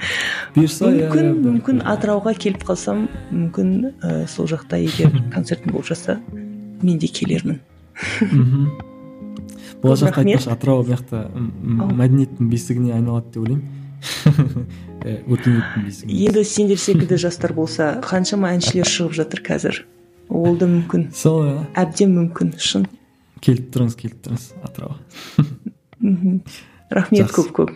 Бұйырса 0.54 0.86
иә, 0.92 1.08
мүмкін 1.08 1.26
иә, 1.26 1.34
мүмкін 1.48 1.82
атырауға 1.90 2.34
келіп 2.38 2.62
қалсам 2.68 3.08
мүмкін 3.32 3.72
ә, 3.90 4.14
сол 4.30 4.46
жақта 4.50 4.78
егер 4.82 5.10
концертім 5.34 5.74
болып 5.74 5.90
жатса 5.90 6.20
мен 6.82 7.02
де 7.02 7.10
келермін. 7.10 7.58
Болашақта 9.82 10.22
айтпақшы 10.22 10.52
атырау 10.54 10.86
жақта 10.86 11.26
Ау. 11.26 11.90
мәдениеттің 11.98 12.52
бесігіне 12.52 12.94
айналады 12.94 13.34
деп 13.34 13.42
ойлаймын. 13.42 13.66
Өркениеттің 15.26 15.86
бесігіне. 15.88 16.22
Енді 16.28 16.44
сендер 16.46 16.78
секілді 16.78 17.18
жастар 17.18 17.54
болса 17.56 17.96
қаншама 18.06 18.54
әншілер 18.54 18.86
шығып 18.86 19.18
жатыр 19.18 19.42
қазір. 19.50 19.84
Ол 20.30 20.54
да 20.56 20.70
мүмкін. 20.70 21.10
Сол 21.18 21.48
иә. 21.48 21.62
Әбден 21.82 22.14
мүмкін 22.14 22.54
шын. 22.62 22.86
Келіп 23.42 23.70
тұрыңыз 23.74 23.96
келіп 23.98 24.18
тұрыңыз 24.26 24.48
атырауға 24.68 24.98
рахмет 26.98 27.32
көп 27.34 27.52
көп 27.58 27.70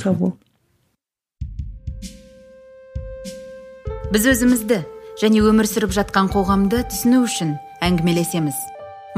сау 0.00 0.14
бол 0.18 0.34
біз 4.14 4.28
өзімізді 4.34 4.82
және 5.22 5.42
өмір 5.46 5.66
сүріп 5.70 5.94
жатқан 5.96 6.30
қоғамды 6.34 6.84
түсіну 6.90 7.24
үшін 7.26 7.56
әңгімелесеміз 7.84 8.58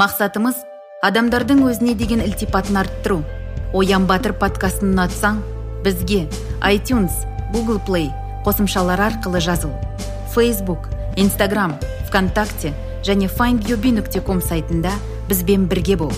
мақсатымыз 0.00 0.62
адамдардың 1.06 1.64
өзіне 1.68 1.96
деген 1.98 2.22
ілтипатын 2.24 2.80
арттыру 2.82 3.20
оян 3.76 4.06
батыр 4.08 4.32
подкастын 4.40 4.94
ұнатсаң 4.94 5.42
бізге 5.84 6.24
iTunes, 6.64 7.12
Google 7.52 7.80
Play 7.86 8.08
қосымшалары 8.46 9.04
арқылы 9.10 9.40
жазыл 9.40 9.74
Facebook, 10.34 10.88
Instagram, 11.16 11.76
ВКонтакте 12.08 12.72
және 13.06 13.28
findyourbe.com 13.28 14.40
сайтында 14.42 14.92
бізбен 15.28 15.66
бірге 15.70 15.96
бол. 16.00 16.12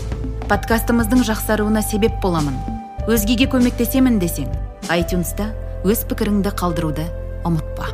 Подкастымыздың 0.48 1.24
жақсаруына 1.28 1.82
себеп 1.84 2.20
боламын. 2.22 2.56
Өзгеге 3.08 3.48
көмектесемін 3.52 4.20
десең 4.22 4.48
iTunesта 4.92 5.50
өз 5.88 6.04
пікіріңді 6.08 6.54
қалдыруды 6.56 7.06
ұмытпа. 7.48 7.92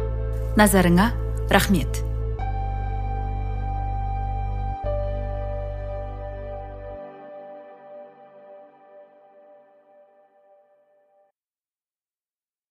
Назарыңа 0.59 1.11
рахмет. 1.51 2.04